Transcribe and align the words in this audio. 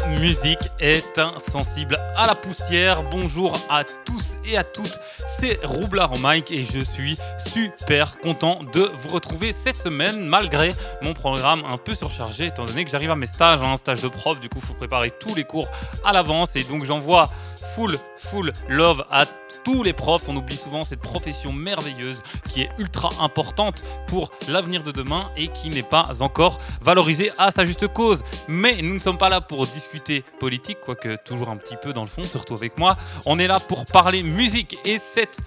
La 0.00 0.08
musique 0.08 0.70
est 0.80 1.18
insensible 1.18 1.96
à 2.16 2.26
la 2.26 2.34
poussière. 2.34 3.02
Bonjour 3.10 3.52
à 3.68 3.84
tous 3.84 4.36
et 4.44 4.56
à 4.56 4.64
toutes, 4.64 4.98
c'est 5.38 5.64
Roublard 5.64 6.12
en 6.12 6.16
mic 6.18 6.50
et 6.50 6.64
je 6.64 6.80
suis 6.80 7.18
super 7.46 8.18
content 8.18 8.60
de 8.72 8.90
vous 8.98 9.08
retrouver 9.08 9.52
cette 9.52 9.76
semaine 9.76 10.24
malgré 10.24 10.72
mon 11.02 11.12
programme 11.12 11.62
un 11.68 11.76
peu 11.76 11.94
surchargé 11.94 12.46
étant 12.46 12.64
donné 12.64 12.84
que 12.84 12.90
j'arrive 12.90 13.10
à 13.10 13.16
mes 13.16 13.26
stages, 13.26 13.62
un 13.62 13.72
hein, 13.72 13.76
stage 13.76 14.02
de 14.02 14.08
prof, 14.08 14.40
du 14.40 14.48
coup 14.48 14.58
il 14.60 14.66
faut 14.66 14.74
préparer 14.74 15.10
tous 15.10 15.34
les 15.34 15.44
cours 15.44 15.68
à 16.04 16.12
l'avance 16.12 16.56
et 16.56 16.64
donc 16.64 16.84
j'envoie 16.84 17.28
full, 17.74 17.96
full 18.16 18.52
love 18.68 19.04
à 19.10 19.26
tous 19.64 19.82
les 19.82 19.92
profs. 19.92 20.28
On 20.28 20.36
oublie 20.36 20.56
souvent 20.56 20.82
cette 20.82 21.00
profession 21.00 21.52
merveilleuse 21.52 22.22
qui 22.44 22.62
est 22.62 22.68
ultra 22.78 23.10
importante 23.20 23.82
pour 24.06 24.30
l'avenir 24.48 24.82
de 24.82 24.92
demain 24.92 25.30
et 25.36 25.48
qui 25.48 25.70
n'est 25.70 25.82
pas 25.82 26.22
encore 26.22 26.58
valorisée 26.80 27.32
à 27.38 27.50
sa 27.50 27.64
juste 27.64 27.88
cause. 27.88 28.22
Mais 28.48 28.80
nous 28.82 28.94
ne 28.94 28.98
sommes 28.98 29.18
pas 29.18 29.28
là 29.28 29.40
pour 29.40 29.66
discuter 29.66 30.24
politique, 30.38 30.78
quoique 30.80 31.16
toujours 31.24 31.48
un 31.48 31.56
petit 31.56 31.76
peu 31.80 31.92
dans 31.92 32.02
le 32.02 32.08
fond, 32.08 32.24
surtout 32.24 32.54
avec 32.54 32.78
moi. 32.78 32.96
On 33.26 33.38
est 33.38 33.46
là 33.46 33.60
pour 33.60 33.84
parler 33.86 34.22
musique 34.22 34.76
et 34.84 34.98
cette 34.98 35.40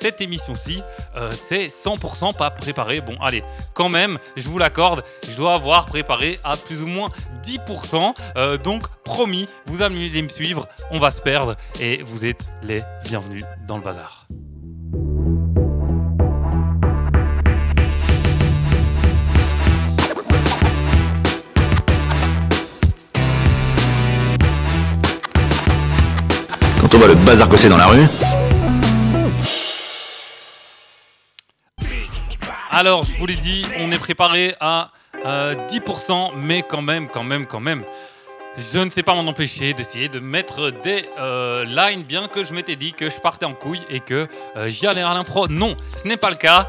cette 0.00 0.20
émission-ci, 0.20 0.82
euh, 1.16 1.30
c'est 1.48 1.64
100% 1.64 2.36
pas 2.36 2.50
préparé. 2.50 3.00
Bon, 3.00 3.16
allez, 3.20 3.42
quand 3.74 3.88
même, 3.88 4.18
je 4.36 4.48
vous 4.48 4.58
l'accorde, 4.58 5.04
je 5.28 5.36
dois 5.36 5.54
avoir 5.54 5.86
préparé 5.86 6.40
à 6.44 6.56
plus 6.56 6.82
ou 6.82 6.86
moins 6.86 7.08
10%. 7.44 8.14
Euh, 8.36 8.56
donc, 8.56 8.82
promis, 9.04 9.46
vous 9.66 9.82
allez 9.82 10.22
me 10.22 10.28
suivre, 10.28 10.66
on 10.90 10.98
va 10.98 11.10
se 11.10 11.20
perdre 11.20 11.56
et 11.80 12.02
vous 12.02 12.24
êtes 12.24 12.52
les 12.62 12.82
bienvenus 13.04 13.44
dans 13.66 13.76
le 13.76 13.82
bazar. 13.82 14.26
Quand 26.80 26.94
on 26.94 26.98
voit 26.98 27.08
le 27.08 27.14
bazar 27.14 27.48
que 27.48 27.56
c'est 27.56 27.68
dans 27.68 27.76
la 27.76 27.86
rue, 27.86 28.06
Alors, 32.72 33.02
je 33.02 33.18
vous 33.18 33.26
l'ai 33.26 33.34
dit, 33.34 33.66
on 33.78 33.90
est 33.90 33.98
préparé 33.98 34.54
à 34.60 34.92
10%, 35.24 35.24
euh, 35.26 36.36
mais 36.36 36.62
quand 36.62 36.82
même, 36.82 37.08
quand 37.08 37.24
même, 37.24 37.46
quand 37.46 37.58
même. 37.58 37.82
Je 38.56 38.78
ne 38.78 38.90
sais 38.90 39.02
pas 39.02 39.12
m'en 39.14 39.28
empêcher 39.28 39.74
d'essayer 39.74 40.08
de 40.08 40.20
mettre 40.20 40.70
des 40.70 41.08
euh, 41.18 41.64
lines, 41.64 42.04
bien 42.04 42.28
que 42.28 42.44
je 42.44 42.54
m'étais 42.54 42.76
dit 42.76 42.92
que 42.92 43.10
je 43.10 43.18
partais 43.18 43.44
en 43.44 43.54
couille 43.54 43.82
et 43.90 43.98
que 43.98 44.28
euh, 44.56 44.68
j'y 44.68 44.86
allais 44.86 45.02
à 45.02 45.12
l'impro. 45.14 45.48
Non, 45.48 45.76
ce 45.88 46.06
n'est 46.06 46.16
pas 46.16 46.30
le 46.30 46.36
cas. 46.36 46.68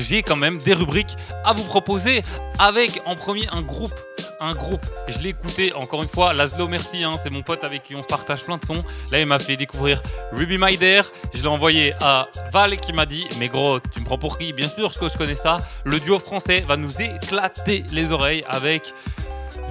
J'ai 0.00 0.22
quand 0.22 0.36
même 0.36 0.56
des 0.56 0.72
rubriques 0.72 1.14
à 1.44 1.52
vous 1.52 1.64
proposer 1.64 2.22
avec 2.58 3.02
en 3.04 3.14
premier 3.14 3.46
un 3.52 3.60
groupe 3.60 3.94
un 4.44 4.54
groupe. 4.54 4.84
Je 5.08 5.18
l'ai 5.18 5.30
écouté 5.30 5.72
encore 5.74 6.02
une 6.02 6.08
fois. 6.08 6.32
Laszlo, 6.32 6.68
merci, 6.68 7.02
hein, 7.04 7.12
c'est 7.22 7.30
mon 7.30 7.42
pote 7.42 7.64
avec 7.64 7.82
qui 7.82 7.94
on 7.94 8.02
se 8.02 8.06
partage 8.06 8.42
plein 8.42 8.56
de 8.56 8.64
sons. 8.64 8.82
Là, 9.10 9.20
il 9.20 9.26
m'a 9.26 9.38
fait 9.38 9.56
découvrir 9.56 10.02
Ruby 10.32 10.58
Dare. 10.76 11.04
Je 11.32 11.42
l'ai 11.42 11.48
envoyé 11.48 11.94
à 12.00 12.28
Val 12.52 12.78
qui 12.78 12.92
m'a 12.92 13.06
dit 13.06 13.26
Mais 13.38 13.48
gros, 13.48 13.80
tu 13.80 14.00
me 14.00 14.04
prends 14.04 14.18
pour 14.18 14.38
qui? 14.38 14.52
Bien 14.52 14.68
sûr 14.68 14.92
que 14.92 15.08
je 15.08 15.16
connais 15.16 15.36
ça. 15.36 15.58
Le 15.84 15.98
duo 16.00 16.18
français 16.18 16.60
va 16.60 16.76
nous 16.76 17.00
éclater 17.00 17.84
les 17.92 18.12
oreilles 18.12 18.44
avec. 18.48 18.92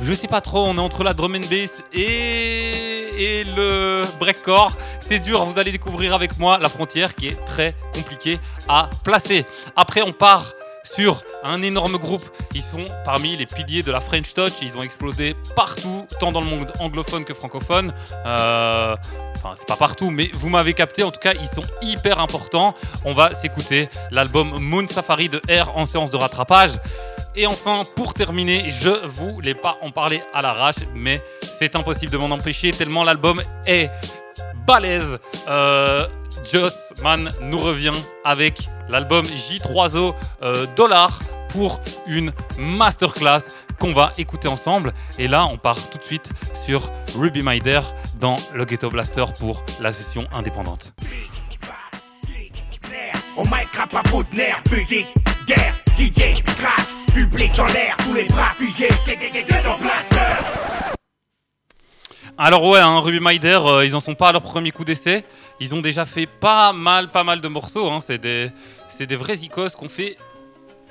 Je 0.02 0.14
sais 0.14 0.28
pas 0.28 0.42
trop, 0.42 0.66
on 0.66 0.78
est 0.78 0.82
entre 0.82 1.04
la 1.04 1.14
drum 1.14 1.36
and 1.36 1.48
bass 1.50 1.88
et, 1.94 3.04
et 3.18 3.44
le 3.44 4.04
breakcore. 4.20 4.72
C'est 5.00 5.20
dur, 5.20 5.46
vous 5.46 5.60
allez 5.60 5.72
découvrir 5.72 6.14
avec 6.14 6.40
moi 6.40 6.58
la 6.58 6.70
frontière 6.70 7.16
qui 7.16 7.28
est 7.28 7.46
très 7.46 7.76
compliquée 7.94 8.40
à 8.68 8.90
placer. 9.04 9.46
Après, 9.76 10.02
on 10.02 10.14
part 10.14 10.54
sur 10.84 11.22
un 11.44 11.62
énorme 11.62 11.98
groupe. 11.98 12.24
Ils 12.54 12.62
sont 12.62 12.84
parmi 13.06 13.36
les 13.36 13.46
piliers 13.46 13.82
de 13.82 13.92
la 13.92 14.02
French 14.02 14.34
Touch. 14.34 14.54
Ils 14.62 14.78
ont 14.78 14.84
explosé 14.84 15.36
partout, 15.56 16.06
tant 16.20 16.32
dans 16.32 16.42
le 16.42 16.48
monde 16.48 16.72
anglophone 16.80 17.26
que 17.26 17.34
francophone. 17.34 17.94
Euh, 18.26 18.96
enfin, 19.36 19.54
c'est 19.56 19.68
pas 19.68 19.76
partout, 19.76 20.12
mais 20.12 20.30
vous 20.34 20.50
m'avez 20.50 20.74
capté. 20.74 21.04
En 21.04 21.12
tout 21.12 21.20
cas, 21.20 21.34
ils 21.34 21.48
sont 21.48 21.64
hyper 21.82 22.20
importants. 22.20 22.74
On 23.06 23.14
va 23.14 23.34
s'écouter 23.34 23.90
l'album 24.12 24.56
Moon 24.60 24.88
Safari 24.88 25.30
de 25.30 25.42
R 25.50 25.76
en 25.76 25.86
séance 25.86 26.10
de 26.10 26.18
rattrapage. 26.18 26.72
Et 27.36 27.48
enfin, 27.48 27.82
pour 27.96 28.14
terminer, 28.14 28.70
je 28.70 29.06
voulais 29.08 29.56
pas 29.56 29.78
en 29.82 29.92
parler 29.92 30.24
à 30.34 30.42
l'arrache, 30.42 30.76
mais 30.94 31.22
c'est 31.58 31.76
impossible 31.76 32.12
de 32.12 32.18
m'en 32.18 32.30
empêcher 32.30 32.72
tellement 32.72 33.04
l'album 33.04 33.42
est 33.66 33.90
balèze. 34.68 35.18
Euh, 35.48 36.06
Joss 36.52 36.74
Man 37.04 37.30
nous 37.42 37.60
revient 37.60 37.94
avec 38.24 38.68
l'album 38.90 39.24
J3O 39.26 40.14
euh, 40.42 40.66
Dollar 40.76 41.20
pour 41.50 41.80
une 42.08 42.32
masterclass 42.60 43.42
qu'on 43.80 43.94
va 43.94 44.12
écouter 44.18 44.48
ensemble. 44.48 44.94
Et 45.20 45.28
là, 45.28 45.46
on 45.52 45.58
part 45.58 45.90
tout 45.90 45.98
de 45.98 46.04
suite 46.04 46.30
sur 46.66 46.92
Ruby 47.18 47.42
Mider 47.44 47.82
dans 48.20 48.36
le 48.54 48.66
Ghetto 48.66 48.90
Blaster 48.90 49.26
pour 49.40 49.64
la 49.80 49.94
session 49.94 50.28
indépendante. 50.34 50.94
Alors 62.38 62.64
ouais, 62.68 62.80
hein, 62.80 63.00
Ruby 63.00 63.20
Mider, 63.22 63.60
euh, 63.66 63.86
ils 63.86 63.96
en 63.96 64.00
sont 64.00 64.16
pas 64.16 64.30
à 64.30 64.32
leur 64.32 64.42
premier 64.42 64.72
coup 64.72 64.84
d'essai. 64.84 65.24
Ils 65.60 65.76
ont 65.76 65.82
déjà 65.82 66.06
fait 66.06 66.26
pas 66.26 66.74
mal, 66.74 67.10
pas 67.10 67.24
mal 67.24 67.42
de 67.42 67.48
morceaux. 67.48 67.92
Hein. 67.92 68.00
C'est 68.02 68.18
des, 68.18 68.50
c'est 68.90 69.06
des 69.06 69.16
vrais 69.16 69.38
icos 69.38 69.76
qu'on 69.76 69.90
fait 69.90 70.18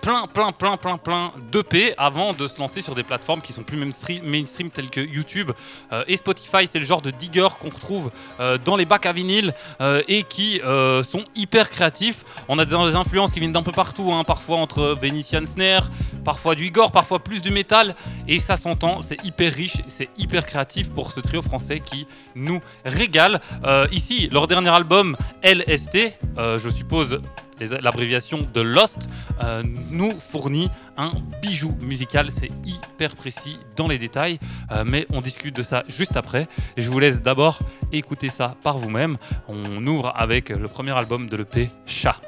plein, 0.02 0.26
plein, 0.26 0.50
plein, 0.52 0.76
plein, 0.76 0.98
plein 0.98 1.32
d'EP 1.52 1.94
avant 1.96 2.32
de 2.34 2.48
se 2.48 2.58
lancer 2.58 2.82
sur 2.82 2.94
des 2.94 3.04
plateformes 3.04 3.40
qui 3.40 3.52
sont 3.52 3.62
plus 3.62 3.76
mainstream, 3.76 4.70
telles 4.70 4.90
que 4.90 5.00
YouTube 5.00 5.52
euh, 5.92 6.02
et 6.08 6.16
Spotify. 6.16 6.68
C'est 6.70 6.80
le 6.80 6.84
genre 6.84 7.00
de 7.00 7.10
digger 7.10 7.48
qu'on 7.60 7.70
retrouve 7.70 8.10
euh, 8.40 8.58
dans 8.62 8.74
les 8.74 8.84
bacs 8.84 9.06
à 9.06 9.12
vinyle 9.12 9.54
euh, 9.80 10.02
et 10.08 10.24
qui 10.24 10.60
sont 11.04 11.24
hyper 11.36 11.70
créatifs. 11.70 12.24
On 12.48 12.58
a 12.58 12.64
des, 12.64 12.74
influences 12.74 13.30
qui 13.30 13.38
viennent 13.38 13.52
d'un 13.52 13.62
peu 13.62 13.72
partout, 13.72 14.12
hein, 14.12 14.24
parfois 14.24 14.56
entre 14.56 14.96
Venetian 15.00 15.46
Snare, 15.46 15.88
parfois 16.24 16.56
du 16.56 16.66
Igor, 16.66 16.90
parfois 16.90 17.20
plus 17.20 17.40
du 17.40 17.50
métal. 17.50 17.94
Et 18.26 18.40
ça 18.40 18.56
s'entend, 18.56 18.98
c'est 19.00 19.24
hyper 19.24 19.52
riche, 19.52 19.76
c'est 19.86 20.08
hyper 20.18 20.44
créatif 20.44 20.90
pour 20.90 21.12
ce 21.12 21.20
trio 21.20 21.42
français 21.42 21.80
qui 21.80 22.08
nous 22.34 22.60
régale. 22.84 23.40
ici, 23.92 24.28
leur 24.32 24.48
dernier 24.48 24.70
album, 24.70 25.16
LST, 25.44 26.18
je 26.36 26.70
suppose 26.70 27.20
l'abréviation 27.80 28.46
de 28.52 28.60
Lost, 28.60 29.08
euh, 29.42 29.62
nous 29.90 30.12
fournit 30.18 30.70
un 30.96 31.10
bijou 31.40 31.74
musical. 31.82 32.30
C'est 32.30 32.50
hyper 32.64 33.14
précis 33.14 33.58
dans 33.76 33.88
les 33.88 33.98
détails, 33.98 34.38
euh, 34.70 34.84
mais 34.86 35.06
on 35.10 35.20
discute 35.20 35.56
de 35.56 35.62
ça 35.62 35.84
juste 35.88 36.16
après. 36.16 36.48
je 36.76 36.88
vous 36.90 36.98
laisse 36.98 37.22
d'abord 37.22 37.58
écouter 37.92 38.28
ça 38.28 38.56
par 38.62 38.78
vous-même. 38.78 39.16
On 39.48 39.86
ouvre 39.86 40.12
avec 40.16 40.48
le 40.48 40.68
premier 40.68 40.92
album 40.92 41.28
de 41.28 41.36
l'EP, 41.36 41.68
Chat. 41.86 42.20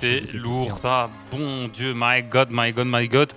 C'était 0.00 0.26
lourd 0.32 0.78
ça. 0.78 1.10
Bon 1.30 1.68
Dieu, 1.68 1.94
my 1.96 2.22
God, 2.22 2.48
my 2.50 2.72
God, 2.72 2.86
my 2.88 3.08
God. 3.08 3.32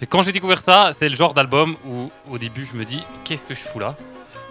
Et 0.00 0.06
quand 0.06 0.22
j'ai 0.22 0.32
découvert 0.32 0.60
ça, 0.60 0.90
c'est 0.92 1.08
le 1.08 1.16
genre 1.16 1.34
d'album 1.34 1.76
où 1.86 2.10
au 2.30 2.38
début 2.38 2.66
je 2.70 2.76
me 2.76 2.84
dis 2.84 3.02
qu'est-ce 3.24 3.46
que 3.46 3.54
je 3.54 3.60
fous 3.60 3.78
là? 3.78 3.96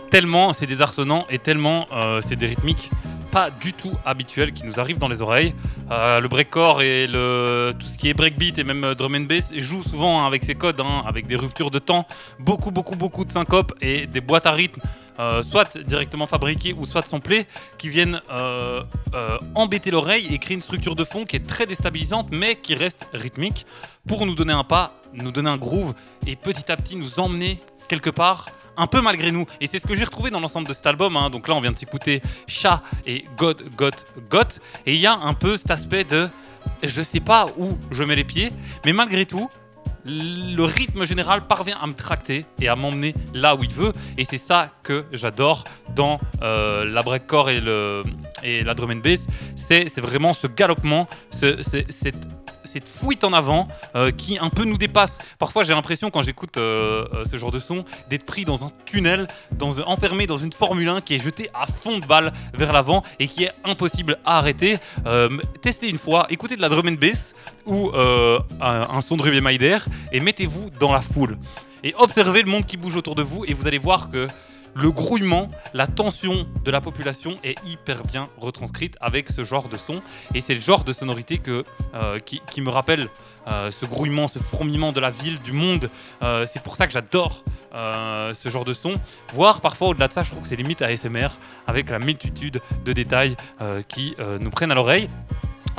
Tellement 0.09 0.53
c'est 0.53 0.67
désarçonnant 0.67 1.25
et 1.29 1.39
tellement 1.39 1.87
euh, 1.91 2.21
c'est 2.25 2.35
des 2.35 2.47
rythmiques 2.47 2.89
pas 3.33 3.49
du 3.49 3.73
tout 3.73 3.93
habituels 4.05 4.53
qui 4.53 4.63
nous 4.63 4.79
arrivent 4.79 4.99
dans 4.99 5.07
les 5.07 5.23
oreilles. 5.23 5.55
Euh, 5.89 6.19
le 6.19 6.27
breakcore 6.27 6.83
et 6.83 7.07
le, 7.07 7.73
tout 7.77 7.87
ce 7.87 7.97
qui 7.97 8.07
est 8.07 8.13
breakbeat 8.13 8.59
et 8.59 8.63
même 8.63 8.83
euh, 8.83 8.93
drum 8.93 9.15
and 9.15 9.21
bass 9.21 9.51
jouent 9.57 9.81
souvent 9.81 10.21
hein, 10.21 10.27
avec 10.27 10.43
ces 10.43 10.53
codes, 10.53 10.79
hein, 10.79 11.03
avec 11.07 11.25
des 11.25 11.35
ruptures 11.35 11.71
de 11.71 11.79
temps, 11.79 12.05
beaucoup 12.37 12.69
beaucoup 12.69 12.95
beaucoup 12.95 13.25
de 13.25 13.31
syncopes 13.31 13.73
et 13.81 14.05
des 14.05 14.21
boîtes 14.21 14.45
à 14.45 14.51
rythme, 14.51 14.79
euh, 15.19 15.43
soit 15.43 15.77
directement 15.77 16.27
fabriquées 16.27 16.73
ou 16.73 16.85
soit 16.85 17.03
samplées, 17.03 17.45
qui 17.77 17.89
viennent 17.89 18.21
euh, 18.31 18.83
euh, 19.13 19.37
embêter 19.55 19.91
l'oreille 19.91 20.33
et 20.33 20.39
créer 20.39 20.55
une 20.55 20.61
structure 20.61 20.95
de 20.95 21.03
fond 21.03 21.25
qui 21.25 21.35
est 21.35 21.47
très 21.47 21.65
déstabilisante 21.65 22.29
mais 22.31 22.55
qui 22.55 22.75
reste 22.75 23.07
rythmique 23.13 23.65
pour 24.07 24.25
nous 24.25 24.35
donner 24.35 24.53
un 24.53 24.63
pas, 24.63 24.95
nous 25.13 25.31
donner 25.31 25.49
un 25.49 25.57
groove 25.57 25.93
et 26.25 26.35
petit 26.35 26.71
à 26.71 26.77
petit 26.77 26.95
nous 26.95 27.19
emmener 27.19 27.57
quelque 27.87 28.09
part 28.09 28.47
un 28.75 28.87
peu 28.87 29.01
malgré 29.01 29.31
nous 29.31 29.45
et 29.61 29.67
c'est 29.67 29.79
ce 29.79 29.85
que 29.85 29.93
j'ai 29.93 30.03
retrouvé 30.03 30.31
dans 30.31 30.39
l'ensemble 30.39 30.67
de 30.67 30.73
cet 30.73 30.87
album 30.87 31.15
hein. 31.15 31.29
donc 31.29 31.47
là 31.47 31.53
on 31.53 31.59
vient 31.59 31.71
de 31.71 31.77
s'écouter 31.77 32.21
Chat 32.47 32.81
et 33.05 33.25
God 33.37 33.63
God 33.75 33.93
God 34.29 34.47
et 34.85 34.93
il 34.93 34.99
y 34.99 35.05
a 35.05 35.13
un 35.13 35.33
peu 35.33 35.57
cet 35.57 35.69
aspect 35.69 36.03
de 36.03 36.29
je 36.81 37.01
sais 37.01 37.19
pas 37.19 37.45
où 37.57 37.77
je 37.91 38.03
mets 38.03 38.15
les 38.15 38.23
pieds 38.23 38.51
mais 38.85 38.93
malgré 38.93 39.25
tout 39.25 39.47
le 40.05 40.61
rythme 40.63 41.05
général 41.05 41.47
parvient 41.47 41.77
à 41.81 41.87
me 41.87 41.93
tracter 41.93 42.45
et 42.61 42.67
à 42.67 42.75
m'emmener 42.75 43.13
là 43.33 43.55
où 43.55 43.63
il 43.63 43.71
veut 43.71 43.91
et 44.17 44.23
c'est 44.25 44.37
ça 44.37 44.69
que 44.83 45.05
j'adore 45.13 45.63
dans 45.95 46.19
euh, 46.41 46.83
la 46.85 47.01
breakcore 47.01 47.49
et, 47.49 47.61
la 47.61 48.73
drum 48.73 48.91
and 48.91 48.95
bass. 48.97 49.25
C'est 49.55 49.99
vraiment 50.01 50.33
ce 50.33 50.47
galopement 50.47 51.07
ce, 51.31 51.61
ce- 51.63 51.85
cette 51.89 52.17
cette 52.65 52.87
fuite 52.87 53.23
en 53.23 53.33
avant 53.33 53.67
euh, 53.95 54.11
qui 54.11 54.37
un 54.37 54.49
peu 54.49 54.63
nous 54.63 54.77
dépasse. 54.77 55.17
Parfois, 55.39 55.63
j'ai 55.63 55.73
l'impression 55.73 56.09
quand 56.09 56.21
j'écoute 56.21 56.57
euh, 56.57 57.05
euh, 57.13 57.25
ce 57.29 57.37
genre 57.37 57.51
de 57.51 57.59
son 57.59 57.85
d'être 58.09 58.25
pris 58.25 58.45
dans 58.45 58.63
un 58.63 58.69
tunnel, 58.85 59.27
dans 59.51 59.79
enfermé 59.81 60.27
dans 60.27 60.37
une 60.37 60.53
Formule 60.53 60.89
1 60.89 61.01
qui 61.01 61.15
est 61.15 61.23
jeté 61.23 61.49
à 61.53 61.65
fond 61.67 61.99
de 61.99 62.05
balle 62.05 62.31
vers 62.53 62.73
l'avant 62.73 63.01
et 63.19 63.27
qui 63.27 63.43
est 63.43 63.51
impossible 63.63 64.17
à 64.25 64.37
arrêter. 64.37 64.77
Testez 65.61 65.89
une 65.89 65.97
fois, 65.97 66.27
écoutez 66.29 66.55
de 66.55 66.61
la 66.61 66.69
drum 66.69 66.87
and 66.87 66.97
bass 66.99 67.33
ou 67.65 67.91
un, 67.95 68.39
un 68.61 69.01
son 69.01 69.17
de 69.17 69.21
Ruby 69.21 69.41
Maider 69.41 69.79
et 70.11 70.19
mettez-vous 70.19 70.69
dans 70.79 70.93
la 70.93 71.01
foule 71.01 71.37
et 71.83 71.93
observez 71.97 72.41
le 72.41 72.49
monde 72.49 72.65
qui 72.65 72.77
bouge 72.77 72.95
autour 72.95 73.15
de 73.15 73.23
vous 73.23 73.45
et 73.45 73.53
vous 73.53 73.67
allez 73.67 73.77
voir 73.77 74.09
que 74.09 74.27
le 74.75 74.91
grouillement, 74.91 75.49
la 75.73 75.87
tension 75.87 76.47
de 76.63 76.71
la 76.71 76.81
population 76.81 77.35
est 77.43 77.55
hyper 77.65 78.01
bien 78.03 78.29
retranscrite 78.37 78.97
avec 79.01 79.29
ce 79.29 79.43
genre 79.43 79.69
de 79.69 79.77
son. 79.77 80.01
Et 80.33 80.41
c'est 80.41 80.55
le 80.55 80.61
genre 80.61 80.83
de 80.83 80.93
sonorité 80.93 81.41
euh, 81.47 82.19
qui, 82.19 82.61
me 82.61 82.69
rappelle 82.69 83.07
euh, 83.47 83.71
ce 83.71 83.85
grouillement, 83.85 84.27
ce 84.27 84.39
fourmillement 84.39 84.91
de 84.91 84.99
la 84.99 85.11
ville, 85.11 85.39
du 85.41 85.51
monde. 85.51 85.89
Euh, 86.23 86.45
c'est 86.51 86.63
pour 86.63 86.75
ça 86.75 86.87
que 86.87 86.93
j'adore 86.93 87.43
ce 87.73 88.49
genre 88.49 88.65
de 88.65 88.73
son. 88.73 88.93
Voire 89.33 89.59
parfois 89.59 89.89
au-delà 89.89 90.07
de 90.07 90.13
ça, 90.13 90.21
je 90.21 90.29
trouve 90.29 90.43
que 90.43 90.49
c'est 90.49 90.55
limite 90.55 90.81
ASMR 90.83 91.29
avec 91.65 91.89
la 91.89 91.97
multitude 91.97 92.61
de 92.85 92.93
détails 92.93 93.35
qui 93.87 94.15
nous 94.39 94.51
prennent 94.51 94.71
à 94.71 94.75
l'oreille. 94.75 95.07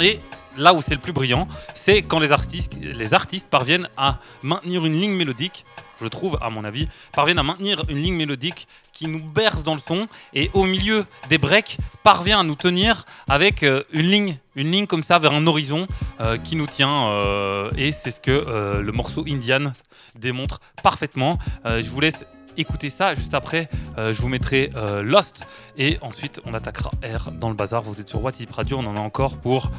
Et 0.01 0.19
là 0.57 0.75
où 0.75 0.83
c'est 0.83 0.95
le 0.95 1.01
plus 1.01 1.13
brillant, 1.13 1.47
c'est 1.77 2.03
quand 2.03 2.19
les 2.19 2.33
artistes, 2.33 2.73
les 2.81 3.15
artistes 3.15 3.49
parviennent 3.49 3.89
à 3.97 4.19
maintenir 4.43 4.85
une 4.85 4.95
ligne 4.95 5.15
mélodique, 5.15 5.65
je 6.01 6.07
trouve, 6.07 6.39
à 6.41 6.51
mon 6.51 6.65
avis, 6.65 6.89
parviennent 7.13 7.39
à 7.39 7.43
maintenir 7.43 7.83
une 7.89 7.99
ligne 7.99 8.17
mélodique 8.17 8.67
qui 8.95 9.07
nous 9.09 9.23
berce 9.23 9.63
dans 9.63 9.75
le 9.75 9.81
son 9.81 10.07
et 10.33 10.51
au 10.55 10.65
milieu 10.65 11.05
des 11.29 11.39
breaks 11.39 11.79
parvient 12.03 12.41
à 12.41 12.43
nous 12.45 12.55
tenir 12.55 13.05
avec 13.29 13.63
euh, 13.63 13.83
une 13.93 14.07
ligne, 14.07 14.37
une 14.57 14.71
ligne 14.71 14.87
comme 14.87 15.03
ça 15.03 15.19
vers 15.19 15.33
un 15.33 15.47
horizon 15.47 15.87
euh, 16.21 16.39
qui 16.39 16.55
nous 16.57 16.67
tient 16.67 17.09
euh, 17.09 17.71
et 17.77 17.91
c'est 17.93 18.11
ce 18.13 18.21
que 18.21 18.81
le 18.81 18.93
morceau 18.93 19.25
Indian 19.29 19.73
démontre 20.19 20.61
parfaitement. 20.83 21.39
Je 21.65 21.89
vous 21.91 22.01
laisse 22.01 22.25
écouter 22.57 22.89
ça 22.89 23.15
juste 23.17 23.35
après. 23.35 23.69
je 23.97 24.13
vous 24.23 24.29
mettrai 24.29 24.71
Lost 25.03 25.45
et 25.77 25.99
ensuite 26.03 26.41
on 26.45 26.55
attaquera 26.55 26.91
R 27.03 27.33
dans 27.33 27.49
le 27.49 27.55
bazar. 27.57 27.83
Vous 27.83 28.01
êtes 28.01 28.09
sur 28.09 28.23
WhatsApp 28.23 28.53
Radio, 28.53 28.79
on 28.79 28.87
en 28.87 28.97
a 28.97 29.01
encore 29.01 29.39
pour 29.41 29.71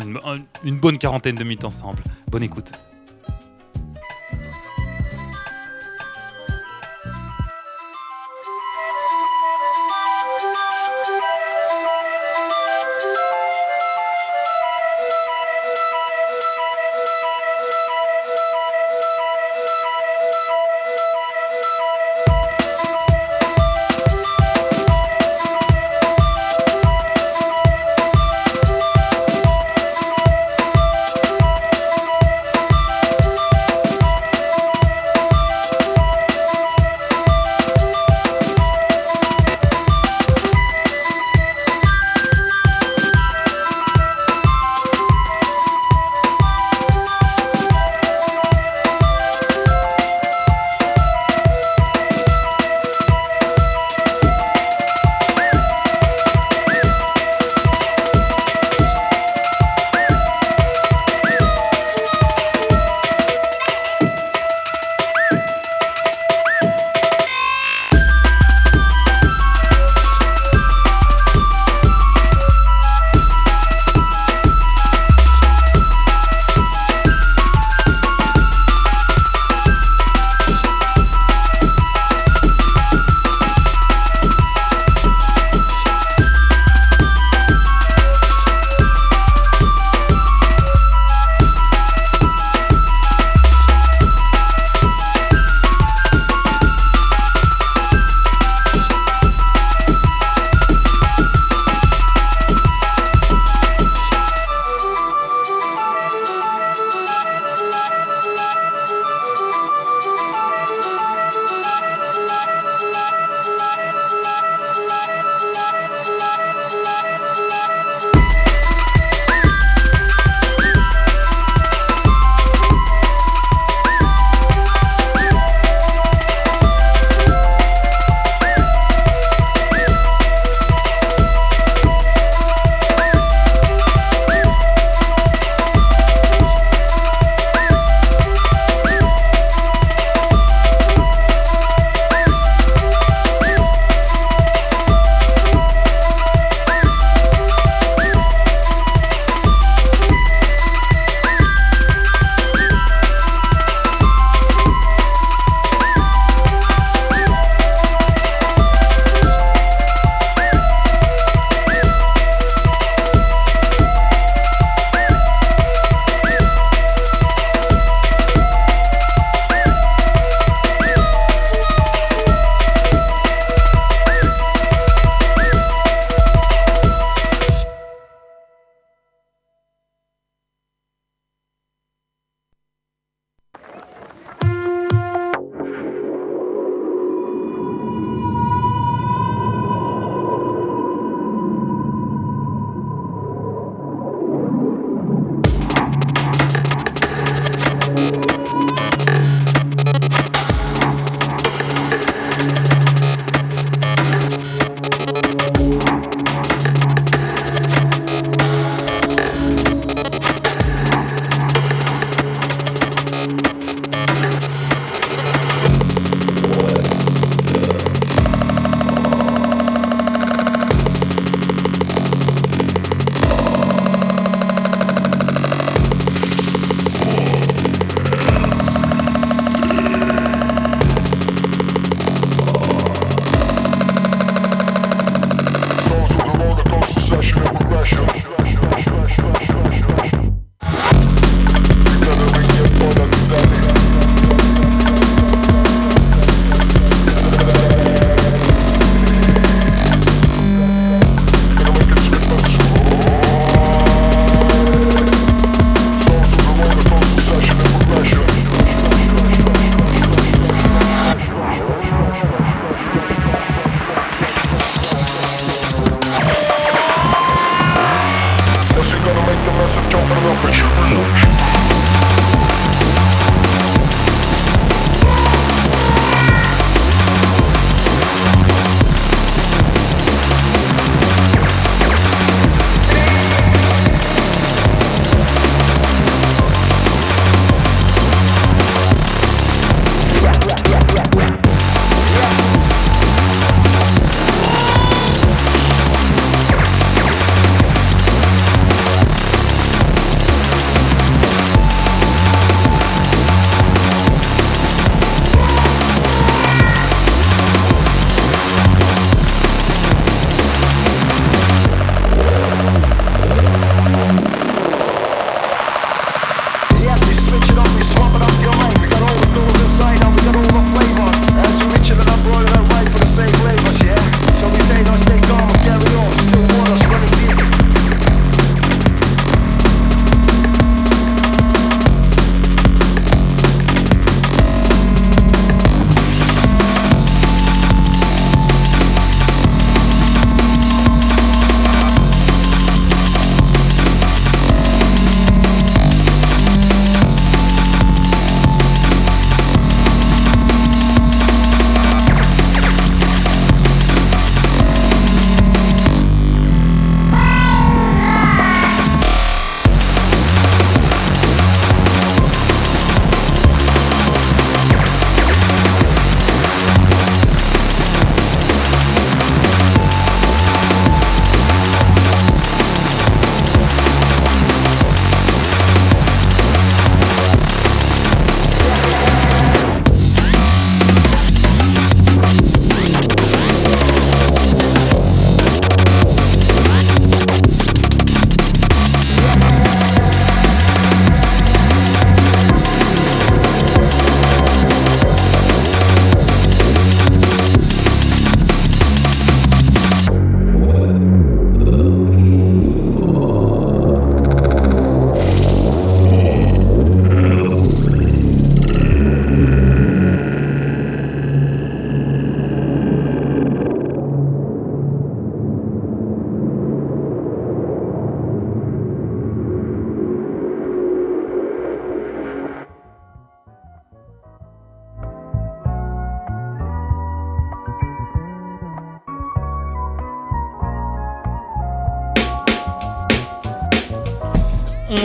une, 0.00 0.18
un- 0.24 0.38
une 0.64 0.76
bonne 0.76 0.98
quarantaine 0.98 1.34
de 1.34 1.42
minutes 1.42 1.64
ensemble. 1.64 2.02
Bonne 2.30 2.44
écoute. 2.44 2.70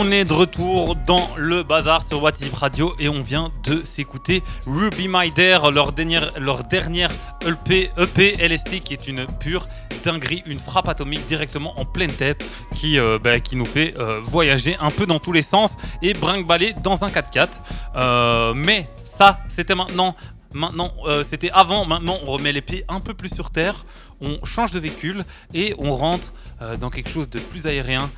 On 0.08 0.10
est 0.10 0.24
de 0.24 0.32
retour 0.32 0.96
dans 0.96 1.28
le 1.36 1.62
bazar 1.62 2.02
sur 2.02 2.22
What 2.22 2.32
Radio 2.54 2.94
et 2.98 3.10
on 3.10 3.20
vient 3.20 3.52
de 3.64 3.84
s'écouter 3.84 4.42
Ruby 4.66 5.06
My 5.06 5.30
Dare, 5.30 5.70
leur 5.70 5.92
dernière, 5.92 6.32
EP, 7.46 7.90
EP 7.98 8.36
LST 8.36 8.82
qui 8.82 8.94
est 8.94 9.06
une 9.06 9.26
pure 9.26 9.68
dinguerie, 10.02 10.42
une 10.46 10.60
frappe 10.60 10.88
atomique 10.88 11.26
directement 11.26 11.78
en 11.78 11.84
pleine 11.84 12.10
tête 12.10 12.42
qui, 12.74 12.98
euh, 12.98 13.18
bah, 13.22 13.32
nous 13.52 13.66
fait 13.66 13.94
euh, 13.98 14.18
voyager 14.22 14.78
un 14.80 14.90
peu 14.90 15.04
dans 15.04 15.18
tous 15.18 15.32
les 15.32 15.42
sens 15.42 15.76
et 16.00 16.14
brinque-baller 16.14 16.72
dans 16.82 17.04
un 17.04 17.08
4x4. 17.08 17.48
Euh, 17.96 18.54
mais 18.54 18.88
ça, 19.04 19.40
c'était 19.48 19.74
maintenant. 19.74 20.16
Maintenant, 20.54 20.94
c'était 21.28 21.50
avant, 21.50 21.84
maintenant 21.84 22.16
on 22.22 22.32
remet 22.32 22.52
les 22.52 22.62
pieds 22.62 22.82
un 22.88 23.00
peu 23.00 23.12
plus 23.12 23.28
sur 23.28 23.50
terre, 23.50 23.84
on 24.20 24.44
change 24.44 24.72
de 24.72 24.78
véhicule 24.78 25.24
et 25.54 25.74
on 25.78 25.94
rentre 25.94 26.32
dans 26.80 26.90
quelque 26.90 27.10
chose 27.10 27.30
de 27.30 27.38
plus 27.38 27.66
aérien, 27.66 28.10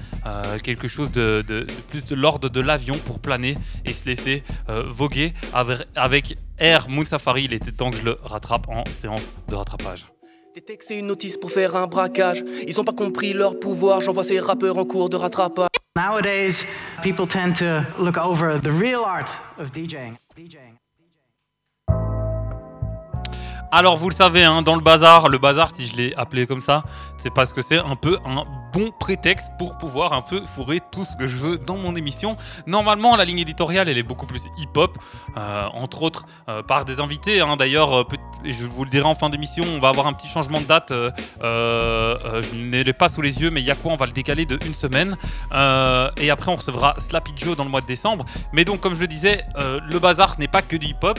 quelque 0.62 0.88
chose 0.88 1.12
de, 1.12 1.44
plus 1.88 2.06
de 2.06 2.14
l'ordre 2.14 2.48
de 2.48 2.60
l'avion 2.60 2.96
pour 3.04 3.18
planer 3.18 3.56
et 3.84 3.92
se 3.92 4.06
laisser 4.06 4.42
voguer 4.68 5.34
avec, 5.52 5.86
avec 5.94 6.36
Air 6.58 6.88
Moon 6.88 7.04
Safari. 7.04 7.44
Il 7.44 7.52
était 7.52 7.72
temps 7.72 7.90
que 7.90 7.96
je 7.98 8.04
le 8.04 8.18
rattrape 8.22 8.68
en 8.68 8.84
séance 8.86 9.34
de 9.48 9.54
rattrapage. 9.54 10.06
Des 10.54 10.62
textes 10.62 10.90
et 10.90 10.98
une 10.98 11.06
notice 11.06 11.36
pour 11.36 11.52
faire 11.52 11.76
un 11.76 11.86
braquage. 11.86 12.42
Ils 12.66 12.80
ont 12.80 12.84
pas 12.84 12.92
compris 12.92 13.32
leur 13.32 13.60
pouvoir. 13.60 14.00
J'envoie 14.00 14.24
ces 14.24 14.40
rappeurs 14.40 14.78
en 14.78 14.84
cours 14.84 15.08
de 15.08 15.16
rattrapage. 15.16 15.68
Nowadays, 15.96 16.64
people 17.02 17.26
tend 17.26 17.54
to 17.58 17.84
look 18.02 18.16
over 18.16 18.60
the 18.60 18.70
real 18.70 19.04
art 19.04 19.30
of 19.58 19.70
DJing. 19.72 20.16
DJing. 20.36 20.76
Alors 23.72 23.96
vous 23.96 24.11
le 24.11 24.14
savez, 24.14 24.42
hein, 24.42 24.62
dans 24.62 24.74
le 24.74 24.80
bazar, 24.80 25.28
le 25.28 25.38
bazar 25.38 25.70
si 25.72 25.87
je 25.87 25.96
l'ai 25.96 26.14
appelé 26.16 26.46
comme 26.48 26.61
ça, 26.61 26.83
c'est 27.18 27.33
parce 27.33 27.52
que 27.52 27.62
c'est 27.62 27.78
un 27.78 27.94
peu 27.94 28.18
un 28.24 28.44
bon 28.72 28.90
prétexte 28.98 29.50
pour 29.59 29.76
pouvoir 29.78 30.12
un 30.12 30.22
peu 30.22 30.42
fourrer 30.46 30.80
tout 30.90 31.04
ce 31.04 31.16
que 31.16 31.26
je 31.26 31.37
veux 31.37 31.59
dans 31.59 31.76
mon 31.76 31.96
émission. 31.96 32.37
Normalement, 32.66 33.16
la 33.16 33.24
ligne 33.24 33.38
éditoriale, 33.38 33.88
elle 33.88 33.98
est 33.98 34.02
beaucoup 34.02 34.26
plus 34.26 34.42
hip-hop, 34.59 34.98
euh, 35.37 35.66
entre 35.72 36.02
autres 36.02 36.26
euh, 36.48 36.62
par 36.62 36.85
des 36.85 37.00
invités. 37.00 37.40
Hein. 37.40 37.56
D'ailleurs, 37.56 38.00
euh, 38.00 38.04
je 38.44 38.66
vous 38.66 38.85
le 38.85 38.90
dirai 38.90 39.06
en 39.06 39.14
fin 39.14 39.28
d'émission, 39.28 39.64
on 39.74 39.80
va 39.80 39.88
avoir 39.88 40.06
un 40.06 40.12
petit 40.12 40.28
changement 40.28 40.61
de 40.61 40.66
date. 40.66 40.92
je 40.92 42.54
ne 42.54 42.83
l'ai 42.83 42.92
pas 42.92 43.09
sous 43.09 43.22
les 43.22 43.40
yeux, 43.40 43.50
mais 43.50 43.61
il 43.61 43.66
y 43.66 43.70
a 43.70 43.74
quoi 43.74 43.92
On 43.92 43.96
va 43.96 44.06
le 44.06 44.12
décaler 44.12 44.46
de 44.46 44.59
une 44.64 44.74
semaine. 44.74 45.16
et 45.52 46.30
après, 46.30 46.50
on 46.50 46.56
recevra 46.56 46.94
Slappy 46.98 47.33
Joe 47.37 47.56
dans 47.56 47.64
le 47.64 47.70
mois 47.70 47.80
de 47.80 47.87
décembre. 47.87 48.24
Mais 48.52 48.64
donc, 48.64 48.80
comme 48.80 48.94
je 48.94 49.00
le 49.00 49.06
disais, 49.06 49.44
le 49.56 49.98
bazar, 49.98 50.35
ce 50.35 50.40
n'est 50.40 50.48
pas 50.48 50.62
que 50.62 50.76
du 50.76 50.87
hip-hop, 50.87 51.18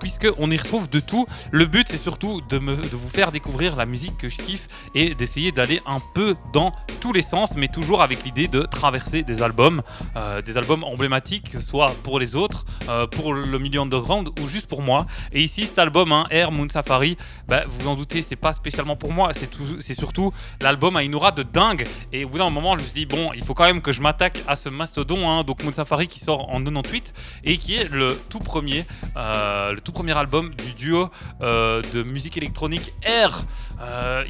puisqu'on 0.00 0.50
y 0.50 0.56
retrouve 0.56 0.88
de 0.88 1.00
tout. 1.00 1.26
Le 1.50 1.66
but, 1.66 1.86
c'est 1.90 2.02
surtout 2.02 2.40
de, 2.48 2.58
de 2.58 2.96
vous 2.96 3.10
faire 3.10 3.30
découvrir 3.30 3.76
la 3.76 3.86
musique 3.86 4.16
que 4.16 4.28
je 4.28 4.38
kiffe 4.38 4.68
et 4.94 5.14
d'essayer 5.14 5.52
d'aller 5.52 5.82
un 5.86 5.98
peu 6.14 6.34
dans 6.52 6.72
tous 7.00 7.12
les 7.12 7.22
sens, 7.22 7.50
mais 7.56 7.68
toujours 7.68 8.02
avec 8.02 8.24
l'idée 8.24 8.48
de 8.48 8.62
traverser 8.62 9.22
des 9.22 9.42
albums, 9.42 9.82
euh, 10.16 10.40
des 10.40 10.56
albums 10.56 10.84
emblématiques, 10.84 11.56
soit 11.60 11.92
pour 12.02 12.18
les 12.18 12.34
autres, 12.34 12.64
euh, 12.88 13.06
pour 13.06 13.34
le 13.34 13.58
milieu 13.58 13.80
underground 13.80 14.30
ou 14.40 14.48
juste 14.48 14.66
pour 14.66 14.82
moi. 14.82 15.06
Et 15.32 15.42
ici, 15.42 15.66
cet 15.66 15.78
album, 15.78 16.12
hein, 16.12 16.26
Air 16.30 16.50
Moon 16.50 16.68
Safari, 16.68 17.16
bah, 17.46 17.64
vous 17.68 17.88
en 17.88 17.94
doutez, 17.94 18.22
c'est 18.22 18.36
pas 18.36 18.52
spécialement 18.52 18.96
pour 18.96 19.12
moi, 19.12 19.32
c'est 19.80 19.94
surtout 19.94 20.32
l'album 20.60 20.96
à 20.96 21.02
une 21.02 21.14
aura 21.14 21.30
de 21.30 21.42
dingue. 21.42 21.86
Et 22.12 22.24
au 22.24 22.28
bout 22.28 22.38
d'un 22.38 22.50
moment, 22.50 22.76
je 22.76 22.82
me 22.82 22.86
suis 22.86 22.94
dit, 22.94 23.06
bon, 23.06 23.32
il 23.34 23.44
faut 23.44 23.54
quand 23.54 23.64
même 23.64 23.82
que 23.82 23.92
je 23.92 24.00
m'attaque 24.00 24.38
à 24.46 24.56
ce 24.56 24.68
mastodon, 24.68 25.28
hein, 25.28 25.44
donc 25.44 25.62
Moon 25.62 25.72
Safari 25.72 26.08
qui 26.08 26.20
sort 26.20 26.48
en 26.50 26.64
98 26.64 27.12
et 27.44 27.58
qui 27.58 27.76
est 27.76 27.90
le 27.90 28.18
tout 28.28 28.38
premier, 28.38 28.86
euh, 29.16 29.72
le 29.72 29.80
tout 29.80 29.92
premier 29.92 30.16
album 30.16 30.54
du 30.54 30.72
duo 30.72 31.10
de 31.40 32.02
musique 32.02 32.36
électronique 32.36 32.92
Air. 33.02 33.42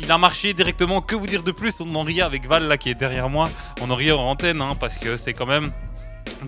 Il 0.01 0.11
a 0.11 0.19
marché 0.19 0.55
directement, 0.55 1.01
que 1.01 1.15
vous 1.15 1.27
dire 1.27 1.43
de 1.43 1.53
plus 1.53 1.75
On 1.81 1.95
en 1.95 2.03
riait 2.03 2.23
avec 2.23 2.47
Val 2.47 2.67
là 2.67 2.77
qui 2.77 2.91
est 2.91 2.95
derrière 2.95 3.29
moi, 3.29 3.49
on 3.81 3.91
en 3.91 3.95
riait 3.95 4.13
en 4.13 4.23
antenne 4.23 4.61
hein, 4.61 4.75
parce 4.79 4.97
que 4.97 5.17
c'est 5.17 5.33
quand 5.33 5.47
même 5.47 5.73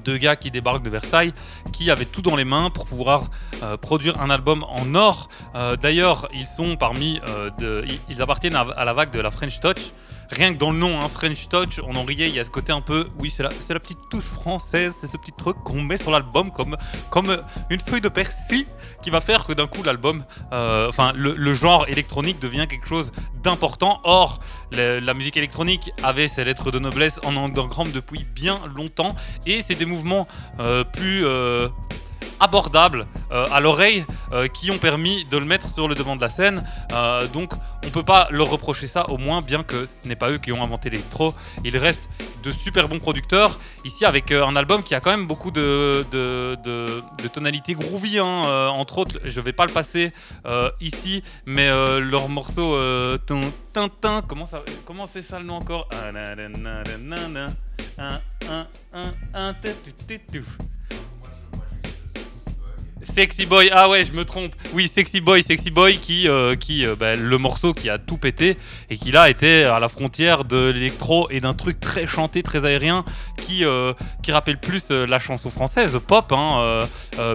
deux 0.04 0.16
gars 0.16 0.36
qui 0.36 0.50
débarquent 0.50 0.82
de 0.82 0.90
Versailles, 0.90 1.32
qui 1.72 1.90
avaient 1.90 2.04
tout 2.04 2.22
dans 2.22 2.36
les 2.36 2.44
mains 2.44 2.70
pour 2.70 2.86
pouvoir 2.86 3.24
euh, 3.62 3.76
produire 3.76 4.20
un 4.20 4.30
album 4.30 4.64
en 4.64 4.94
or. 4.94 5.28
Euh, 5.54 5.76
d'ailleurs, 5.76 6.28
ils 6.34 6.46
sont 6.46 6.76
parmi, 6.76 7.20
euh, 7.28 7.84
ils 8.08 8.22
appartiennent 8.22 8.56
à, 8.56 8.84
la 8.84 8.92
vague 8.92 9.10
de 9.10 9.20
la 9.20 9.30
French 9.30 9.60
Touch. 9.60 9.92
Rien 10.30 10.52
que 10.52 10.58
dans 10.58 10.70
le 10.70 10.78
nom, 10.78 11.00
hein, 11.00 11.08
French 11.08 11.48
Touch, 11.48 11.80
on 11.86 11.94
en 11.96 12.04
riait, 12.04 12.28
il 12.28 12.34
y 12.34 12.40
a 12.40 12.44
ce 12.44 12.50
côté 12.50 12.72
un 12.72 12.80
peu, 12.80 13.08
oui, 13.18 13.30
c'est 13.30 13.42
la, 13.42 13.80
petite 13.80 13.98
touche 14.10 14.24
française, 14.24 14.94
c'est 15.00 15.06
ce 15.06 15.16
petit 15.16 15.32
truc 15.32 15.56
qu'on 15.64 15.82
met 15.82 15.98
sur 15.98 16.10
l'album 16.10 16.50
comme, 16.50 16.76
comme 17.10 17.36
une 17.70 17.80
feuille 17.80 18.00
de 18.00 18.08
persil 18.08 18.66
qui 19.02 19.10
va 19.10 19.20
faire 19.20 19.46
que 19.46 19.52
d'un 19.52 19.66
coup 19.66 19.82
l'album, 19.82 20.24
enfin 20.50 21.12
le, 21.14 21.52
genre 21.52 21.86
électronique 21.88 22.40
devient 22.40 22.66
quelque 22.68 22.88
chose 22.88 23.12
d'important. 23.42 24.00
Or, 24.04 24.40
la 24.72 25.14
musique 25.14 25.36
électronique 25.36 25.90
avait 26.02 26.28
ses 26.28 26.44
lettres 26.44 26.70
de 26.70 26.78
noblesse 26.78 27.20
en 27.24 27.36
underground 27.36 27.92
depuis 27.92 28.24
bien 28.24 28.60
longtemps 28.74 29.14
et 29.46 29.62
c'est 29.62 29.74
des 29.74 29.86
mouvements 29.86 30.26
euh, 30.60 30.84
plus 30.84 31.24
euh, 31.26 31.68
abordables 32.40 33.06
euh, 33.30 33.46
à 33.50 33.60
l'oreille 33.60 34.04
qui 34.52 34.72
ont 34.72 34.78
permis 34.78 35.24
de 35.26 35.38
le 35.38 35.44
mettre 35.44 35.68
sur 35.68 35.86
le 35.86 35.94
devant 35.94 36.16
de 36.16 36.20
la 36.20 36.28
scène. 36.28 36.64
donc 37.32 37.52
on 37.86 37.90
peut 37.90 38.02
pas 38.02 38.26
leur 38.32 38.50
reprocher 38.50 38.88
ça, 38.88 39.08
au 39.08 39.18
moins 39.18 39.40
bien 39.40 39.62
que 39.62 39.86
ce 39.86 40.08
n'est 40.08 40.16
pas 40.16 40.30
eux 40.30 40.38
qui 40.38 40.50
ont 40.50 40.62
inventé 40.62 40.90
l'électro. 40.90 41.32
Il 41.64 41.76
reste 41.76 42.08
de 42.42 42.50
super 42.50 42.88
bons 42.88 42.98
producteurs. 42.98 43.60
Ici 43.84 44.04
avec 44.04 44.32
un 44.32 44.56
album 44.56 44.82
qui 44.82 44.96
a 44.96 45.00
quand 45.00 45.12
même 45.12 45.28
beaucoup 45.28 45.52
de, 45.52 46.04
de, 46.10 47.28
tonalités 47.32 47.74
groovy. 47.74 48.18
Hein. 48.18 48.68
entre 48.74 48.98
autres, 48.98 49.20
je 49.24 49.40
vais 49.40 49.52
pas 49.52 49.66
le 49.66 49.72
passer 49.72 50.12
ici, 50.80 51.22
mais 51.46 51.68
leur 52.00 52.28
morceau 52.28 52.76
Tintin, 53.72 54.22
comment 54.26 54.46
ça, 54.46 54.62
comment 54.84 55.06
c'est 55.10 55.22
ça 55.22 55.38
le 55.38 55.44
nom 55.44 55.56
encore? 55.56 55.88
Sexy 63.14 63.46
Boy, 63.46 63.70
ah 63.72 63.88
ouais, 63.88 64.04
je 64.04 64.12
me 64.12 64.24
trompe. 64.24 64.52
Oui, 64.74 64.88
Sexy 64.88 65.20
Boy, 65.20 65.42
Sexy 65.42 65.70
Boy, 65.70 65.98
qui, 65.98 66.28
euh, 66.28 66.56
qui 66.56 66.84
euh, 66.84 66.96
bah, 66.96 67.14
le 67.14 67.38
morceau 67.38 67.72
qui 67.72 67.88
a 67.88 67.98
tout 67.98 68.16
pété 68.16 68.56
et 68.90 68.96
qui 68.96 69.12
là 69.12 69.30
était 69.30 69.64
à 69.64 69.78
la 69.78 69.88
frontière 69.88 70.44
de 70.44 70.70
l'électro 70.70 71.28
et 71.30 71.40
d'un 71.40 71.54
truc 71.54 71.80
très 71.80 72.06
chanté, 72.06 72.42
très 72.42 72.64
aérien, 72.64 73.04
qui, 73.36 73.64
euh, 73.64 73.92
qui 74.22 74.32
rappelle 74.32 74.58
plus 74.58 74.90
la 74.90 75.18
chanson 75.18 75.50
française, 75.50 75.98
pop, 76.06 76.32
hein, 76.32 76.86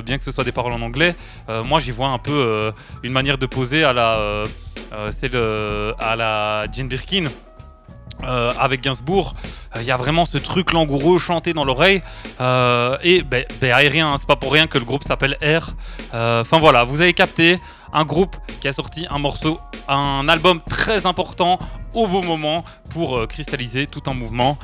bien 0.05 0.17
que 0.17 0.23
ce 0.23 0.31
soit 0.31 0.43
des 0.43 0.51
paroles 0.51 0.73
en 0.73 0.81
anglais. 0.81 1.15
moi, 1.65 1.79
j'y 1.79 1.91
vois 1.91 2.09
un 2.09 2.19
peu 2.19 2.71
une 3.03 3.11
manière 3.11 3.37
de 3.37 3.45
poser 3.45 3.83
à 3.83 3.93
la, 3.93 4.43
c'est 5.11 5.33
à 5.33 6.15
la 6.15 6.65
Jane 6.71 6.87
Birkin. 6.87 7.25
Euh, 8.23 8.51
avec 8.59 8.81
Gainsbourg, 8.81 9.33
euh, 9.75 9.81
il 9.81 9.87
y 9.87 9.91
a 9.91 9.97
vraiment 9.97 10.25
ce 10.25 10.37
truc 10.37 10.73
langoureux 10.73 11.17
chanté 11.17 11.53
dans 11.53 11.63
l'oreille 11.63 12.03
euh, 12.39 12.97
et 13.01 13.23
ben, 13.23 13.45
ben, 13.59 13.71
aérien. 13.71 14.13
Hein, 14.13 14.15
c'est 14.19 14.27
pas 14.27 14.35
pour 14.35 14.51
rien 14.51 14.67
que 14.67 14.77
le 14.77 14.85
groupe 14.85 15.03
s'appelle 15.03 15.37
Air. 15.41 15.75
Enfin 16.13 16.59
voilà, 16.59 16.83
vous 16.83 17.01
avez 17.01 17.13
capté 17.13 17.59
un 17.93 18.05
groupe 18.05 18.35
qui 18.59 18.67
a 18.67 18.73
sorti 18.73 19.07
un 19.09 19.17
morceau, 19.17 19.59
un 19.87 20.27
album 20.29 20.61
très 20.69 21.05
important 21.05 21.57
au 21.93 22.07
bon 22.07 22.23
moment 22.23 22.63
pour 22.89 23.27
cristalliser 23.27 23.87
tout 23.87 24.03
un 24.07 24.13
mouvement. 24.13 24.57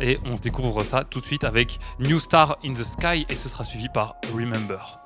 et 0.00 0.18
on 0.24 0.36
se 0.36 0.42
découvre 0.42 0.82
ça 0.82 1.04
tout 1.04 1.20
de 1.20 1.26
suite 1.26 1.44
avec 1.44 1.78
New 1.98 2.18
Star 2.18 2.56
in 2.64 2.72
the 2.72 2.84
Sky 2.84 3.26
et 3.28 3.34
ce 3.34 3.48
sera 3.48 3.64
suivi 3.64 3.88
par 3.88 4.16
Remember. 4.34 4.98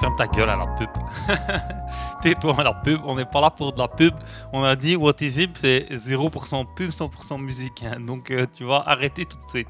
Ferme 0.00 0.14
ta 0.16 0.28
gueule 0.28 0.48
à 0.50 0.56
la 0.56 0.66
pub. 0.66 0.88
Tais-toi 2.22 2.54
à 2.58 2.62
la 2.62 2.72
pub. 2.72 3.00
On 3.04 3.16
n'est 3.16 3.24
pas 3.24 3.40
là 3.40 3.50
pour 3.50 3.72
de 3.72 3.78
la 3.80 3.88
pub. 3.88 4.14
On 4.52 4.62
a 4.62 4.76
dit 4.76 4.94
What 4.94 5.14
is 5.20 5.42
It, 5.42 5.58
c'est 5.60 5.88
0% 5.90 6.66
pub, 6.76 6.90
100% 6.90 7.40
musique. 7.40 7.82
hein. 7.84 7.98
Donc 7.98 8.30
euh, 8.30 8.46
tu 8.56 8.62
vas 8.64 8.84
arrêter 8.86 9.24
tout 9.24 9.38
de 9.44 9.50
suite. 9.50 9.68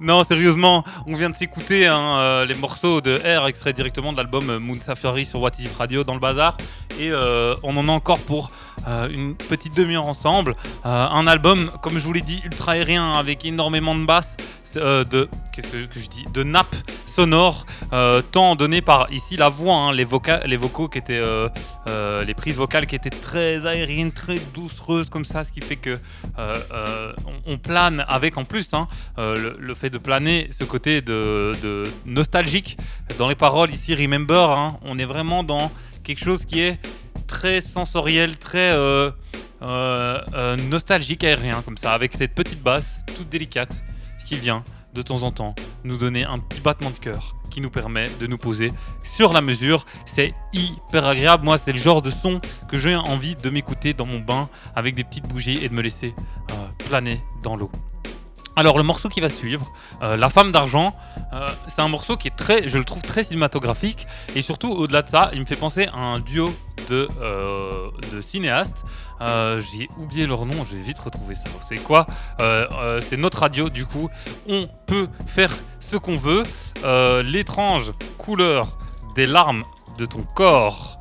Non, 0.00 0.22
sérieusement, 0.22 0.84
on 1.08 1.16
vient 1.16 1.30
de 1.30 1.34
s'écouter 1.34 1.88
hein, 1.88 2.18
euh, 2.18 2.46
les 2.46 2.54
morceaux 2.54 3.00
de 3.00 3.16
R 3.16 3.48
extraits 3.48 3.74
directement 3.74 4.12
de 4.12 4.18
l'album 4.18 4.48
euh, 4.48 4.60
Moon 4.60 4.78
Safari 4.80 5.26
sur 5.26 5.40
What 5.40 5.52
is 5.58 5.64
It 5.64 5.76
Radio 5.76 6.04
dans 6.04 6.14
le 6.14 6.20
bazar. 6.20 6.56
Et 7.00 7.10
on 7.64 7.76
en 7.76 7.88
a 7.88 7.90
encore 7.92 8.20
pour 8.20 8.52
une 8.86 9.34
petite 9.34 9.76
demi-heure 9.76 10.06
ensemble. 10.06 10.54
Un 10.84 11.26
album, 11.26 11.72
comme 11.82 11.98
je 11.98 12.04
vous 12.04 12.12
l'ai 12.12 12.20
dit, 12.20 12.40
ultra 12.44 12.72
aérien 12.72 13.14
avec 13.14 13.44
énormément 13.44 13.96
de 13.96 14.04
basses. 14.06 14.36
de 14.76 15.28
qu'est-ce 15.52 15.66
que, 15.66 15.86
que 15.86 15.98
je 15.98 16.08
dis 16.08 16.24
de 16.32 16.44
nappes 16.44 16.76
sonores 17.14 17.64
euh, 17.92 18.22
tant 18.22 18.56
donné 18.56 18.80
par 18.80 19.12
ici 19.12 19.36
la 19.36 19.48
voix 19.48 19.76
hein, 19.76 19.92
les, 19.92 20.06
les 20.46 20.56
vocaux 20.56 20.88
qui 20.88 20.98
étaient 20.98 21.18
euh, 21.18 21.48
euh, 21.86 22.24
les 22.24 22.34
prises 22.34 22.56
vocales 22.56 22.86
qui 22.86 22.96
étaient 22.96 23.10
très 23.10 23.66
aériennes 23.66 24.10
très 24.10 24.36
doucereuses 24.52 25.08
comme 25.10 25.24
ça 25.24 25.44
ce 25.44 25.52
qui 25.52 25.60
fait 25.60 25.76
que 25.76 25.96
on, 27.46 27.58
plane 27.58 28.04
avec 28.08 28.36
en 28.36 28.44
plus 28.44 28.68
hein, 28.74 28.86
le, 29.16 29.74
fait 29.74 29.90
de 29.90 29.98
planer 29.98 30.48
ce 30.50 30.64
côté 30.64 31.02
de, 31.02 31.84
nostalgique 32.04 32.76
dans 33.18 33.28
les 33.28 33.36
paroles 33.36 33.70
ici 33.70 33.94
remember 33.94 34.50
hein, 34.50 34.78
on 34.82 34.98
est 34.98 35.04
vraiment 35.04 35.44
dans 35.44 35.70
quelque 36.02 36.22
chose 36.22 36.44
qui 36.44 36.60
est 36.60 36.78
très 37.28 37.60
sensoriel 37.60 38.36
très 38.36 38.74
nostalgique 40.68 41.22
aérien 41.22 41.62
comme 41.62 41.78
ça 41.78 41.92
avec 41.92 42.14
cette 42.16 42.34
petite 42.34 42.62
basse 42.62 43.00
toute 43.16 43.28
délicate 43.28 43.82
qui 44.26 44.36
vient 44.36 44.64
de 44.94 45.02
temps 45.02 45.22
en 45.24 45.30
temps 45.30 45.54
nous 45.82 45.96
donner 45.96 46.24
un 46.24 46.38
petit 46.38 46.60
battement 46.60 46.90
de 46.90 46.98
cœur 46.98 47.36
qui 47.50 47.60
nous 47.60 47.70
permet 47.70 48.08
de 48.20 48.26
nous 48.26 48.38
poser 48.38 48.72
sur 49.02 49.32
la 49.32 49.40
mesure. 49.40 49.84
C'est 50.06 50.34
hyper 50.52 51.06
agréable. 51.06 51.44
Moi, 51.44 51.58
c'est 51.58 51.72
le 51.72 51.78
genre 51.78 52.02
de 52.02 52.10
son 52.10 52.40
que 52.68 52.78
j'ai 52.78 52.96
envie 52.96 53.36
de 53.36 53.50
m'écouter 53.50 53.92
dans 53.92 54.06
mon 54.06 54.20
bain 54.20 54.48
avec 54.74 54.94
des 54.94 55.04
petites 55.04 55.28
bougies 55.28 55.64
et 55.64 55.68
de 55.68 55.74
me 55.74 55.82
laisser 55.82 56.14
euh, 56.50 56.54
planer 56.88 57.20
dans 57.42 57.56
l'eau. 57.56 57.70
Alors 58.56 58.78
le 58.78 58.84
morceau 58.84 59.08
qui 59.08 59.20
va 59.20 59.28
suivre, 59.28 59.72
euh, 60.02 60.16
La 60.16 60.28
femme 60.28 60.52
d'argent, 60.52 60.94
euh, 61.32 61.48
c'est 61.66 61.82
un 61.82 61.88
morceau 61.88 62.16
qui 62.16 62.28
est 62.28 62.36
très, 62.36 62.68
je 62.68 62.78
le 62.78 62.84
trouve 62.84 63.02
très 63.02 63.24
cinématographique 63.24 64.06
et 64.36 64.42
surtout 64.42 64.70
au-delà 64.70 65.02
de 65.02 65.08
ça, 65.08 65.30
il 65.32 65.40
me 65.40 65.44
fait 65.44 65.56
penser 65.56 65.88
à 65.92 65.98
un 65.98 66.20
duo 66.20 66.54
de, 66.88 67.08
euh, 67.20 67.90
cinéastes. 68.20 68.84
J'ai 69.20 69.88
oublié 69.98 70.26
leur 70.26 70.46
nom, 70.46 70.64
je 70.64 70.76
vais 70.76 70.82
vite 70.82 70.98
retrouver 70.98 71.34
ça. 71.34 71.48
C'est 71.66 71.82
quoi? 71.82 72.06
C'est 72.38 73.16
notre 73.16 73.40
radio 73.40 73.70
du 73.70 73.86
coup. 73.86 74.10
On 74.48 74.68
peut 74.86 75.08
faire 75.26 75.50
ce 75.80 75.96
qu'on 75.96 76.16
veut. 76.16 76.42
L'étrange 77.22 77.92
couleur 78.18 78.76
des 79.14 79.26
larmes 79.26 79.64
de 79.98 80.04
ton 80.04 80.22
corps. 80.34 80.98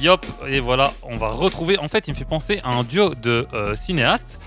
Yop, 0.00 0.24
et 0.46 0.60
voilà, 0.60 0.92
on 1.02 1.16
va 1.16 1.28
retrouver. 1.28 1.78
En 1.78 1.88
fait, 1.88 2.08
il 2.08 2.12
me 2.12 2.16
fait 2.16 2.24
penser 2.24 2.60
à 2.62 2.70
un 2.70 2.84
duo 2.84 3.14
de 3.14 3.46
cinéastes 3.74 4.38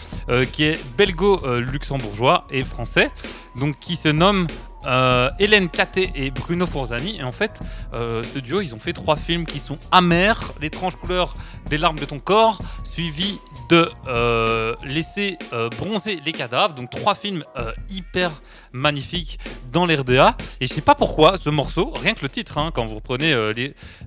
qui 0.52 0.64
est 0.64 0.80
belgo-luxembourgeois 0.98 2.46
et 2.50 2.64
français, 2.64 3.12
donc 3.56 3.80
qui 3.80 3.96
se 3.96 4.10
nomme 4.10 4.48
euh, 4.88 5.30
Hélène 5.40 5.70
Caté 5.70 6.12
et 6.16 6.32
Bruno 6.32 6.66
Forzani. 6.66 7.18
Et 7.20 7.24
en 7.24 7.32
fait, 7.32 7.60
euh, 7.94 8.24
ce 8.24 8.40
duo, 8.40 8.62
ils 8.62 8.76
ont 8.76 8.80
fait 8.80 8.94
trois 8.94 9.16
films 9.16 9.46
qui 9.46 9.60
sont 9.60 9.78
amers 9.92 10.54
L'étrange 10.62 10.96
couleur 10.96 11.36
des 11.70 11.78
larmes 11.78 11.98
de 11.98 12.06
ton 12.06 12.20
corps, 12.20 12.60
suivi 12.84 13.40
de 13.70 13.90
euh, 14.08 14.76
Laisser 14.86 15.38
bronzer 15.78 16.22
les 16.26 16.32
cadavres. 16.32 16.76
Donc 16.76 16.90
trois 16.90 17.16
films 17.16 17.44
hyper 17.90 18.32
magnifiques 18.72 19.40
dans 19.72 19.86
l'RDA. 19.86 20.38
Et 20.62 20.68
je 20.68 20.74
sais 20.74 20.82
pas 20.82 20.96
pourquoi 20.96 21.38
ce 21.38 21.50
morceau, 21.50 21.92
rien 22.02 22.14
que 22.14 22.22
le 22.22 22.30
titre, 22.30 22.58
hein, 22.58 22.72
quand 22.74 22.86
vous 22.86 22.96
reprenez 22.96 23.34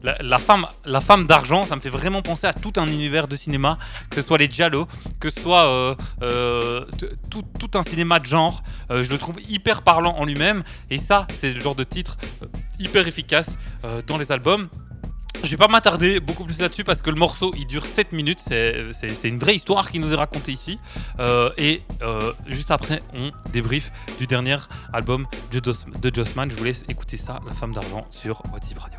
la, 0.02 0.38
femme, 0.38 0.66
la 0.84 1.00
femme 1.00 1.26
d'argent, 1.26 1.64
ça 1.64 1.76
me 1.76 1.80
fait 1.80 1.88
vraiment 1.88 2.22
penser 2.22 2.46
à 2.46 2.52
tout 2.52 2.72
un 2.76 2.86
univers 2.86 3.28
de 3.28 3.36
cinéma, 3.36 3.78
que 4.10 4.20
ce 4.20 4.26
soit 4.26 4.38
les 4.38 4.48
Giallo, 4.48 4.86
que 5.20 5.30
ce 5.30 5.40
soit 5.40 5.96
tout, 7.30 7.70
un 7.74 7.82
cinéma 7.82 8.20
de 8.20 8.26
genre. 8.26 8.62
Je 8.90 9.10
le 9.10 9.18
trouve 9.18 9.36
hyper 9.48 9.82
parlant 9.82 10.16
en 10.16 10.24
lui-même. 10.24 10.62
Et 10.90 10.98
ça, 10.98 11.26
c'est 11.40 11.50
le 11.52 11.60
genre 11.60 11.74
de 11.74 11.84
titre 11.84 12.16
euh, 12.42 12.46
hyper 12.78 13.06
efficace 13.08 13.56
euh, 13.84 14.00
dans 14.06 14.18
les 14.18 14.30
albums. 14.32 14.68
Je 15.44 15.50
vais 15.50 15.56
pas 15.56 15.68
m'attarder 15.68 16.18
beaucoup 16.18 16.44
plus 16.44 16.58
là-dessus 16.58 16.82
parce 16.82 17.00
que 17.00 17.10
le 17.10 17.16
morceau 17.16 17.54
il 17.56 17.64
dure 17.68 17.86
7 17.86 18.10
minutes, 18.12 18.40
c'est 18.44 18.92
c'est- 18.92 19.28
une 19.28 19.38
vraie 19.38 19.54
histoire 19.54 19.88
qui 19.92 20.00
nous 20.00 20.12
est 20.12 20.16
racontée 20.16 20.50
ici. 20.50 20.80
Euh, 21.20 21.50
et 21.56 21.82
euh, 22.02 22.32
juste 22.48 22.72
après, 22.72 23.02
on 23.16 23.30
débrief 23.52 23.92
du 24.18 24.26
dernier 24.26 24.56
album 24.92 25.26
de, 25.52 25.60
Joss- 25.60 25.86
de 26.02 26.12
Jossman. 26.12 26.50
Je 26.50 26.56
vous 26.56 26.64
laisse 26.64 26.84
écouter 26.88 27.16
ça, 27.16 27.38
La 27.46 27.54
femme 27.54 27.72
d'argent, 27.72 28.04
sur 28.10 28.42
Whatsapp 28.52 28.78
Radio. 28.80 28.98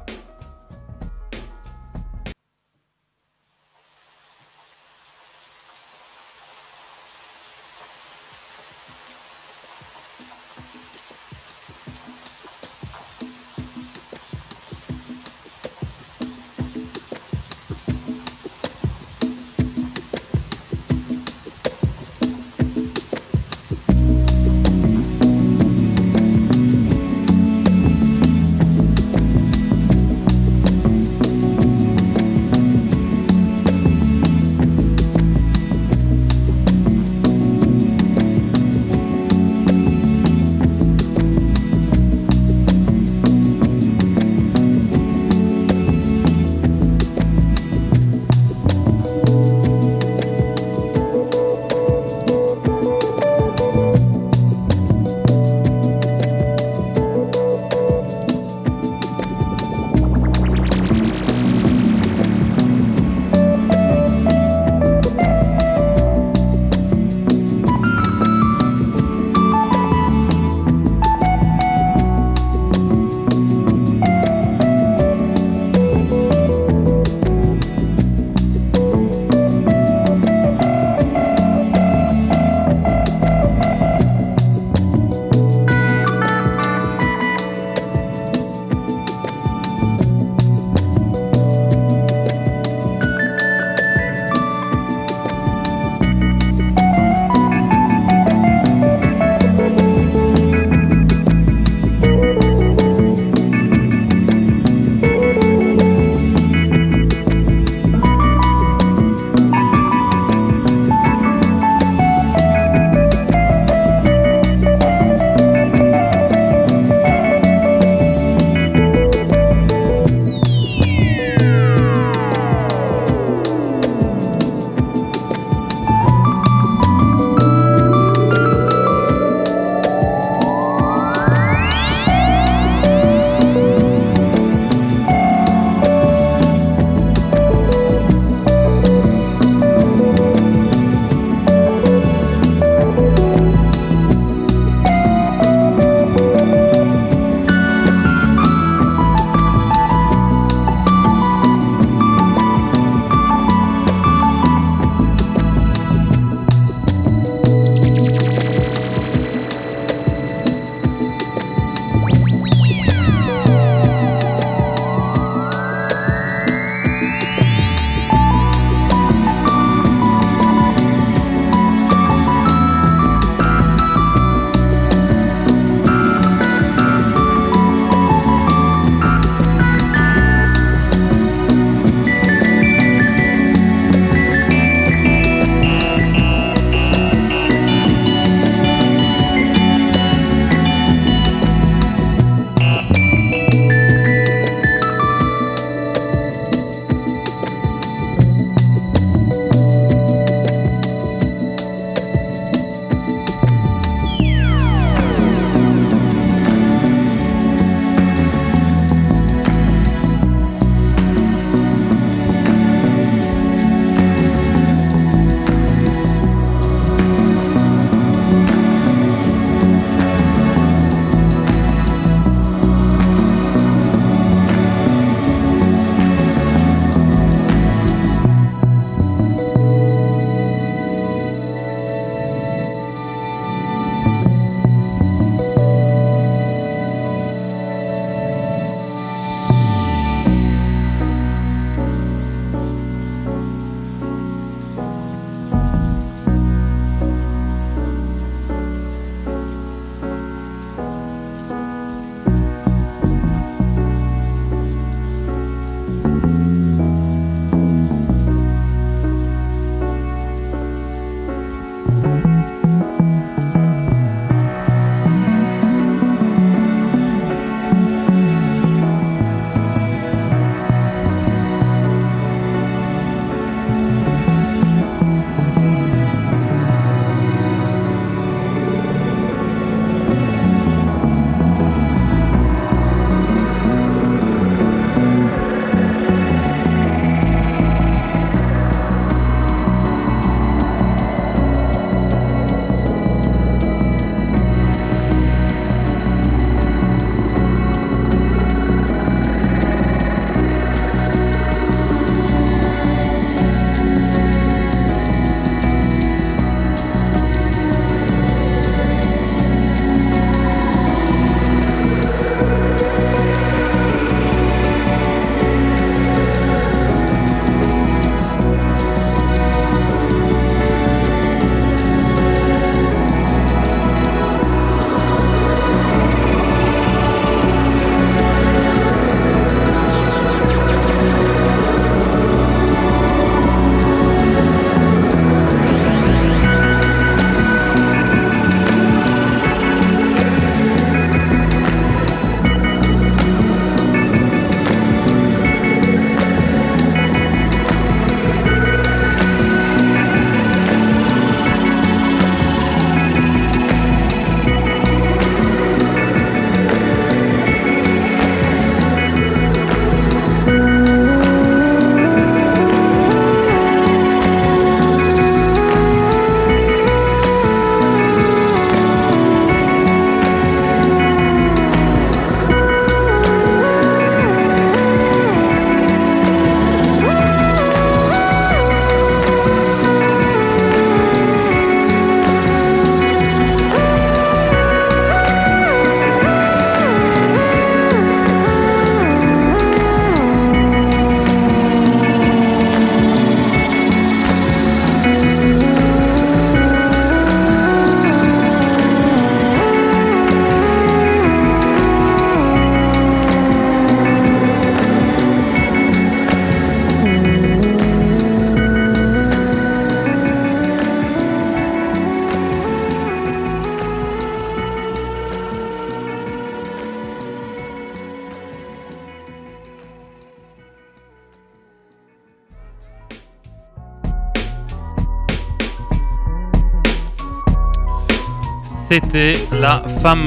C'était 429.02 429.34
la 429.54 429.82
femme 430.02 430.26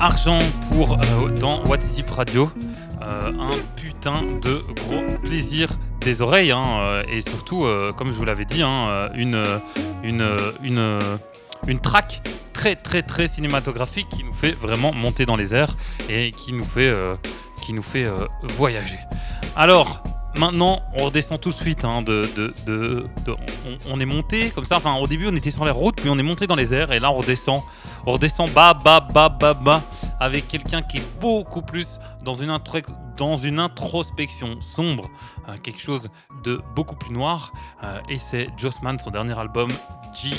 argent 0.00 0.40
pour 0.72 0.94
euh, 0.94 1.28
dans 1.40 1.62
WhatsApp 1.66 2.10
Radio. 2.10 2.50
Euh, 3.00 3.30
un 3.38 3.50
putain 3.76 4.22
de 4.42 4.64
gros 4.74 5.04
plaisir 5.22 5.68
des 6.00 6.20
oreilles 6.20 6.50
hein, 6.50 6.78
euh, 6.80 7.02
et 7.08 7.20
surtout, 7.20 7.64
comme 7.96 8.10
je 8.10 8.16
vous 8.16 8.24
l'avais 8.24 8.44
dit, 8.44 8.60
hein, 8.62 9.08
une, 9.14 9.44
une, 10.02 10.36
une, 10.64 10.98
une 11.68 11.78
track 11.78 12.22
très 12.52 12.74
très 12.74 13.02
très 13.02 13.28
cinématographique 13.28 14.08
qui 14.08 14.24
nous 14.24 14.34
fait 14.34 14.50
vraiment 14.60 14.92
monter 14.92 15.24
dans 15.24 15.36
les 15.36 15.54
airs 15.54 15.76
et 16.08 16.32
qui 16.32 16.52
nous 16.52 16.64
fait, 16.64 16.92
qui 17.64 17.72
nous 17.72 17.82
fait 17.84 18.08
voyager. 18.42 18.98
Alors, 19.54 20.02
maintenant, 20.36 20.80
on 20.98 21.04
redescend 21.04 21.40
tout 21.40 21.50
de 21.50 21.56
suite. 21.56 21.84
hein, 21.84 22.02
de, 22.02 22.28
de- 22.36 22.52
de- 22.66 23.06
on, 23.86 23.94
on 23.94 24.00
est 24.00 24.04
monté 24.06 24.50
comme 24.50 24.64
ça. 24.64 24.76
Enfin, 24.76 24.94
au 24.96 25.06
début, 25.06 25.28
on 25.30 25.36
était 25.36 25.50
sur 25.52 25.64
les 25.64 25.70
routes, 25.70 25.96
puis 26.00 26.10
on 26.10 26.18
est 26.18 26.22
monté 26.22 26.46
dans 26.48 26.56
les 26.56 26.74
airs, 26.74 26.90
et 26.92 26.98
là, 27.00 27.10
on 27.12 27.14
redescend. 27.16 27.62
On 28.08 28.12
redescend 28.12 28.50
bas, 28.54 28.72
bas, 28.72 29.00
bas, 29.00 29.28
bas, 29.28 29.52
bas, 29.52 29.82
avec 30.18 30.48
quelqu'un 30.48 30.80
qui 30.80 30.96
est 30.96 31.20
beaucoup 31.20 31.60
plus 31.60 31.86
dans 32.24 32.32
une, 32.32 32.48
intro- 32.48 32.80
dans 33.18 33.36
une 33.36 33.58
introspection 33.60 34.62
sombre, 34.62 35.10
euh, 35.46 35.56
quelque 35.62 35.78
chose 35.80 36.08
de 36.42 36.58
beaucoup 36.74 36.96
plus 36.96 37.12
noir. 37.12 37.52
euh, 37.84 38.00
et 38.08 38.16
c'est 38.16 38.48
Jossman, 38.56 38.98
son 38.98 39.10
dernier 39.10 39.38
album, 39.38 39.68
G. 40.14 40.30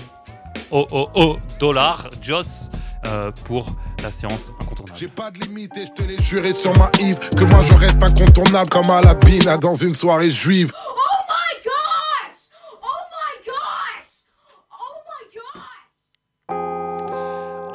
O 0.72 0.88
O 0.92 1.10
O 1.14 1.38
dollar, 1.60 2.10
Joss, 2.24 2.72
euh, 3.06 3.32
pour 3.46 3.68
la 4.02 4.10
séance 4.12 4.50
incontournable. 4.60 4.98
J'ai 5.00 5.08
pas 5.08 5.30
de 5.30 5.40
limite 5.40 5.78
et 5.78 5.86
je 5.86 5.92
te 5.92 6.02
l'ai 6.08 6.22
juré 6.24 6.54
sur 6.54 6.76
ma 6.78 6.90
Yves 7.00 7.20
que 7.38 7.44
moi 7.44 7.62
je 7.64 7.74
reste 7.76 8.02
incontournable 8.02 8.70
comme 8.70 8.90
à 8.90 9.02
la 9.02 9.58
dans 9.58 9.76
une 9.76 9.94
soirée 9.94 10.32
juive. 10.32 10.72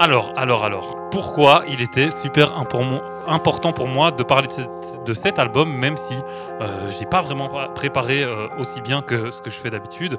Alors, 0.04 0.34
alors, 0.36 0.64
alors, 0.66 1.08
pourquoi 1.10 1.64
il 1.66 1.80
était 1.80 2.10
super 2.10 2.52
impor- 2.62 3.00
important 3.26 3.72
pour 3.72 3.88
moi 3.88 4.10
de 4.10 4.22
parler 4.22 4.48
de, 5.06 5.14
cet- 5.14 5.38
album, 5.38 5.72
même 5.74 5.96
si 5.96 6.12
euh, 6.60 6.90
je 6.90 6.98
n'ai 7.00 7.06
pas 7.06 7.22
vraiment 7.22 7.48
préparé 7.74 8.22
euh, 8.22 8.48
aussi 8.58 8.82
bien 8.82 9.00
que 9.00 9.30
ce 9.30 9.40
que 9.40 9.48
je 9.48 9.54
fais 9.56 9.70
d'habitude? 9.70 10.18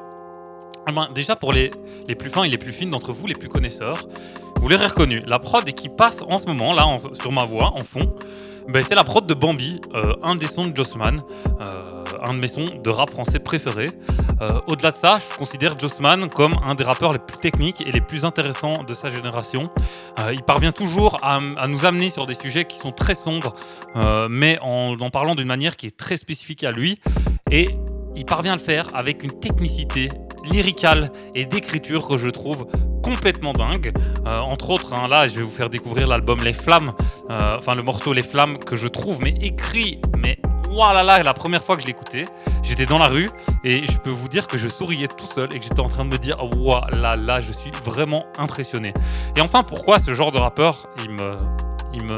Eh 0.89 0.91
ben, 0.91 1.07
Déjà, 1.13 1.35
pour 1.35 1.53
les, 1.53 1.69
plus 2.17 2.31
fins 2.31 2.45
et 2.45 2.49
les 2.49 2.57
plus 2.57 2.71
fines 2.71 2.89
d'entre 2.89 3.13
vous, 3.13 3.27
les 3.27 3.35
plus 3.35 3.47
connaisseurs, 3.47 4.07
vous 4.59 4.69
l'aurez 4.69 4.87
reconnu, 4.87 5.21
la 5.27 5.37
prod 5.37 5.63
qui 5.63 5.89
passe 5.89 6.23
en 6.27 6.39
ce 6.39 6.47
moment, 6.47 6.73
là, 6.73 6.87
sur 7.13 7.31
ma 7.31 7.45
voix, 7.45 7.71
en 7.75 7.83
fond, 7.83 8.11
ben, 8.67 8.83
c'est 8.87 8.95
la 8.95 9.03
prod 9.03 9.25
de 9.25 9.33
Bambi, 9.33 9.79
euh, 9.93 10.13
un 10.23 10.35
des 10.35 10.47
sons 10.47 10.67
de 10.67 10.75
Jossman, 10.75 11.21
euh, 11.61 12.03
un 12.21 12.33
de 12.33 12.39
mes 12.39 12.47
sons 12.47 12.69
de 12.83 12.89
rap 12.89 13.11
français 13.11 13.39
préférés. 13.39 13.91
Euh, 14.41 14.59
Au-delà 14.67 14.91
de 14.91 14.95
ça, 14.97 15.19
je 15.19 15.37
considère 15.37 15.79
Jossman 15.79 16.29
comme 16.29 16.55
un 16.65 16.75
des 16.75 16.83
rappeurs 16.83 17.13
les 17.13 17.19
plus 17.19 17.37
techniques 17.37 17.81
et 17.81 17.91
les 17.91 18.01
plus 18.01 18.25
intéressants 18.25 18.83
de 18.83 18.93
sa 18.93 19.09
génération. 19.09 19.69
Il 20.31 20.43
parvient 20.43 20.71
toujours 20.71 21.17
à, 21.21 21.39
nous 21.67 21.85
amener 21.85 22.09
sur 22.09 22.25
des 22.25 22.33
sujets 22.33 22.65
qui 22.65 22.77
sont 22.77 22.91
très 22.91 23.15
sombres, 23.15 23.53
mais 24.29 24.57
en 24.61 24.95
en 24.99 25.09
parlant 25.09 25.35
d'une 25.35 25.47
manière 25.47 25.75
qui 25.75 25.87
est 25.87 25.95
très 25.95 26.17
spécifique 26.17 26.63
à 26.63 26.71
lui. 26.71 26.99
Et 27.51 27.69
il 28.15 28.25
parvient 28.25 28.53
à 28.53 28.55
le 28.55 28.61
faire 28.61 28.87
avec 28.93 29.23
une 29.23 29.39
technicité 29.39 30.09
lyricale 30.51 31.11
et 31.33 31.45
d'écriture 31.45 32.07
que 32.07 32.17
je 32.17 32.29
trouve 32.29 32.67
complètement 33.05 33.53
dingue. 33.53 33.93
Euh, 34.25 34.39
entre 34.39 34.71
autres, 34.71 34.93
hein, 34.93 35.07
là, 35.07 35.27
je 35.27 35.35
vais 35.35 35.43
vous 35.43 35.51
faire 35.51 35.69
découvrir 35.69 36.07
l'album 36.07 36.39
Les 36.43 36.53
Flammes, 36.53 36.93
euh, 37.29 37.55
enfin 37.55 37.75
le 37.75 37.83
morceau 37.83 38.13
Les 38.13 38.23
Flammes 38.23 38.57
que 38.57 38.75
je 38.75 38.87
trouve, 38.87 39.21
mais 39.21 39.35
écrit, 39.41 40.01
mais 40.17 40.39
voilà 40.71 41.03
là, 41.03 41.21
la 41.21 41.35
première 41.35 41.63
fois 41.63 41.75
que 41.75 41.83
je 41.83 41.87
l'écoutais, 41.87 42.25
j'étais 42.63 42.87
dans 42.87 42.97
la 42.97 43.05
rue 43.05 43.29
et 43.63 43.85
je 43.85 43.97
peux 43.99 44.09
vous 44.09 44.27
dire 44.27 44.47
que 44.47 44.57
je 44.57 44.67
souriais 44.67 45.07
tout 45.07 45.27
seul 45.35 45.53
et 45.53 45.59
que 45.59 45.65
j'étais 45.65 45.81
en 45.81 45.87
train 45.87 46.03
de 46.03 46.13
me 46.13 46.17
dire, 46.17 46.43
voilà 46.53 47.15
là, 47.15 47.41
je 47.41 47.51
suis 47.51 47.71
vraiment 47.83 48.25
impressionné. 48.39 48.91
Et 49.37 49.41
enfin, 49.41 49.61
pourquoi 49.61 49.99
ce 49.99 50.15
genre 50.15 50.31
de 50.31 50.39
rappeur, 50.39 50.87
il 51.03 51.11
me, 51.11 51.37
il 51.93 52.03
me, 52.05 52.17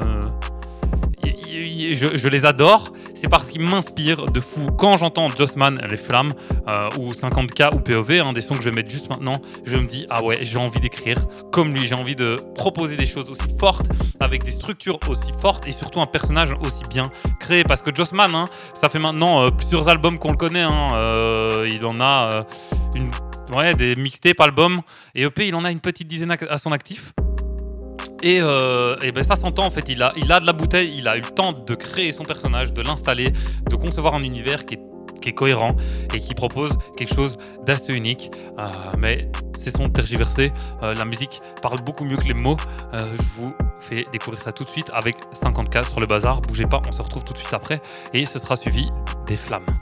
je 1.24 2.28
les 2.30 2.46
adore, 2.46 2.94
c'est 3.20 3.30
parce 3.30 3.50
qu'ils 3.50 3.62
m'inspirent 3.62 4.28
de 4.28 4.40
fou. 4.40 4.68
Quand 4.78 4.98
j'entends 4.98 5.28
Jossman, 5.28 5.82
Les 5.90 5.98
Flammes, 5.98 6.34
euh, 6.68 6.90
ou 7.00 7.12
50K 7.12 7.74
ou 7.74 7.80
POV, 7.80 8.20
un 8.20 8.34
des 8.34 8.42
sons 8.42 8.56
que 8.56 8.64
je 8.64 8.70
vais 8.70 8.76
mettre 8.76 8.90
juste 8.90 9.10
maintenant, 9.10 9.42
je 9.66 9.76
me 9.76 9.86
dis, 9.86 10.06
ah 10.10 10.24
ouais, 10.24 10.38
j'ai 10.42 10.58
envie 10.58 10.80
d'écrire 10.80 11.18
comme 11.52 11.74
lui, 11.74 11.88
j'ai 11.88 11.96
envie 11.96 12.16
de 12.16 12.38
proposer 12.56 12.96
des 12.96 13.08
choses 13.08 13.30
aussi 13.30 13.58
fortes, 13.60 13.88
avec 14.20 14.44
des 14.44 14.52
structures 14.52 15.00
aussi 15.10 15.32
fortes, 15.40 15.68
et 15.68 15.72
surtout 15.72 16.00
un 16.00 16.06
personnage 16.06 16.54
aussi 16.64 16.84
bien 16.90 17.12
créé. 17.40 17.64
Parce 17.64 17.82
que 17.82 17.94
Jossman, 17.94 18.34
hein, 18.36 18.46
ça 18.80 18.88
fait 18.90 19.00
maintenant 19.00 19.42
euh, 19.42 19.50
plusieurs 19.50 19.90
albums 19.90 20.20
qu'on 20.20 20.32
le 20.32 20.38
connaît, 20.38 20.62
hein, 20.62 20.92
euh, 20.94 21.70
il 21.72 21.84
en 21.86 22.00
a 22.00 22.46
une, 22.94 23.10
ouais, 23.56 23.74
des 23.74 23.96
mixtapes, 23.96 24.40
albums, 24.42 24.82
et 25.16 25.24
EP, 25.24 25.48
il 25.48 25.56
en 25.56 25.66
a 25.66 25.72
une 25.72 25.80
petite 25.80 26.08
dizaine 26.08 26.36
à 26.50 26.58
son 26.58 26.72
actif. 26.72 27.14
Et, 28.24 28.40
euh, 28.42 28.96
ben 29.14 29.24
ça 29.24 29.36
s'entend 29.36 29.66
en 29.66 29.70
fait, 29.70 29.90
il 29.90 30.02
a, 30.02 30.14
il 30.18 30.32
a 30.32 30.40
de 30.40 30.46
la 30.46 30.54
bouteille, 30.54 30.94
il 30.98 31.08
a 31.08 31.18
eu 31.18 31.22
le 31.22 31.30
temps 31.30 31.54
de 31.54 31.76
créer 31.76 32.12
son 32.12 32.24
personnage, 32.24 32.74
de 32.74 32.82
l'installer, 32.82 33.32
de 33.70 33.76
concevoir 33.76 34.16
un 34.16 34.24
univers 34.24 34.66
qui 34.66 34.76
est, 34.76 34.80
cohérent 35.34 35.76
et 36.16 36.22
qui 36.22 36.34
propose 36.34 36.78
quelque 36.96 37.14
chose 37.14 37.38
d'assez 37.66 37.94
unique. 37.94 38.32
Euh, 38.60 38.64
mais 38.98 39.30
c'est 39.58 39.76
son 39.76 39.90
tergiversé, 39.90 40.54
Euh, 40.82 40.96
la 40.96 41.04
musique 41.04 41.42
parle 41.62 41.82
beaucoup 41.82 42.06
mieux 42.06 42.16
que 42.16 42.24
les 42.24 42.34
mots. 42.34 42.56
Je 42.94 43.24
vous 43.36 43.54
fais 43.82 44.08
découvrir 44.14 44.42
ça 44.42 44.54
tout 44.54 44.64
de 44.64 44.70
suite 44.70 44.90
avec 44.94 45.18
54 45.34 45.90
sur 45.90 46.00
le 46.00 46.08
bazar. 46.08 46.42
Bougez 46.42 46.66
pas, 46.66 46.82
on 46.88 46.94
se 46.94 47.02
retrouve 47.02 47.26
tout 47.26 47.34
de 47.34 47.40
suite 47.40 47.54
après 47.54 47.82
et 48.14 48.26
ce 48.26 48.40
sera 48.40 48.56
suivi 48.56 48.86
des 49.26 49.36
flammes. 49.36 49.77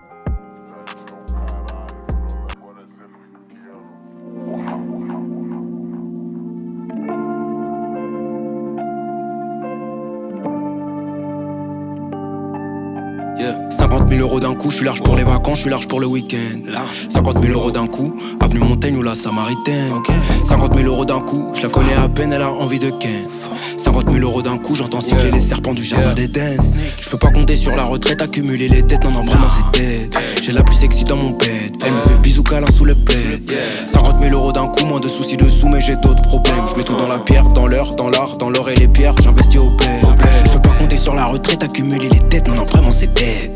Euros 14.26 14.40
d'un 14.40 14.56
coup, 14.56 14.72
je 14.72 14.78
suis 14.78 14.86
large 14.86 15.04
pour 15.04 15.16
les 15.16 15.24
vacances, 15.24 15.58
je 15.58 15.62
suis 15.62 15.70
large 15.70 15.88
pour 15.88 16.00
le 16.00 16.08
week-end. 16.08 16.72
50 17.10 17.44
000 17.44 17.54
euros 17.54 17.70
d'un 17.70 17.86
coup, 17.86 18.16
avenue 18.42 18.60
Montaigne 18.60 18.98
ou 18.98 19.04
la 19.04 19.14
Samaritaine. 19.14 19.90
50 20.46 20.74
000 20.76 20.88
euros 20.88 21.06
d'un 21.06 21.20
coup, 21.20 21.52
je 21.54 21.62
la 21.62 21.70
connais 21.70 21.94
à 21.94 22.08
peine, 22.10 22.34
elle 22.34 22.42
a 22.42 22.52
envie 22.52 22.80
de 22.80 22.90
ken. 22.90 23.24
50 23.78 24.12
000 24.12 24.22
euros 24.22 24.42
d'un 24.42 24.58
coup, 24.58 24.76
j'entends 24.76 25.00
siffler 25.00 25.30
les 25.30 25.40
serpents 25.40 25.74
du 25.74 25.84
jardin 25.84 26.14
d'Éden. 26.14 26.58
Je 27.00 27.10
peux 27.10 27.18
pas 27.18 27.30
compter 27.30 27.56
sur 27.56 27.76
la 27.76 27.84
retraite, 27.84 28.22
accumuler 28.22 28.68
les 28.68 28.82
dettes, 28.82 29.04
non, 29.04 29.12
non, 29.12 29.22
vraiment 29.22 29.48
c'est 29.74 29.80
dead. 29.80 30.16
J'ai 30.42 30.52
la 30.52 30.64
plus 30.64 30.76
sexy 30.76 31.04
dans 31.04 31.18
mon 31.18 31.30
bed, 31.30 31.76
elle 31.86 31.94
me 31.94 32.02
fait 32.02 32.18
bisous 32.22 32.44
câlin 32.44 32.72
sous 32.76 32.86
le 32.86 32.96
plaid. 32.96 33.44
50 33.86 34.22
000 34.22 34.34
euros 34.34 34.52
d'un 34.52 34.68
coup, 34.68 34.86
moins 34.86 35.00
de 35.00 35.08
soucis 35.08 35.38
dessous, 35.38 35.68
mais 35.68 35.82
j'ai 35.82 35.98
d'autres 35.98 36.24
problèmes. 36.24 36.66
Je 36.72 36.76
mets 36.78 36.84
tout 36.84 36.96
dans 36.96 37.08
la 37.08 37.20
pierre, 37.20 37.48
dans 37.50 37.68
l'heure, 37.68 37.92
dans 37.92 38.10
l'art, 38.10 38.38
dans 38.38 38.50
l'or 38.50 38.72
et 38.72 38.76
les 38.76 38.88
pierres, 38.88 39.16
j'investis 39.22 39.60
au 39.60 39.70
bled. 39.70 40.18
Je 40.46 40.54
peux 40.54 40.62
pas 40.62 40.76
compter 40.80 40.98
sur 40.98 41.14
la 41.14 41.26
retraite, 41.26 41.64
accumuler 41.64 42.10
les 42.10 42.20
dettes, 42.22 42.48
non, 42.48 42.56
non, 42.56 42.64
vraiment 42.64 42.92
c'est 42.92 43.14
dead. 43.14 43.56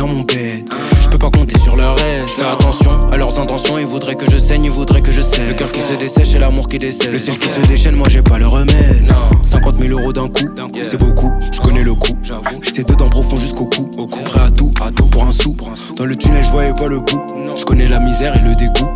Não 0.00 0.08
on 0.08 0.24
bed. 0.24 0.99
Je 1.20 1.26
peux 1.26 1.32
pas 1.32 1.38
compter 1.38 1.60
sur 1.60 1.76
leur 1.76 1.98
reste. 1.98 2.30
Fais 2.30 2.46
attention 2.46 2.98
à 3.12 3.18
leurs 3.18 3.38
intentions, 3.38 3.76
ils 3.76 3.84
voudraient 3.84 4.14
que 4.14 4.24
je 4.30 4.38
saigne, 4.38 4.64
ils 4.64 4.70
voudraient 4.70 5.02
que 5.02 5.12
je 5.12 5.20
saigne. 5.20 5.48
Le 5.50 5.54
cœur 5.54 5.70
qui 5.70 5.80
se 5.80 5.92
dessèche 5.92 6.34
et 6.34 6.38
l'amour 6.38 6.66
qui 6.66 6.78
décèle. 6.78 7.12
Le 7.12 7.18
ciel 7.18 7.38
qui 7.38 7.46
se 7.46 7.60
déchaîne, 7.66 7.94
moi 7.94 8.08
j'ai 8.08 8.22
pas 8.22 8.38
le 8.38 8.46
remède. 8.46 9.06
50 9.42 9.74
000 9.80 10.00
euros 10.00 10.14
d'un 10.14 10.28
coup, 10.28 10.48
c'est 10.82 10.98
beaucoup, 10.98 11.30
je 11.52 11.60
connais 11.60 11.82
le 11.82 11.92
coup. 11.92 12.16
J'étais 12.62 12.84
dedans 12.84 13.08
profond 13.08 13.36
jusqu'au 13.36 13.66
cou, 13.66 13.90
prêt 14.24 14.40
à 14.40 14.50
tout, 14.50 14.72
à 14.82 14.90
tout 14.90 15.04
pour 15.08 15.24
un 15.24 15.32
sou. 15.32 15.54
Dans 15.94 16.06
le 16.06 16.16
tunnel, 16.16 16.42
je 16.42 16.50
voyais 16.52 16.72
pas 16.72 16.86
le 16.86 17.00
bout. 17.00 17.20
Je 17.54 17.64
connais 17.66 17.86
la 17.86 18.00
misère 18.00 18.34
et 18.34 18.48
le 18.48 18.54
dégoût. 18.54 18.88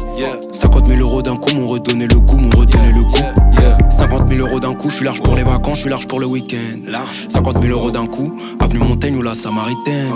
50 0.51 0.87
000 0.87 1.01
euros 1.01 1.21
d'un 1.21 1.37
coup, 1.37 1.55
m'ont 1.55 1.67
redonné 1.67 2.07
le 2.07 2.19
goût, 2.21 2.39
m'ont 2.39 2.49
redonné 2.59 2.89
le 2.95 3.03
goût. 3.03 3.91
50 3.91 4.29
000 4.29 4.47
euros 4.47 4.61
d'un 4.61 4.75
coup, 4.75 4.89
je 4.89 4.97
suis 4.97 5.05
large 5.05 5.23
pour 5.23 5.35
les 5.35 5.45
vacances, 5.45 5.77
je 5.77 5.81
suis 5.83 5.91
large 5.91 6.07
pour 6.07 6.21
le 6.21 6.27
week-end. 6.27 6.93
50 7.29 7.63
000 7.63 7.77
euros 7.79 7.91
d'un 7.91 8.07
coup, 8.07 8.35
avenue 8.61 8.81
Montaigne 8.81 9.17
ou 9.17 9.23
la 9.23 9.35
Samaritaine. 9.35 10.09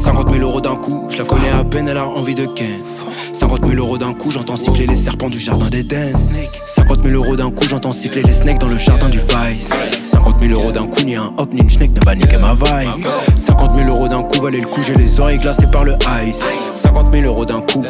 50 0.00 0.32
000 0.32 0.42
euros 0.42 0.60
d'un 0.60 0.76
coup, 0.76 1.06
je 1.10 1.18
la 1.18 1.24
connais 1.24 1.49
à 1.50 1.64
peine, 1.64 1.88
elle 1.88 1.96
a 1.96 2.06
envie 2.06 2.34
de 2.34 2.46
ken. 2.46 2.78
50 3.32 3.66
000 3.66 3.76
euros 3.76 3.98
d'un 3.98 4.12
coup, 4.12 4.30
j'entends 4.30 4.56
siffler 4.56 4.86
les 4.86 4.94
serpents 4.94 5.28
du 5.28 5.38
jardin 5.38 5.66
d'Éden. 5.66 6.12
50 6.66 7.00
000 7.00 7.14
euros 7.14 7.36
d'un 7.36 7.50
coup, 7.50 7.64
j'entends 7.68 7.92
siffler 7.92 8.22
les 8.22 8.32
snakes 8.32 8.58
dans 8.58 8.68
le 8.68 8.78
jardin 8.78 9.08
du 9.08 9.18
Vice. 9.18 9.70
50 10.04 10.40
000 10.40 10.52
euros 10.52 10.72
d'un 10.72 10.86
coup, 10.86 11.02
ni 11.04 11.16
un 11.16 11.32
hop 11.38 11.52
ni 11.52 11.60
une 11.60 11.70
schneck 11.70 11.92
ne 11.92 12.04
va 12.04 12.14
niquer 12.14 12.38
ma 12.38 12.54
vibe. 12.54 13.06
50 13.36 13.76
000 13.76 13.88
euros 13.88 14.08
d'un 14.08 14.22
coup, 14.22 14.40
valait 14.40 14.60
le 14.60 14.66
coup, 14.66 14.82
j'ai 14.86 14.94
les 14.94 15.20
oreilles 15.20 15.38
glacées 15.38 15.70
par 15.72 15.84
le 15.84 15.94
ice. 16.26 16.40
50 16.82 17.12
000 17.12 17.26
euros 17.26 17.44
d'un 17.44 17.60
coup. 17.60 17.84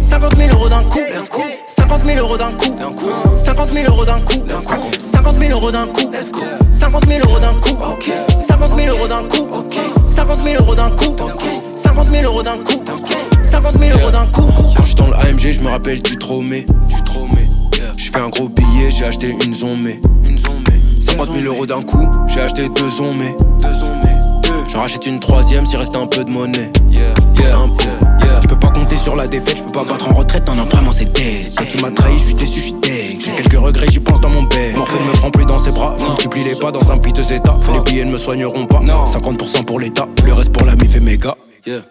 50 0.00 0.36
000 0.36 0.50
euros 0.54 0.68
d'un 0.68 0.82
coup. 0.82 1.00
50 1.66 2.04
000 2.04 2.18
euros 2.18 2.36
d'un 2.36 2.52
coup. 2.52 2.74
50 3.36 3.72
000 3.72 3.86
euros 3.88 4.04
d'un 4.04 4.18
coup. 4.20 4.44
50 5.04 5.36
000 5.36 5.50
euros 5.52 5.70
d'un 5.70 5.86
coup. 5.86 6.10
50 6.72 7.06
000 7.06 7.20
euros 7.20 7.40
d'un 7.40 7.54
coup. 7.54 7.76
50 8.40 8.76
000 8.76 8.96
euros 8.96 9.08
d'un 9.08 9.22
coup. 9.28 9.97
50 10.18 10.40
000 10.40 10.56
euros 10.60 10.74
d'un 10.74 10.90
coup. 10.90 11.14
50 11.76 12.08
000 12.08 12.24
euros 12.24 12.42
d'un 12.42 12.58
coup. 12.58 12.82
50 13.40 13.78
000 13.78 13.98
euros 13.98 14.10
d'un 14.10 14.26
coup. 14.26 14.48
Quand 14.76 14.82
je 14.82 14.96
dans 14.96 15.06
le 15.06 15.38
je 15.38 15.60
me 15.60 15.68
rappelle 15.68 16.02
du 16.02 16.16
tromé. 16.16 16.66
Du 16.88 17.02
tromé. 17.04 17.46
J'ai 17.96 18.10
fait 18.10 18.18
un 18.18 18.28
gros 18.28 18.48
billet, 18.48 18.90
j'ai 18.90 19.06
acheté 19.06 19.36
une 19.46 19.54
zombie. 19.54 20.00
Une 20.28 20.36
zombie. 20.36 21.02
50 21.02 21.30
000 21.30 21.42
euros 21.44 21.66
d'un 21.66 21.82
coup, 21.82 22.10
j'ai 22.26 22.40
acheté 22.40 22.68
deux 22.68 22.90
zombies. 22.90 23.32
Deux. 23.60 24.70
J'en 24.72 24.80
rachète 24.80 25.06
une 25.06 25.20
troisième 25.20 25.64
s'il 25.66 25.78
restait 25.78 25.98
un 25.98 26.08
peu 26.08 26.24
de 26.24 26.30
monnaie. 26.30 26.72
Yeah, 26.90 27.14
yeah. 27.36 28.07
Je 28.88 28.94
compter 28.94 29.04
sur 29.04 29.16
la 29.16 29.26
défaite, 29.26 29.58
je 29.58 29.62
peux 29.64 29.72
pas 29.72 29.84
battre 29.84 30.08
en 30.08 30.14
retraite, 30.14 30.48
non, 30.48 30.54
non, 30.54 30.64
vraiment 30.64 30.92
c'est 30.92 31.12
dead. 31.12 31.54
Quand 31.56 31.66
tu 31.66 31.78
m'as 31.78 31.90
trahi, 31.90 32.18
je 32.18 32.24
suis 32.24 32.34
déçu, 32.34 32.60
je 32.60 32.66
suis. 32.68 32.74
J'ai 33.20 33.42
quelques 33.42 33.62
regrets, 33.62 33.86
j'y 33.90 34.00
pense 34.00 34.20
dans 34.22 34.30
mon 34.30 34.44
bec. 34.44 34.74
Morphée 34.76 34.98
ne 35.00 35.10
me 35.10 35.12
prend 35.18 35.30
plus 35.30 35.44
dans 35.44 35.58
ses 35.58 35.72
bras, 35.72 35.94
multiplie 35.98 36.44
les 36.44 36.54
pas 36.54 36.72
dans 36.72 36.90
un 36.90 36.96
piteux 36.96 37.30
état. 37.30 37.54
Les 37.74 37.80
billets 37.80 38.04
ne 38.06 38.12
me 38.12 38.18
soigneront 38.18 38.64
pas, 38.64 38.80
50% 38.80 39.64
pour 39.66 39.78
l'état, 39.78 40.08
le 40.24 40.32
reste 40.32 40.52
pour 40.52 40.64
la 40.64 40.74
mif 40.74 40.96
et 40.96 41.00
méga. 41.00 41.36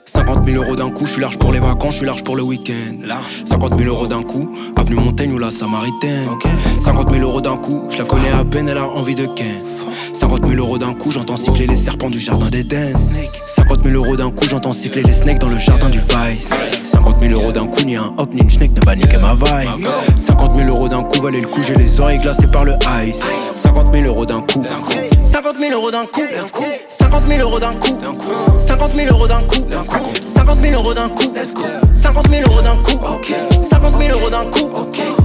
50 0.05 0.45
000 0.45 0.63
euros 0.63 0.76
d'un 0.76 0.89
coup, 0.89 1.05
je 1.05 1.11
suis 1.13 1.22
large 1.22 1.38
pour 1.38 1.51
les 1.51 1.59
vacances, 1.59 1.93
je 1.93 1.97
suis 1.97 2.05
large 2.05 2.24
pour 2.24 2.36
le 2.36 2.43
week-end. 2.43 2.95
50 3.45 3.78
000 3.78 3.93
euros 3.93 4.07
d'un 4.07 4.24
coup, 4.24 4.51
avenue 4.76 4.95
Montaigne 4.95 5.34
ou 5.34 5.38
la 5.39 5.51
Samaritaine. 5.51 6.24
50 6.84 7.11
000 7.11 7.22
euros 7.24 7.41
d'un 7.41 7.57
coup, 7.57 7.84
je 7.89 7.97
la 7.97 8.05
connais 8.05 8.32
à 8.32 8.43
peine, 8.43 8.70
elle 8.70 8.78
a 8.78 8.88
envie 8.88 9.15
de 9.15 9.26
ken. 9.36 9.57
50 10.13 10.47
000 10.47 10.55
euros 10.57 10.78
d'un 10.78 10.93
coup, 10.93 11.11
j'entends 11.11 11.38
siffler 11.38 11.68
les 11.68 11.76
serpents 11.76 12.09
du 12.09 12.20
jardin 12.20 12.49
d'Éden. 12.49 12.93
50 13.47 13.84
000 13.84 13.95
euros 13.95 14.15
d'un 14.15 14.32
coup, 14.32 14.47
j'entends 14.49 14.74
siffler 14.74 15.03
les 15.03 15.11
snakes 15.11 15.39
dans 15.39 15.49
le 15.49 15.57
jardin 15.57 15.89
du 15.89 15.99
Vice. 15.99 16.49
50 16.86 17.20
000 17.20 17.34
euros 17.34 17.51
d'un 17.51 17.68
coup, 17.68 17.84
ni 17.84 17.97
un 17.97 18.13
hop 18.18 18.34
ni 18.34 18.41
une 18.41 18.49
schneck 18.49 18.72
ne 18.72 18.86
va 18.86 18.95
niquer 18.95 19.18
ma 19.18 19.34
vibe. 19.34 19.88
50 20.18 20.57
000 20.57 20.70
euros 20.70 20.88
d'un 20.88 21.03
coup, 21.03 21.22
valait 21.22 21.41
le 21.41 21.47
coup, 21.47 21.61
j'ai 21.61 21.76
les 21.76 21.99
oreilles 21.99 22.20
glacées 22.20 22.49
par 22.51 22.65
le 22.65 22.74
ice. 23.05 23.22
50 23.55 23.93
000 23.93 24.05
euros 24.05 24.26
d'un 24.26 24.41
coup. 24.41 24.63
50 25.38 25.59
000 25.59 25.71
euros 25.71 25.91
d'un 25.91 26.07
coup. 26.07 26.23
50 26.89 27.27
000 27.27 27.41
euros 27.41 27.59
d'un 27.59 27.75
coup. 27.75 27.95
50 28.57 28.91
000 28.95 29.07
euros 29.11 29.27
d'un 29.27 29.43
coup. 29.43 29.67
50 30.25 30.59
000 30.59 30.73
euros 30.73 30.93
d'un 30.95 31.09
coup. 31.09 31.31
50 31.93 32.27
000 32.27 32.41
euros 32.49 32.61
d'un 32.63 32.77
coup. 32.77 32.99
50 33.61 33.99
000 33.99 34.17
euros 34.17 34.29
d'un 34.31 34.45
coup. 34.49 34.71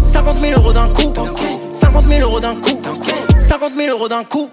50 0.04 0.36
000 0.38 0.60
euros 0.60 0.72
d'un 0.74 0.88
coup. 0.88 1.14
50 1.72 2.04
000 2.04 2.20
euros 2.20 2.40
d'un 2.40 2.54
coup. 2.56 2.82
50 3.40 3.74
000 3.74 3.90
euros 3.90 4.08
d'un 4.08 4.24
coup. 4.24 4.50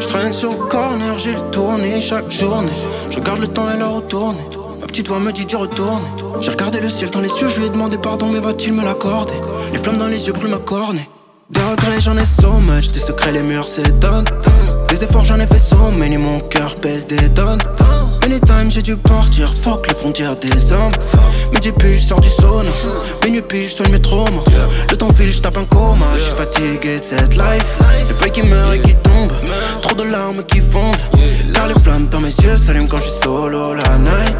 Je 0.00 0.06
traîne 0.06 0.32
sur 0.32 0.52
le 0.52 0.66
corner, 0.66 1.18
j'ai 1.18 1.32
le 1.32 1.40
tourné 1.50 2.00
chaque 2.00 2.30
journée. 2.30 2.72
Je 3.10 3.20
garde 3.20 3.40
le 3.40 3.46
temps 3.46 3.70
et 3.70 3.78
l'heure 3.78 3.94
retourner. 3.94 4.42
Ma 4.80 4.86
petite 4.86 5.08
voix 5.08 5.20
me 5.20 5.30
dit 5.30 5.46
d'y 5.46 5.54
retourner. 5.54 6.08
J'ai 6.40 6.50
regardé 6.50 6.80
le 6.80 6.88
ciel 6.88 7.10
dans 7.10 7.20
les 7.20 7.28
yeux, 7.28 7.48
je 7.48 7.60
lui 7.60 7.66
ai 7.66 7.70
demandé 7.70 7.96
pardon, 7.98 8.26
mais 8.26 8.40
va-t-il 8.40 8.72
me 8.72 8.84
l'accorder? 8.84 9.34
Les 9.72 9.78
flammes 9.78 9.98
dans 9.98 10.08
les 10.08 10.26
yeux 10.26 10.32
brûlent 10.32 10.50
ma 10.50 10.58
cornée. 10.58 11.08
Des 11.50 11.60
regrets, 11.60 12.00
j'en 12.00 12.16
ai 12.16 12.24
so 12.24 12.52
much. 12.60 12.90
Des 12.92 12.98
secrets, 12.98 13.32
les 13.32 13.42
murs 13.42 13.64
s'étonnent. 13.64 14.26
Des 14.90 15.04
efforts, 15.04 15.24
j'en 15.24 15.38
ai 15.38 15.46
fait 15.46 15.58
so 15.58 15.76
many. 15.96 16.18
Mon 16.18 16.40
cœur 16.48 16.76
pèse 16.76 17.06
des 17.06 17.28
tonnes. 17.30 17.60
Anytime, 18.24 18.70
j'ai 18.70 18.82
dû 18.82 18.96
partir. 18.96 19.48
Fuck 19.48 19.86
les 19.88 19.94
frontières 19.94 20.36
des 20.36 20.72
hommes. 20.72 20.92
Midi 21.52 21.72
pile, 21.72 21.98
sors 21.98 22.20
du 22.20 22.28
sauna. 22.28 22.70
Minuit 23.24 23.42
pile, 23.42 23.68
soigne 23.70 23.92
mes 23.92 24.02
traumas. 24.02 24.42
Le 24.90 24.96
temps 24.96 25.12
file, 25.12 25.32
je 25.32 25.40
tape 25.40 25.56
un 25.56 25.64
coma. 25.64 26.06
Je 26.14 26.18
suis 26.18 26.32
fatigué 26.32 26.98
de 26.98 27.02
cette 27.02 27.34
life. 27.34 27.78
Les 28.08 28.14
feuilles 28.14 28.32
qui 28.32 28.42
meurent 28.42 28.72
et 28.72 28.80
qui 28.80 28.94
tombent. 28.96 29.32
Trop 29.82 29.94
de 29.94 30.02
larmes 30.02 30.42
qui 30.44 30.60
fondent. 30.60 30.96
Car 31.54 31.68
les 31.68 31.80
flammes 31.82 32.08
dans 32.08 32.20
mes 32.20 32.34
yeux 32.42 32.56
s'allument 32.56 32.88
quand 32.88 32.98
je 32.98 33.02
suis 33.02 33.22
solo 33.22 33.74
la 33.74 33.98
night. 33.98 34.36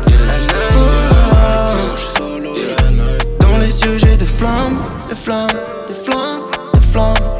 Dans 3.38 3.58
les 3.58 3.80
yeux, 3.82 3.98
j'ai 3.98 4.16
des 4.16 4.24
flammes, 4.24 4.78
des 5.08 5.14
flammes, 5.14 5.48
des 5.88 5.94
flammes, 5.94 6.42
des 6.74 6.80
flammes. 6.80 7.39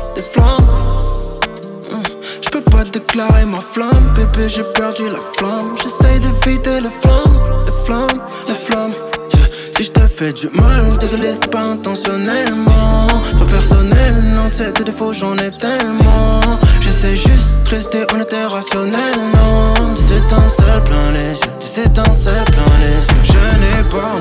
Déclarer 2.90 3.44
ma 3.44 3.60
flamme, 3.60 4.10
bébé, 4.14 4.48
j'ai 4.48 4.64
perdu 4.74 5.02
la 5.10 5.18
flamme. 5.36 5.76
J'essaye 5.82 6.20
d'éviter 6.20 6.80
les 6.80 6.90
flammes, 7.00 7.44
les 7.66 7.72
flammes, 7.84 8.22
les 8.48 8.54
flammes. 8.54 8.92
Yeah. 9.32 9.46
Si 9.76 9.82
je 9.84 9.90
t'ai 9.92 10.08
fait 10.08 10.32
du 10.32 10.48
mal, 10.50 10.96
désolé, 10.98 11.32
c'est 11.32 11.50
pas 11.50 11.62
intentionnellement. 11.62 13.06
Pas 13.38 13.44
personnel, 13.50 14.14
non, 14.34 14.48
c'est 14.50 14.76
des 14.76 14.84
défauts, 14.84 15.12
j'en 15.12 15.36
ai 15.38 15.50
tellement. 15.50 16.40
J'essaie 16.80 17.16
juste 17.16 17.54
de 17.64 17.70
rester 17.70 18.02
honnête 18.12 18.32
et 18.32 18.44
rationnel, 18.44 19.16
non. 19.34 19.94
Des 19.94 20.16
étincelles 20.16 20.84
plein 20.84 21.10
les 21.12 21.32
yeux, 21.32 21.52
des 21.60 21.80
étincelles 21.82 22.44
plein 22.44 22.78
les 22.80 22.96
yeux. 22.96 23.24
Je 23.24 23.38
n'ai 23.60 23.88
pas, 23.88 24.16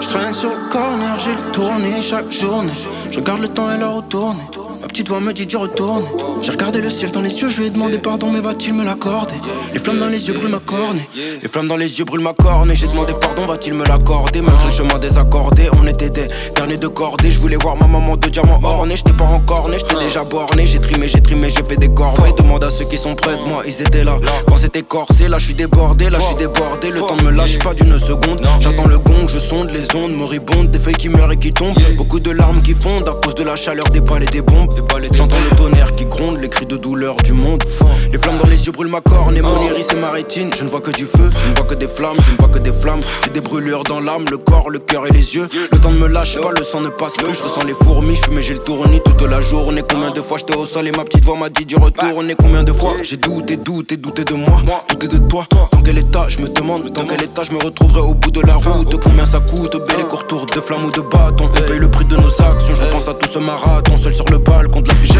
je 0.00 0.08
traîne 0.08 0.34
sur 0.34 0.50
le 0.50 0.68
corner, 0.70 1.18
j'ai 1.18 1.32
le 1.32 1.52
tourné 1.52 2.02
chaque 2.02 2.30
journée. 2.30 2.72
Je 3.10 3.20
garde 3.20 3.40
le 3.40 3.48
temps 3.48 3.70
et 3.72 3.78
l'heure 3.78 3.94
retourner. 3.94 4.44
Ma 4.84 4.88
petite 4.88 5.08
voix 5.08 5.18
me 5.18 5.32
dit 5.32 5.46
d'y 5.46 5.56
retourner. 5.56 6.04
J'ai 6.42 6.50
regardé 6.50 6.82
le 6.82 6.90
ciel 6.90 7.10
dans 7.10 7.22
les 7.22 7.30
yeux, 7.30 7.48
je 7.48 7.58
lui 7.58 7.68
ai 7.68 7.70
demandé 7.70 7.96
pardon, 7.96 8.30
mais 8.30 8.40
va-t-il 8.40 8.74
me 8.74 8.84
l'accorder? 8.84 9.32
Les 9.72 9.78
flammes 9.78 9.98
dans 9.98 10.10
les 10.10 10.28
yeux 10.28 10.34
brûlent 10.34 10.50
ma 10.50 10.58
cornée. 10.58 11.08
Les 11.40 11.48
flammes 11.48 11.68
dans 11.68 11.78
les 11.78 11.98
yeux 11.98 12.04
brûlent 12.04 12.20
ma 12.20 12.34
cornée. 12.34 12.74
J'ai 12.74 12.88
demandé 12.88 13.14
pardon, 13.18 13.46
va-t-il 13.46 13.72
me 13.72 13.86
l'accorder? 13.86 14.42
Malgré 14.42 14.66
le 14.66 14.72
chemin 14.72 14.98
désaccordé, 14.98 15.70
on 15.80 15.86
était 15.86 16.10
des 16.10 16.28
derniers 16.54 16.76
de 16.76 16.88
cordée. 16.88 17.30
Je 17.30 17.40
voulais 17.40 17.56
voir 17.56 17.76
ma 17.76 17.86
maman 17.86 18.18
de 18.18 18.28
diamant 18.28 18.60
orné. 18.62 18.94
J'étais 18.96 19.14
pas 19.14 19.24
encore 19.24 19.70
né, 19.70 19.78
j'étais 19.78 20.04
déjà 20.04 20.22
borné. 20.22 20.66
J'ai 20.66 20.80
trimé, 20.80 21.08
j'ai 21.08 21.22
trimé, 21.22 21.48
j'ai 21.48 21.64
fait 21.64 21.78
des 21.78 21.88
corvées. 21.88 22.32
Demande 22.36 22.64
à 22.64 22.68
ceux 22.68 22.84
qui 22.84 22.98
sont 22.98 23.14
près 23.14 23.38
de 23.38 23.42
moi, 23.42 23.62
ils 23.64 23.80
étaient 23.80 24.04
là. 24.04 24.18
Quand 24.46 24.58
c'était 24.58 24.82
corsé, 24.82 25.28
là 25.28 25.38
je 25.38 25.46
suis 25.46 25.54
débordé, 25.54 26.10
là 26.10 26.18
je 26.20 26.26
suis 26.26 26.46
débordé. 26.46 26.90
Le 26.90 27.00
temps 27.00 27.16
me 27.24 27.30
lâche 27.30 27.58
pas 27.58 27.72
d'une 27.72 27.98
seconde. 27.98 28.46
J'attends 28.60 28.86
le 28.86 28.98
gong, 28.98 29.28
je 29.28 29.38
sonde 29.38 29.70
les 29.70 29.96
ondes 29.96 30.12
moribondes. 30.12 30.68
Des 30.68 30.78
feuilles 30.78 30.92
qui 30.92 31.08
meurent 31.08 31.32
et 31.32 31.38
qui 31.38 31.54
tombent. 31.54 31.78
Beaucoup 31.96 32.20
de 32.20 32.32
larmes 32.32 32.60
qui 32.60 32.74
fondent 32.74 33.08
à 33.08 33.14
cause 33.24 33.34
de 33.34 33.44
la 33.44 33.56
chaleur 33.56 33.88
des 33.88 34.02
balles 34.02 34.24
et 34.24 34.26
des 34.26 34.42
bombes. 34.42 34.72
J'entends 35.12 35.36
le 35.50 35.56
tonnerre 35.56 35.92
qui 35.92 36.06
gronde, 36.06 36.38
les 36.40 36.48
cris 36.48 36.66
de 36.66 36.76
douleur 36.76 37.16
du 37.16 37.32
monde. 37.32 37.62
Les 38.10 38.18
flammes 38.18 38.38
dans 38.38 38.46
les 38.46 38.66
yeux 38.66 38.72
brûlent 38.72 38.88
ma 38.88 39.00
corne 39.00 39.36
et 39.36 39.42
mon 39.42 39.62
iris 39.66 39.86
et 39.92 39.96
ma 39.96 40.10
rétine. 40.10 40.50
Je 40.56 40.64
ne 40.64 40.68
vois 40.68 40.80
que 40.80 40.90
du 40.90 41.04
feu, 41.04 41.30
je 41.30 41.48
ne 41.50 41.54
vois 41.54 41.66
que 41.66 41.74
des 41.74 41.86
flammes, 41.86 42.16
je 42.26 42.32
ne 42.32 42.36
vois 42.36 42.48
que 42.48 42.58
des 42.58 42.72
flammes. 42.72 43.00
J'ai 43.24 43.30
des 43.30 43.40
brûlures 43.40 43.84
dans 43.84 44.00
l'âme, 44.00 44.24
le 44.30 44.38
corps, 44.38 44.70
le 44.70 44.78
cœur 44.78 45.06
et 45.06 45.10
les 45.10 45.36
yeux. 45.36 45.48
Le 45.70 45.78
temps 45.78 45.90
ne 45.90 45.98
me 45.98 46.08
lâche 46.08 46.40
pas, 46.40 46.50
le 46.52 46.62
sang 46.62 46.80
ne 46.80 46.88
passe 46.88 47.14
plus. 47.14 47.34
Je 47.34 47.42
ressens 47.42 47.64
les 47.64 47.74
fourmis, 47.74 48.16
je 48.16 48.38
et 48.38 48.42
j'ai 48.42 48.54
le 48.54 48.60
tournis 48.60 49.00
toute 49.04 49.22
la 49.22 49.40
journée. 49.40 49.82
Combien 49.88 50.10
de 50.10 50.20
fois 50.20 50.38
j'étais 50.38 50.56
au 50.56 50.64
sol 50.64 50.88
et 50.88 50.92
ma 50.92 51.04
petite 51.04 51.24
voix 51.24 51.36
m'a 51.36 51.50
dit 51.50 51.66
d'y 51.66 51.76
retourner. 51.76 52.34
Combien 52.34 52.64
de 52.64 52.72
fois? 52.72 52.92
J'ai 53.02 53.16
douté, 53.16 53.56
douté, 53.56 53.96
douté 53.96 54.24
de 54.24 54.34
moi, 54.34 54.62
douté 54.88 55.08
de 55.08 55.18
toi. 55.18 55.46
Dans 55.84 55.92
quel 55.92 55.98
état 55.98 56.26
je 56.30 56.40
me 56.40 56.48
demande, 56.48 56.90
dans 56.92 57.04
quel 57.04 57.22
état 57.22 57.42
je 57.44 57.52
me 57.52 57.62
retrouverai 57.62 58.00
au 58.00 58.14
bout 58.14 58.30
de 58.30 58.40
la 58.40 58.54
route. 58.54 58.98
Combien 59.02 59.26
ça 59.26 59.38
coûte, 59.40 59.76
bel 59.86 60.00
et 60.00 60.04
court 60.04 60.26
tour 60.26 60.46
de 60.46 60.58
flammes 60.58 60.86
ou 60.86 60.90
de 60.90 61.02
bâton. 61.02 61.44
On 61.44 61.68
paye 61.68 61.78
le 61.78 61.90
prix 61.90 62.06
de 62.06 62.16
nos 62.16 62.40
actions, 62.40 62.74
je 62.74 62.80
repense 62.80 63.06
à 63.06 63.12
tout 63.12 63.28
ce 63.30 63.38
marathon. 63.38 63.94
Seul 63.98 64.14
sur 64.14 64.24
le 64.30 64.38
balcon 64.38 64.80
de 64.80 64.88
la 64.88 64.94
fusée. 64.94 65.14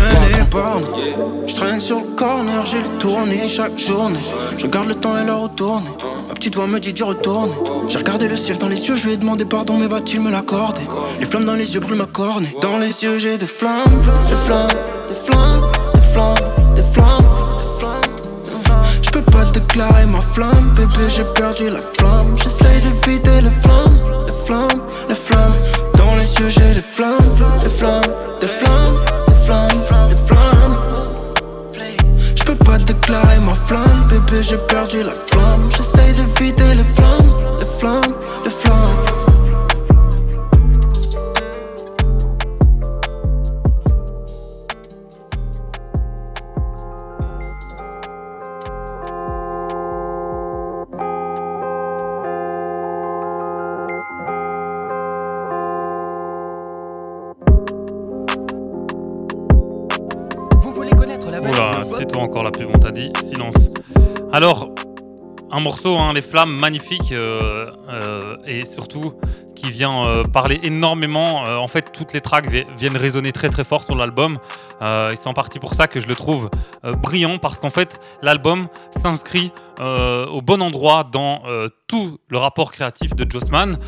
Je 1.47 1.49
je 1.49 1.55
traîne 1.55 1.81
sur 1.81 1.99
le 1.99 2.17
corner, 2.17 2.65
j'ai 2.65 2.79
le 2.79 2.89
tourné 2.99 3.47
chaque 3.47 3.79
journée. 3.79 4.25
Je 4.57 4.67
garde 4.67 4.89
le 4.89 4.95
temps 4.95 5.19
et 5.19 5.27
l'heure 5.27 5.43
retourner. 5.43 5.91
Ma 6.29 6.33
petite 6.33 6.57
voix 6.57 6.67
me 6.67 6.81
dit 6.81 6.95
d'y 6.95 7.03
retourner. 7.03 7.53
J'ai 7.91 7.99
regardé 7.99 8.27
le 8.27 8.37
ciel 8.37 8.57
dans 8.57 8.69
les 8.69 8.89
yeux, 8.89 8.97
je 8.97 9.05
lui 9.05 9.13
ai 9.13 9.17
demandé 9.19 9.45
pardon, 9.45 9.77
mais 9.79 9.87
va-t-il 9.87 10.21
me 10.23 10.31
l'accorder? 10.31 10.81
Les 11.21 11.27
flammes 11.27 11.45
dans 11.45 11.57
les 11.57 11.75
yeux 11.75 11.81
brûlent 11.81 11.99
ma 11.99 12.07
cornée. 12.07 12.57
Dans 12.63 12.79
les 12.79 13.05
yeux, 13.05 13.19
j'ai 13.19 13.37
des 13.37 13.47
flammes, 13.47 13.85
des 14.27 14.35
flammes, 14.35 14.69
des 15.09 15.15
flammes, 15.15 15.71
des 15.95 16.01
flammes, 16.15 16.64
peux 19.15 19.23
pas 19.31 19.45
déclarer 19.45 20.07
ma 20.07 20.21
flamme, 20.21 20.73
bébé, 20.73 21.05
j'ai 21.09 21.23
perdu 21.41 21.71
la 21.71 21.79
flamme. 21.79 22.37
J'essaye 22.37 22.81
d'éviter 22.81 23.43
les 23.43 23.51
flammes, 23.63 23.99
les 24.27 24.33
flammes, 24.45 24.83
les 25.09 25.15
flammes. 25.15 25.53
Dans 25.97 26.17
les 26.17 26.35
yeux, 26.35 26.51
j'ai 26.51 26.75
des 26.75 26.83
flammes, 26.83 27.19
des 27.61 27.69
flammes, 27.69 28.03
des 28.41 28.47
flammes, 28.49 28.97
des 29.29 29.35
flammes, 29.47 30.09
des 30.09 30.17
flammes. 30.27 30.77
Je 32.35 32.43
peux 32.43 32.57
pas 32.57 32.79
déclarer 32.79 33.39
ma 33.47 33.55
flamme, 33.55 34.05
bébé, 34.09 34.43
j'ai 34.43 34.59
perdu 34.69 35.05
la 35.05 35.13
flamme. 35.13 35.34
Hein, 65.89 66.13
Les 66.13 66.23
Flammes, 66.23 66.55
magnifique, 66.55 67.13
euh, 67.13 67.71
euh, 67.89 68.37
et 68.47 68.65
surtout 68.65 69.15
qui 69.55 69.71
vient 69.71 70.05
euh, 70.07 70.25
parler 70.25 70.59
énormément. 70.63 71.43
En 71.43 71.69
fait, 71.69 71.93
toutes 71.93 72.13
les 72.13 72.21
tracks 72.21 72.51
vi- 72.51 72.67
viennent 72.77 72.97
résonner 72.97 73.33
très 73.33 73.51
très 73.51 73.65
fort 73.65 73.85
sur 73.85 73.95
l'album. 73.95 74.39
Et 74.83 75.17
c'est 75.17 75.29
en 75.29 75.35
partie 75.35 75.59
pour 75.59 75.73
ça 75.75 75.87
que 75.87 76.01
je 76.01 76.07
le 76.09 76.15
trouve 76.15 76.51
brillant, 76.83 77.39
parce 77.39 77.59
qu'en 77.59 77.71
fait, 77.71 78.01
l'album 78.21 78.69
s'inscrit 79.01 79.53
au 79.81 80.43
bon 80.43 80.61
endroit 80.61 81.09
dans 81.11 81.43
tout 81.87 82.19
le 82.29 82.39
rapport 82.39 82.73
créatif 82.73 83.15
de 83.15 83.31
Jossman. 83.31 83.79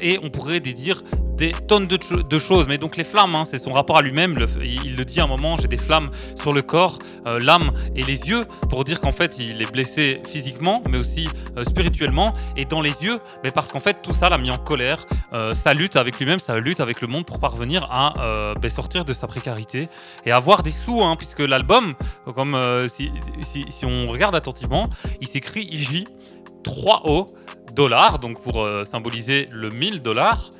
Et 0.00 0.18
on 0.22 0.28
pourrait 0.28 0.60
des 0.60 0.74
dire 0.74 1.02
des 1.42 1.50
tonnes 1.50 1.88
de, 1.88 1.98
cho- 2.00 2.22
de 2.22 2.38
choses. 2.38 2.68
Mais 2.68 2.78
donc 2.78 2.96
les 2.96 3.02
flammes, 3.02 3.34
hein, 3.34 3.44
c'est 3.44 3.58
son 3.58 3.72
rapport 3.72 3.96
à 3.98 4.02
lui-même. 4.02 4.46
Il, 4.62 4.84
il 4.86 4.96
le 4.96 5.04
dit 5.04 5.18
à 5.20 5.24
un 5.24 5.26
moment, 5.26 5.56
j'ai 5.56 5.66
des 5.66 5.76
flammes 5.76 6.10
sur 6.40 6.52
le 6.52 6.62
corps, 6.62 7.00
euh, 7.26 7.40
l'âme 7.40 7.72
et 7.96 8.02
les 8.04 8.20
yeux, 8.28 8.44
pour 8.70 8.84
dire 8.84 9.00
qu'en 9.00 9.10
fait 9.10 9.38
il 9.40 9.60
est 9.60 9.70
blessé 9.72 10.22
physiquement, 10.24 10.82
mais 10.88 10.98
aussi 10.98 11.28
euh, 11.56 11.64
spirituellement. 11.64 12.32
Et 12.56 12.64
dans 12.64 12.80
les 12.80 12.94
yeux, 13.02 13.18
mais 13.42 13.50
parce 13.50 13.72
qu'en 13.72 13.80
fait 13.80 13.96
tout 14.02 14.14
ça 14.14 14.28
l'a 14.28 14.38
mis 14.38 14.50
en 14.52 14.56
colère. 14.58 15.04
Euh, 15.32 15.52
sa 15.54 15.74
lutte 15.74 15.96
avec 15.96 16.18
lui-même, 16.20 16.38
sa 16.38 16.58
lutte 16.60 16.78
avec 16.80 17.00
le 17.00 17.08
monde 17.08 17.26
pour 17.26 17.40
parvenir 17.40 17.88
à 17.90 18.20
euh, 18.22 18.54
ben, 18.54 18.70
sortir 18.70 19.04
de 19.04 19.12
sa 19.12 19.26
précarité 19.26 19.88
et 20.24 20.30
avoir 20.30 20.62
des 20.62 20.70
sous, 20.70 21.02
hein, 21.02 21.16
puisque 21.16 21.40
l'album, 21.40 21.94
comme 22.36 22.56
si, 22.88 23.10
si- 23.42 23.66
on 23.84 24.06
regarde 24.08 24.34
attentivement, 24.36 24.88
il 25.20 25.26
s'écrit 25.26 25.64
IJ 25.72 26.04
3O 26.62 27.26
dollars, 27.74 28.18
donc 28.20 28.40
pour 28.42 28.64
symboliser 28.84 29.48
le 29.50 29.70
1000 29.70 30.02
dollars. 30.02 30.50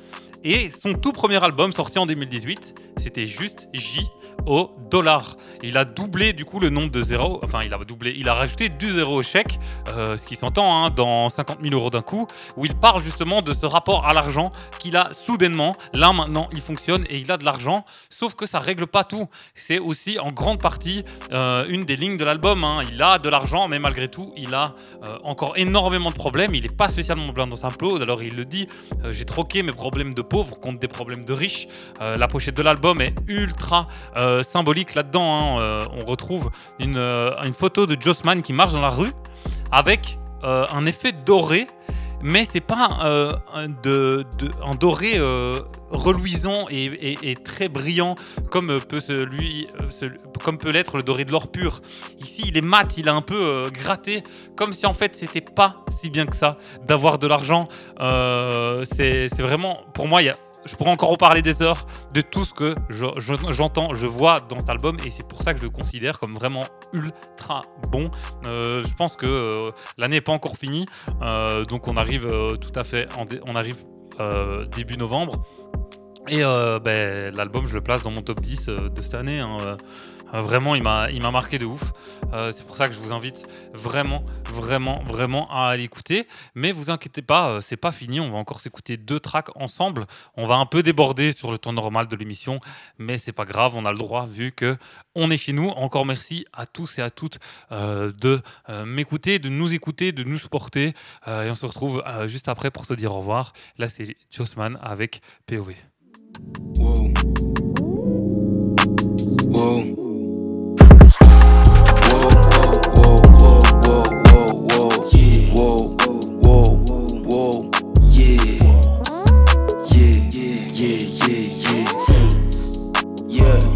Et 0.45 0.69
son 0.71 0.93
tout 0.93 1.13
premier 1.13 1.41
album 1.41 1.71
sorti 1.71 1.99
en 1.99 2.05
2018, 2.05 2.75
c'était 2.97 3.27
juste 3.27 3.69
J 3.73 4.09
au 4.45 4.71
dollar. 4.89 5.35
Il 5.61 5.77
a 5.77 5.85
doublé 5.85 6.33
du 6.33 6.45
coup 6.45 6.59
le 6.59 6.69
nombre 6.69 6.91
de 6.91 7.01
zéros, 7.01 7.39
enfin 7.43 7.63
il 7.63 7.73
a 7.73 7.77
doublé, 7.77 8.13
il 8.17 8.27
a 8.27 8.33
rajouté 8.33 8.69
deux 8.69 8.91
zéros 8.93 9.19
au 9.19 9.23
chèque, 9.23 9.59
euh, 9.87 10.17
ce 10.17 10.25
qui 10.25 10.35
s'entend 10.35 10.85
hein, 10.85 10.89
dans 10.89 11.29
50 11.29 11.59
000 11.61 11.73
euros 11.73 11.89
d'un 11.89 12.01
coup, 12.01 12.27
où 12.57 12.65
il 12.65 12.75
parle 12.75 13.01
justement 13.01 13.41
de 13.41 13.53
ce 13.53 13.65
rapport 13.65 14.05
à 14.05 14.13
l'argent 14.13 14.51
qu'il 14.79 14.97
a 14.97 15.11
soudainement. 15.13 15.75
Là 15.93 16.11
maintenant 16.11 16.49
il 16.51 16.59
fonctionne 16.59 17.05
et 17.09 17.17
il 17.17 17.31
a 17.31 17.37
de 17.37 17.45
l'argent, 17.45 17.85
sauf 18.09 18.35
que 18.35 18.45
ça 18.45 18.59
règle 18.59 18.87
pas 18.87 19.03
tout. 19.03 19.27
C'est 19.55 19.79
aussi 19.79 20.19
en 20.19 20.31
grande 20.31 20.59
partie 20.59 21.05
euh, 21.31 21.65
une 21.69 21.85
des 21.85 21.95
lignes 21.95 22.17
de 22.17 22.25
l'album. 22.25 22.63
hein. 22.63 22.81
Il 22.91 23.01
a 23.01 23.19
de 23.19 23.29
l'argent, 23.29 23.67
mais 23.67 23.79
malgré 23.79 24.09
tout 24.09 24.33
il 24.35 24.53
a 24.53 24.75
euh, 25.03 25.17
encore 25.23 25.53
énormément 25.57 26.09
de 26.11 26.15
problèmes. 26.15 26.53
Il 26.55 26.63
n'est 26.63 26.69
pas 26.69 26.89
spécialement 26.89 27.31
blanc 27.31 27.47
dans 27.47 27.55
sa 27.55 27.69
peau. 27.69 28.01
Alors 28.01 28.21
il 28.21 28.35
le 28.35 28.45
dit, 28.45 28.67
j'ai 29.09 29.25
troqué 29.25 29.63
mes 29.63 29.71
problèmes 29.71 30.13
de 30.13 30.21
pauvres 30.21 30.59
contre 30.59 30.79
des 30.79 30.87
problèmes 30.87 31.23
de 31.23 31.33
riches. 31.33 31.67
La 31.99 32.27
pochette 32.27 32.57
de 32.57 32.61
l'album 32.61 33.01
est 33.01 33.13
ultra 33.27 33.87
symbolique 34.41 34.95
là-dedans. 34.95 35.57
hein. 35.57 35.61
Euh, 35.61 35.81
on 36.01 36.05
retrouve 36.05 36.49
une, 36.79 36.97
euh, 36.97 37.31
une 37.43 37.53
photo 37.53 37.85
de 37.85 38.01
Jossman 38.01 38.41
qui 38.41 38.53
marche 38.53 38.73
dans 38.73 38.81
la 38.81 38.89
rue 38.89 39.11
avec 39.71 40.17
euh, 40.43 40.65
un 40.73 40.85
effet 40.87 41.11
doré. 41.11 41.67
Mais 42.25 42.47
c'est 42.49 42.61
pas 42.61 42.99
euh, 43.03 43.35
de, 43.83 44.23
de- 44.39 44.49
un 44.65 44.75
doré 44.75 45.15
euh, 45.17 45.59
reluisant 45.89 46.67
et, 46.69 46.85
et- 46.85 47.35
très 47.35 47.67
brillant 47.67 48.15
comme 48.49 48.69
euh, 48.71 48.77
peut 48.77 49.01
euh, 49.09 49.25
comme 50.41 50.57
peut 50.57 50.69
l'être 50.69 50.95
le 50.95 51.03
doré 51.03 51.25
de 51.25 51.31
l'or 51.33 51.51
pur. 51.51 51.81
Ici, 52.21 52.43
il 52.45 52.57
est 52.57 52.61
mat, 52.61 52.95
il 52.97 53.07
est 53.07 53.11
un 53.11 53.21
peu 53.21 53.35
euh, 53.35 53.69
gratté, 53.69 54.23
comme 54.55 54.71
si 54.71 54.85
en 54.85 54.93
fait 54.93 55.17
c'était 55.17 55.41
pas 55.41 55.83
si 55.99 56.09
bien 56.09 56.25
que 56.25 56.35
ça 56.37 56.57
d'avoir 56.87 57.19
de 57.19 57.27
l'argent. 57.27 57.67
Euh, 57.99 58.85
c'est 58.95 59.27
vraiment, 59.41 59.81
pour 59.93 60.07
moi, 60.07 60.21
il 60.21 60.27
y 60.27 60.29
a- 60.29 60.35
je 60.65 60.75
pourrais 60.75 60.91
encore 60.91 61.09
reparler 61.09 61.41
des 61.41 61.61
heures 61.61 61.85
de 62.13 62.21
tout 62.21 62.45
ce 62.45 62.53
que 62.53 62.75
je- 62.89 63.05
je- 63.17 63.51
j'entends, 63.51 63.93
je, 63.93 64.07
vois 64.07 64.39
dans 64.41 64.59
cet 64.59 64.69
album, 64.69 64.97
et 65.05 65.09
c'est 65.11 65.27
pour 65.27 65.41
ça 65.41 65.53
que 65.53 65.59
je 65.59 65.65
le 65.65 65.69
considère 65.69 66.19
comme 66.19 66.31
vraiment 66.33 66.63
ultra 66.93 67.63
bon. 67.91 68.09
Euh, 68.45 68.83
je 68.85 68.93
pense 68.95 69.15
que 69.15 69.25
euh, 69.25 69.71
l'année 69.97 70.15
n'est 70.17 70.21
pas 70.21 70.31
encore 70.33 70.57
finie, 70.57 70.85
euh, 71.21 71.65
donc 71.65 71.87
on 71.87 71.97
arrive 71.97 72.27
tout 72.61 72.71
à 72.75 72.83
fait, 72.83 73.07
en 73.17 73.25
on 73.45 73.55
arrive 73.55 73.77
début 74.75 74.97
novembre. 74.97 75.43
Et 76.29 76.41
ben, 76.41 77.35
l'album, 77.35 77.67
je 77.67 77.73
le 77.73 77.81
place 77.81 78.01
dans 78.03 78.11
mon 78.11 78.21
top 78.21 78.39
10 78.39 78.69
euh, 78.69 78.89
de 78.89 79.01
cette 79.01 79.15
année. 79.15 79.39
hein. 79.39 79.57
Euh, 80.33 80.41
vraiment, 80.41 80.75
il 80.75 80.83
m'a 80.83 81.31
marqué 81.31 81.59
de 81.59 81.65
ouf. 81.65 81.93
Euh, 82.33 82.51
c'est 82.51 82.65
pour 82.65 82.75
ça 82.75 82.87
que 82.87 82.95
je 82.95 82.99
vous 82.99 83.13
invite 83.13 83.45
vraiment, 83.73 84.23
vraiment, 84.51 85.03
vraiment 85.07 85.49
à 85.51 85.75
l'écouter. 85.75 86.27
Mais 86.55 86.71
vous 86.71 86.89
inquiétez 86.89 87.21
pas, 87.21 87.49
euh, 87.49 87.61
c'est 87.61 87.77
pas 87.77 87.91
fini. 87.91 88.19
On 88.19 88.31
va 88.31 88.37
encore 88.37 88.59
s'écouter 88.59 88.97
deux 88.97 89.19
tracks 89.19 89.49
ensemble. 89.55 90.05
On 90.35 90.45
va 90.45 90.55
un 90.55 90.65
peu 90.65 90.81
déborder 90.81 91.31
sur 91.31 91.51
le 91.51 91.57
temps 91.57 91.73
normal 91.73 92.07
de 92.07 92.15
l'émission, 92.15 92.59
mais 92.97 93.17
c'est 93.17 93.31
pas 93.31 93.45
grave. 93.45 93.73
On 93.75 93.85
a 93.85 93.91
le 93.91 93.97
droit 93.97 94.25
vu 94.25 94.51
que 94.51 94.77
on 95.15 95.29
est 95.29 95.37
chez 95.37 95.53
nous. 95.53 95.69
Encore 95.69 96.05
merci 96.05 96.45
à 96.53 96.65
tous 96.65 96.97
et 96.97 97.01
à 97.01 97.09
toutes 97.09 97.39
de 97.71 98.41
m'écouter, 98.85 99.39
de 99.39 99.49
nous 99.49 99.73
écouter, 99.73 100.11
de 100.11 100.23
nous 100.23 100.37
supporter. 100.37 100.93
Et 101.27 101.49
on 101.49 101.55
se 101.55 101.65
retrouve 101.65 102.03
juste 102.25 102.47
après 102.47 102.71
pour 102.71 102.85
se 102.85 102.93
dire 102.93 103.13
au 103.13 103.19
revoir. 103.19 103.53
Là, 103.77 103.87
c'est 103.87 104.15
Jossman 104.31 104.79
avec 104.81 105.21
POV. 105.45 105.73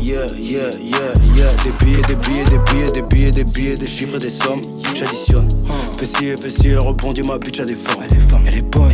Des 0.08 0.14
billets, 0.14 0.62
des 1.66 1.72
billets, 1.84 2.02
des 2.08 2.16
billets, 2.16 2.92
des 2.94 3.02
billets, 3.02 3.32
des 3.32 3.44
billets, 3.44 3.76
des 3.76 3.88
chiffres 3.88 4.16
et 4.16 4.20
des 4.20 4.30
sommes. 4.30 4.62
J'additionne. 4.96 5.50
Fais 6.00 6.50
ci, 6.50 6.76
rebondis 6.78 7.24
ma 7.24 7.38
bitch 7.38 7.60
à 7.60 7.66
des 7.66 7.76
formes. 7.76 8.06
Elle 8.46 8.60
est 8.60 8.62
bonne. 8.62 8.94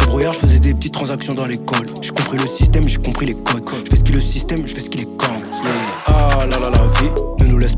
Débrouillard, 0.00 0.34
je 0.34 0.40
faisais 0.40 0.58
des 0.58 0.74
petites 0.74 0.92
transactions 0.92 1.32
dans 1.32 1.46
l'école. 1.46 1.86
J'ai 2.02 2.10
compris 2.10 2.36
le 2.36 2.46
système, 2.46 2.86
j'ai 2.86 2.98
compris 2.98 3.24
les 3.24 3.34
codes. 3.42 3.64
Je 3.86 3.90
fais 3.90 3.96
ce 3.96 4.02
qui 4.04 4.12
le 4.12 4.20
système, 4.20 4.58
je 4.66 4.74
fais 4.74 4.80
ce 4.80 4.90
qui 4.90 4.98
les 4.98 5.06
camp. 5.16 5.40
Yeah. 5.62 5.72
Ah 6.08 6.46
là 6.46 6.58
là, 6.58 6.70
la 6.70 7.00
vie 7.00 7.10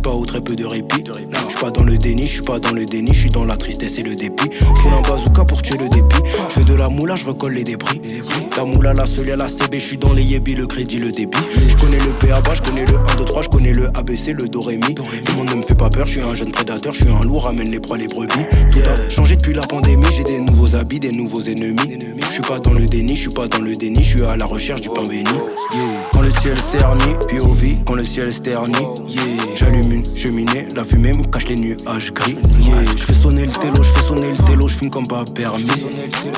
pas 0.07 0.27
très 0.27 0.41
peu 0.41 0.55
de 0.55 0.65
répit. 0.65 1.05
Je 1.07 1.51
suis 1.51 1.59
pas 1.59 1.71
dans 1.71 1.83
le 1.83 1.97
déni, 1.97 2.23
je 2.23 2.35
suis 2.35 2.43
pas 2.43 2.61
dans 2.61 2.73
le 2.73 2.85
déni, 2.85 3.13
je 3.13 3.21
suis 3.21 3.29
dans 3.29 3.45
la 3.45 3.57
tristesse 3.57 3.99
et 3.99 4.03
le 4.05 4.15
dépit. 4.15 4.51
Je 4.61 4.89
un 4.89 5.01
bazooka 5.03 5.45
pour 5.45 5.63
tuer 5.63 5.77
le 5.79 5.89
dépit. 5.89 6.23
Je 6.49 6.61
fais 6.61 6.73
de 6.73 6.79
la 6.79 6.89
moula, 6.89 7.17
je 7.17 7.27
recolle 7.27 7.55
les 7.55 7.65
débris. 7.65 8.01
La 8.57 8.65
moula, 8.65 8.95
la 8.95 9.05
seule, 9.05 9.37
la 9.37 9.49
CB, 9.49 9.81
je 9.81 9.85
suis 9.85 9.99
dans 9.99 10.13
les 10.13 10.23
yébis, 10.23 10.55
le 10.55 10.67
crédit, 10.67 10.99
le 10.99 11.11
débit. 11.11 11.39
Je 11.69 11.75
connais 11.75 11.99
le 11.99 12.17
PABA, 12.19 12.55
je 12.55 12.63
connais 12.63 12.87
le 12.87 12.97
1, 12.97 13.17
2, 13.17 13.25
3, 13.25 13.43
je 13.43 13.49
connais 13.49 13.73
le 13.73 13.87
ABC, 13.99 14.33
le 14.33 14.49
Do, 14.49 14.61
Ré, 14.61 14.77
Mi. 14.77 14.95
Tout 14.95 15.03
le 15.33 15.37
monde 15.39 15.51
ne 15.51 15.55
me 15.57 15.63
fait 15.63 15.75
pas 15.75 15.89
peur, 15.89 16.07
je 16.07 16.13
suis 16.13 16.21
un 16.21 16.35
jeune 16.35 16.53
prédateur, 16.53 16.95
je 16.95 17.01
suis 17.01 17.11
un 17.11 17.21
loup, 17.27 17.39
ramène 17.39 17.71
les 17.71 17.81
proies, 17.81 17.99
les 17.99 18.07
brebis. 18.07 18.33
Tout 18.73 18.81
a 18.81 19.11
changé 19.11 19.37
depuis 19.37 19.55
la 19.55 19.67
pandémie, 19.67 20.07
j'ai 20.17 20.25
des 20.25 20.39
nouveaux 20.39 20.77
habits, 20.77 21.01
des 21.01 21.13
nouveaux 21.13 21.43
ennemis. 21.43 21.99
Je 22.29 22.33
suis 22.33 22.43
pas 22.43 22.61
dans 22.61 22.75
le 22.75 22.87
déni, 22.87 23.17
je 23.17 23.23
suis 23.23 23.35
pas 23.35 23.49
dans 23.49 23.61
le 23.61 23.75
déni, 23.75 24.03
je 24.05 24.17
suis 24.17 24.25
à 24.25 24.37
la 24.37 24.47
recherche 24.47 24.83
du 24.83 24.89
pain 24.89 25.07
béni. 25.09 25.25
Quand 26.13 26.21
le 26.21 26.31
ciel 26.31 26.55
ternit, 26.73 27.17
POV, 27.29 27.79
quand 27.85 27.95
le 27.95 28.05
ciel 28.05 28.33
ternit, 28.41 28.77
yeah. 29.09 29.23
J'allume 29.57 29.91
une 29.97 30.05
cheminée, 30.05 30.69
la 30.75 30.85
fumée 30.85 31.13
me 31.13 31.25
cache 31.25 31.49
les 31.49 31.55
nuages 31.55 32.13
gris. 32.13 32.37
Yeah. 32.61 32.85
Je 32.97 33.03
fais 33.03 33.15
sonner 33.15 33.47
le 33.47 33.53
télo, 33.53 33.83
je 33.83 33.93
fais 33.93 34.07
sonner 34.07 34.31
le 34.31 34.37
télo, 34.37 34.69
je 34.69 34.75
fume 34.77 34.91
comme 34.91 35.07
pas 35.07 35.25
permis. 35.35 35.65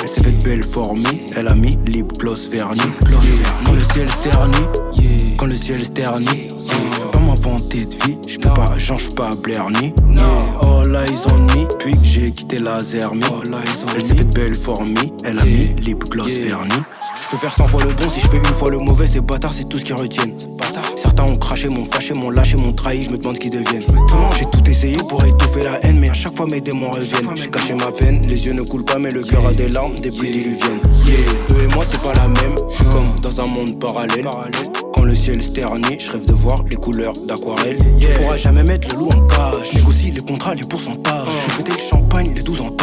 Elle 0.00 0.08
s'est 0.08 0.22
faite 0.22 0.44
belle 0.44 0.62
formée, 0.62 1.26
elle 1.34 1.48
a 1.48 1.54
mis 1.54 1.76
lip 1.86 2.12
gloss 2.18 2.50
vernis. 2.50 2.80
Yeah. 3.08 3.18
Quand 3.66 3.72
le 3.72 3.82
ciel 3.82 4.10
se 4.10 4.28
ternit, 4.28 5.36
quand 5.38 5.46
le 5.46 5.56
ciel 5.56 5.84
se 5.84 5.90
ternit, 5.90 6.48
pas 7.12 7.18
m'inventer 7.18 7.84
de 7.84 8.04
vie, 8.04 8.18
je 8.28 8.34
fais 8.34 8.54
pas 8.54 8.78
genre, 8.78 8.98
je 8.98 9.08
pas 9.08 9.30
Blerny. 9.42 9.92
Yeah. 10.12 10.38
All 10.62 10.94
eyes 10.94 11.26
on 11.26 11.38
me, 11.38 11.66
puis 11.78 11.92
que 11.92 12.04
j'ai 12.04 12.30
quitté 12.30 12.58
la 12.58 12.78
zermie. 12.78 13.24
Elle 13.94 14.02
s'est 14.02 14.14
faite 14.14 14.34
belle 14.34 14.54
formée, 14.54 15.12
elle 15.24 15.40
a 15.40 15.44
mis 15.44 15.74
lip 15.82 16.04
gloss 16.10 16.30
vernis. 16.30 16.84
Je 17.20 17.28
peux 17.28 17.36
faire 17.36 17.52
100 17.52 17.66
fois 17.66 17.82
le 17.82 17.92
bon 17.92 18.08
si 18.08 18.20
je 18.20 18.28
fais 18.28 18.36
une 18.36 18.44
fois 18.44 18.70
le 18.70 18.78
mauvais, 18.78 19.08
ces 19.08 19.20
bâtards 19.20 19.52
c'est 19.52 19.68
tout 19.68 19.78
ce 19.78 19.84
qu'ils 19.84 19.96
retiennent. 19.96 20.36
Certains 21.18 21.32
ont 21.32 21.36
craché, 21.36 21.68
m'ont 21.68 21.84
fâché, 21.84 22.14
m'ont 22.14 22.30
lâché, 22.30 22.56
m'ont 22.58 22.72
trahi, 22.72 23.02
je 23.02 23.10
me 23.10 23.18
demande 23.18 23.38
qui 23.38 23.50
deviennent. 23.50 23.82
J'ai 24.38 24.44
tout 24.52 24.70
essayé 24.70 24.98
pour 25.08 25.24
étouffer 25.24 25.64
la 25.64 25.84
haine, 25.84 25.98
mais 25.98 26.10
à 26.10 26.14
chaque 26.14 26.36
fois 26.36 26.46
mes 26.46 26.60
démons 26.60 26.92
reviennent. 26.92 27.34
J'ai 27.34 27.50
caché 27.50 27.74
ma 27.74 27.90
peine, 27.90 28.20
les 28.28 28.46
yeux 28.46 28.52
ne 28.52 28.62
coulent 28.62 28.84
pas, 28.84 29.00
mais 29.00 29.10
le 29.10 29.24
cœur 29.24 29.44
a 29.44 29.50
des 29.50 29.68
larmes, 29.68 29.96
des 29.96 30.12
pluies 30.12 30.30
diluviennes. 30.30 30.78
Yeah, 31.06 31.16
eux 31.50 31.64
et 31.64 31.74
moi 31.74 31.84
c'est 31.90 32.00
pas 32.00 32.14
la 32.14 32.28
même, 32.28 32.54
je 32.68 32.74
suis 32.76 32.84
comme 32.84 33.18
dans 33.20 33.40
un 33.40 33.48
monde 33.48 33.80
parallèle. 33.80 34.28
Quand 34.94 35.02
le 35.02 35.14
ciel 35.16 35.38
ternit, 35.52 35.98
je 35.98 36.12
rêve 36.12 36.24
de 36.24 36.34
voir 36.34 36.62
les 36.70 36.76
couleurs 36.76 37.14
d'aquarelle. 37.26 37.78
Tu 37.98 38.06
pourras 38.20 38.36
jamais 38.36 38.62
mettre 38.62 38.86
le 38.92 39.00
loup 39.00 39.10
en 39.10 39.26
cage, 39.26 39.72
négocie 39.74 40.12
les 40.12 40.20
contrats, 40.20 40.54
les 40.54 40.66
pourcentages. 40.68 41.26
Je 41.48 41.56
péter 41.56 41.72
le 41.72 41.96
champagne, 41.96 42.32
les 42.32 42.42
12 42.44 42.60
en 42.60 42.70
page. 42.70 42.77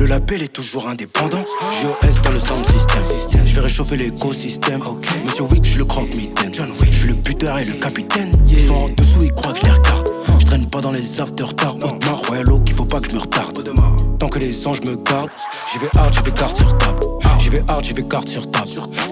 Le 0.00 0.06
label 0.06 0.40
est 0.40 0.48
toujours 0.48 0.88
indépendant, 0.88 1.44
JOS 1.82 2.22
dans 2.22 2.30
le 2.30 2.40
sound 2.40 2.64
system. 2.64 3.02
Je 3.46 3.54
vais 3.54 3.60
réchauffer 3.60 3.98
l'écosystème. 3.98 4.82
Monsieur 5.26 5.42
Wick, 5.42 5.62
je 5.66 5.76
le 5.76 5.84
croque 5.84 6.08
mitaine. 6.16 6.54
Je 6.54 6.90
suis 6.90 7.08
le 7.08 7.12
buteur 7.12 7.58
et 7.58 7.66
le 7.66 7.74
capitaine. 7.74 8.32
Ils 8.48 8.66
sont 8.66 8.72
en 8.72 8.88
dessous, 8.88 9.22
ils 9.22 9.32
croient 9.32 9.52
que 9.52 9.58
je 9.58 9.66
les 9.66 9.72
regarde. 9.72 10.10
Je 10.40 10.46
traîne 10.46 10.70
pas 10.70 10.80
dans 10.80 10.90
les 10.90 11.20
after 11.20 11.44
tard. 11.54 11.76
Haute-Mar, 11.82 12.18
Royal 12.26 12.50
Oak, 12.50 12.64
qu'il 12.64 12.76
faut 12.76 12.86
pas 12.86 12.98
que 12.98 13.10
je 13.10 13.14
me 13.14 13.20
retarde. 13.20 13.74
Tant 14.18 14.28
que 14.28 14.38
les 14.38 14.66
anges 14.66 14.80
me 14.86 14.96
gardent, 14.96 15.28
j'y 15.70 15.78
vais 15.78 15.90
hard, 15.94 16.14
j'y 16.14 16.22
vais 16.22 16.32
carte 16.32 16.56
sur 16.56 16.78
table. 16.78 17.00
J'y 17.38 17.50
vais 17.50 17.62
hard, 17.68 17.84
j'y 17.84 17.92
vais 17.92 18.04
carte 18.04 18.28
sur 18.28 18.50
table. 18.50 18.70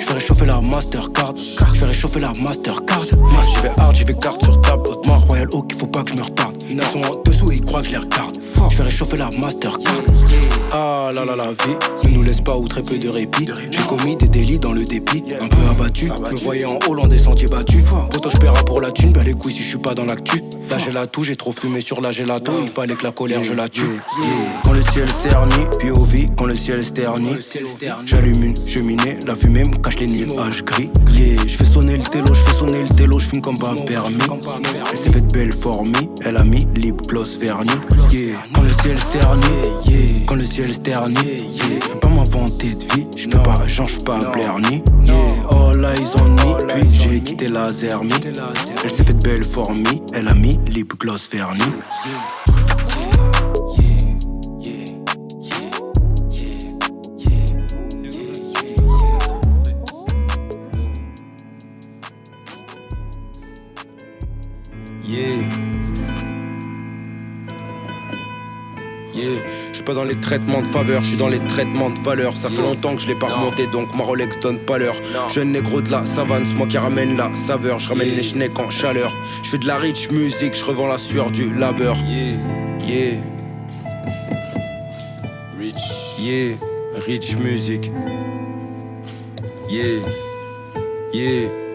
Je 0.08 0.14
vais 0.14 0.20
réchauffer 0.20 0.46
la 0.46 0.60
Mastercard. 0.62 1.34
Je 1.74 1.80
vais 1.80 1.86
réchauffer 1.86 2.20
la 2.20 2.32
Mastercard. 2.32 3.02
J'y 3.02 3.60
vais 3.60 3.70
hard, 3.76 3.94
j'y 3.94 4.04
vais 4.04 4.14
carte 4.14 4.42
sur 4.42 4.58
table. 4.62 4.88
Haute-Mar, 4.88 5.20
Royal 5.28 5.48
Oak, 5.52 5.68
qu'il 5.68 5.78
faut 5.78 5.86
pas 5.86 6.02
que 6.02 6.12
je 6.12 6.16
me 6.16 6.22
retarde. 6.22 6.56
Ils 6.66 6.82
sont 6.82 7.02
en 7.02 7.22
dessous, 7.22 7.52
ils 7.52 7.60
croient 7.60 7.82
que 7.82 7.88
je 7.88 7.92
les 7.92 7.98
regarde. 7.98 8.38
Je 8.70 8.76
vais 8.78 8.84
réchauffer 8.84 9.18
la 9.18 9.30
Mastercard. 9.30 9.92
Ah 10.72 11.10
là 11.14 11.24
là 11.24 11.36
la 11.36 11.46
vie 11.52 11.76
ne 12.04 12.16
nous 12.16 12.22
laisse 12.22 12.40
pas 12.40 12.56
ou 12.56 12.66
très 12.66 12.82
peu 12.82 12.98
de 12.98 13.08
répit. 13.08 13.48
J'ai 13.70 13.82
commis 13.84 14.16
des 14.16 14.28
délits 14.28 14.58
dans 14.58 14.72
le 14.72 14.84
dépit, 14.84 15.24
un 15.40 15.48
peu 15.48 15.56
abattu. 15.70 16.06
Me 16.06 16.36
voyant 16.36 16.78
en 16.78 16.90
Hollande 16.90 17.08
des 17.08 17.18
sentiers 17.18 17.48
battus. 17.48 17.84
Autant 18.14 18.30
je 18.30 18.62
pour 18.64 18.80
la 18.80 18.90
thune, 18.90 19.12
bah 19.12 19.20
les 19.24 19.34
couilles 19.34 19.52
si 19.52 19.62
je 19.62 19.68
suis 19.68 19.78
pas 19.78 19.94
dans 19.94 20.04
l'actu. 20.04 20.42
Là 20.70 20.78
j'ai 20.78 20.90
la 20.90 21.06
tout, 21.06 21.24
j'ai 21.24 21.36
trop 21.36 21.52
fumé 21.52 21.80
sur 21.80 22.00
la 22.00 22.12
gelato. 22.12 22.52
Il 22.62 22.68
fallait 22.68 22.94
que 22.94 23.04
la 23.04 23.12
colère 23.12 23.42
je 23.42 23.54
la 23.54 23.68
tue. 23.68 24.00
Quand 24.64 24.72
le 24.72 24.82
ciel 24.82 25.06
ternit, 25.22 25.66
POV, 25.80 26.28
quand 26.36 26.46
le 26.46 26.56
ciel 26.56 26.84
ternit. 26.92 27.36
J'allume 28.04 28.42
une 28.42 28.56
cheminée, 28.56 29.18
la 29.26 29.34
fumée 29.34 29.64
me 29.64 29.76
cache 29.76 29.97
les 30.06 30.26
gris. 30.62 30.90
Yeah, 31.12 31.36
je 31.46 31.56
fais 31.56 31.64
sonner 31.64 31.96
le 31.96 32.04
télo, 32.04 32.32
je 32.32 32.40
fais 32.40 32.56
sonner 32.56 32.82
le 32.82 32.88
télo, 32.88 33.18
je 33.18 33.26
fume 33.26 33.40
comme 33.40 33.58
pas 33.58 33.74
permis. 33.74 34.18
Elle 34.90 34.98
s'est 34.98 35.12
faite 35.12 35.32
belle 35.32 35.52
formée, 35.52 36.08
elle 36.24 36.36
a 36.36 36.44
mis 36.44 36.66
lip 36.76 37.02
gloss 37.08 37.38
vernis. 37.38 37.70
Yeah, 38.10 38.36
quand 38.54 38.62
le 38.62 38.72
ciel 38.72 38.96
ternit, 39.12 39.44
yeah, 39.88 40.26
quand 40.26 40.36
le 40.36 40.44
ciel 40.44 40.78
ternit, 40.82 41.16
yeah. 41.16 41.80
Je 41.82 41.92
peux 41.92 41.98
pas 41.98 42.08
m'inventer 42.08 42.70
de 42.70 42.94
vie, 42.94 43.06
je 43.16 43.28
peux 43.28 43.42
pas, 43.42 43.66
genre 43.66 43.88
j'suis 43.88 44.04
pas 44.04 44.18
Blerny. 44.18 44.82
Yeah, 45.06 45.16
all 45.50 45.84
eyes 45.84 46.16
on 46.16 46.28
me, 46.30 46.58
puis 46.68 46.88
j'ai 46.90 47.20
quitté 47.20 47.48
la 47.48 47.68
zermie. 47.68 48.12
Elle 48.84 48.90
s'est 48.90 49.04
faite 49.04 49.22
belle 49.22 49.42
formée, 49.42 50.02
elle 50.12 50.28
a 50.28 50.34
mis 50.34 50.58
lip 50.68 50.98
gloss 50.98 51.28
vernis. 51.30 51.62
Pas 69.88 69.94
dans 69.94 70.04
les 70.04 70.20
traitements 70.20 70.60
de 70.60 70.66
faveur, 70.66 71.00
je 71.00 71.08
suis 71.08 71.16
dans 71.16 71.28
les 71.28 71.38
traitements 71.38 71.88
de 71.88 71.98
valeur. 71.98 72.36
Ça 72.36 72.50
fait 72.50 72.60
longtemps 72.60 72.94
que 72.94 73.00
je 73.00 73.06
l'ai 73.06 73.14
pas 73.14 73.28
remonté, 73.28 73.66
donc 73.68 73.94
ma 73.94 74.04
Rolex 74.04 74.38
donne 74.38 74.58
pas 74.58 74.76
l'heure. 74.76 74.96
Jeune 75.32 75.52
négro 75.52 75.80
de 75.80 75.90
la 75.90 76.04
savane, 76.04 76.44
c'est 76.44 76.56
moi 76.56 76.66
qui 76.66 76.76
ramène 76.76 77.16
la 77.16 77.32
saveur. 77.32 77.78
Je 77.78 77.88
ramène 77.88 78.14
les 78.14 78.22
schnecks 78.22 78.58
en 78.58 78.68
chaleur. 78.68 79.10
Je 79.42 79.48
fais 79.48 79.56
de 79.56 79.66
la 79.66 79.78
rich 79.78 80.10
music, 80.10 80.54
je 80.54 80.62
revends 80.62 80.88
la 80.88 80.98
sueur 80.98 81.30
du 81.30 81.54
labeur. 81.54 81.96
Yeah, 82.06 82.36
yeah. 82.86 83.14
Rich, 85.58 86.18
yeah, 86.18 86.56
rich 87.06 87.38
music. 87.38 87.90
Yeah, 89.70 90.00
yeah. 91.14 91.67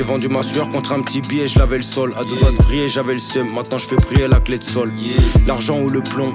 J'ai 0.00 0.06
vendu 0.06 0.28
ma 0.28 0.42
sueur 0.42 0.70
contre 0.70 0.92
un 0.92 1.02
petit 1.02 1.20
billet, 1.20 1.46
je 1.46 1.58
lavais 1.58 1.76
le 1.76 1.82
sol. 1.82 2.14
À 2.18 2.24
deux 2.24 2.34
doigts 2.36 2.52
de 2.52 2.62
vriller, 2.62 2.88
j'avais 2.88 3.12
le 3.12 3.18
seum. 3.18 3.52
Maintenant 3.52 3.76
je 3.76 3.86
fais 3.86 3.96
prier 3.96 4.28
la 4.28 4.40
clé 4.40 4.56
de 4.56 4.64
sol. 4.64 4.90
L'argent 5.46 5.78
ou 5.78 5.90
le 5.90 6.00
plomb, 6.00 6.32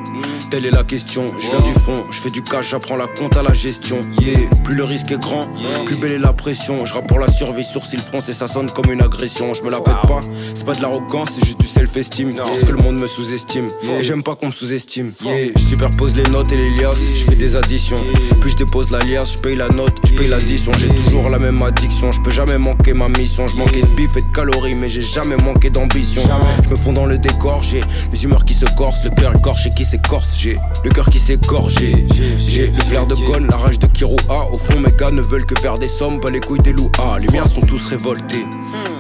telle 0.52 0.68
est 0.68 0.72
la 0.72 0.84
question. 0.84 1.34
Je 1.40 1.48
viens 1.48 1.62
du 1.62 1.74
fond, 1.80 2.06
je 2.12 2.20
fais 2.20 2.30
du 2.30 2.44
cash, 2.44 2.70
j'apprends 2.70 2.96
la 2.96 3.08
compte 3.08 3.36
à 3.36 3.42
la 3.42 3.54
gestion. 3.54 4.06
Yeah. 4.22 4.38
Plus 4.64 4.76
le 4.76 4.84
risque 4.84 5.12
est 5.12 5.20
grand, 5.20 5.48
plus 5.88 5.96
belle 5.96 6.12
est 6.12 6.20
la 6.20 6.32
pression. 6.32 6.86
Je 6.86 6.94
pour 7.08 7.18
la 7.18 7.28
survie, 7.28 7.64
sourcil 7.64 8.00
français, 8.00 8.34
ça 8.34 8.48
sonne 8.48 8.70
comme 8.70 8.92
une 8.92 9.02
agression. 9.02 9.56
Je 9.56 9.64
me 9.64 9.72
la 9.72 9.82
pète 9.82 9.96
pas, 10.04 10.22
c'est 10.54 10.64
pas 10.64 10.76
de 10.76 10.84
l'arrogance, 10.84 11.30
c'est 11.34 11.44
juste 11.44 11.55
du 11.66 11.72
self-esteem. 11.72 12.36
Parce 12.36 12.64
que 12.64 12.72
le 12.72 12.78
monde 12.78 13.00
me 13.00 13.08
sous-estime. 13.08 13.70
Et 14.00 14.04
j'aime 14.04 14.22
pas 14.22 14.36
qu'on 14.36 14.48
me 14.48 14.52
sous-estime. 14.52 15.12
Je 15.56 15.62
superpose 15.62 16.16
les 16.16 16.30
notes 16.30 16.52
et 16.52 16.58
les 16.58 16.70
liasses, 16.70 17.00
je 17.18 17.24
fais 17.24 17.36
des 17.36 17.56
additions. 17.56 17.98
Plus 18.40 18.52
je 18.52 18.58
dépose 18.58 18.92
la 18.92 19.00
liasse, 19.00 19.34
je 19.34 19.40
paye 19.40 19.56
la 19.56 19.68
note, 19.70 19.98
je 20.06 20.14
paye 20.14 20.28
l'addition. 20.28 20.72
J'ai 20.78 20.90
toujours 20.90 21.30
la 21.30 21.40
même 21.40 21.62
addiction, 21.64 22.12
je 22.12 22.22
peux 22.22 22.32
jamais 22.32 22.58
manquer 22.58 22.94
ma 22.94 23.10
mission. 23.10 23.48
Je 23.48 23.56
manquais 23.56 23.82
de 23.82 23.96
bif 23.96 24.16
et 24.16 24.22
de 24.22 24.32
calories, 24.34 24.76
mais 24.76 24.90
j'ai 24.90 25.02
jamais 25.02 25.38
manqué 25.38 25.70
d'ambition. 25.70 26.22
Je 26.64 26.70
me 26.70 26.76
fonds 26.76 26.94
dans 26.94 27.06
le 27.06 27.18
décor, 27.18 27.64
j'ai 27.64 27.84
les 28.12 28.24
humeurs 28.24 28.46
qui 28.46 28.54
se 28.54 28.66
corsent, 28.78 29.04
le 29.04 29.10
cœur 29.10 29.36
écorché 29.36 29.72
qui 29.76 29.86
s'écorce, 29.86 30.38
j'ai 30.38 30.58
le 30.84 30.92
cœur 30.92 31.10
qui 31.10 31.20
s'égorge, 31.20 31.74
j'ai 31.80 32.06
j'ai 32.38 32.68
le 32.68 32.74
flair 32.74 33.08
de 33.08 33.16
Gon, 33.16 33.48
la 33.50 33.58
rage 33.58 33.80
de 33.80 33.88
Kiroa. 33.88 34.50
Au 34.52 34.58
fond, 34.58 34.80
mes 34.80 34.92
gars 34.92 35.12
ne 35.12 35.22
veulent 35.22 35.46
que 35.46 35.60
faire 35.60 35.80
des 35.80 35.88
sommes, 35.88 36.20
pas 36.20 36.30
les 36.30 36.42
couilles 36.42 36.60
des 36.60 36.74
loups. 36.74 36.92
Ah, 37.00 37.18
les 37.20 37.28
miens 37.30 37.48
sont 37.48 37.62
tous 37.62 37.88
révoltés. 37.88 38.46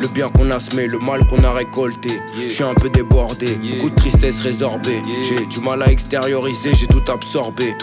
Le 0.01 0.07
bien 0.07 0.30
qu'on 0.30 0.49
a 0.49 0.59
semé, 0.59 0.88
le 0.88 0.99
mal 0.99 1.28
qu'on 1.28 1.43
a 1.43 1.51
récolté. 1.51 2.09
Je 2.56 2.64
suis 2.64 2.72
un 2.72 2.74
peu 2.74 2.88
débordé, 2.88 3.60
beaucoup 3.74 3.89
de 3.89 3.95
tristesse 3.95 4.39
résorbée. 4.39 5.01
J'ai 5.28 5.45
du 5.45 5.60
mal 5.60 5.84
à 5.84 5.91
extérioriser, 5.91 6.74
j'ai 6.74 6.88
tout 6.88 7.03
absorbé. 7.12 7.76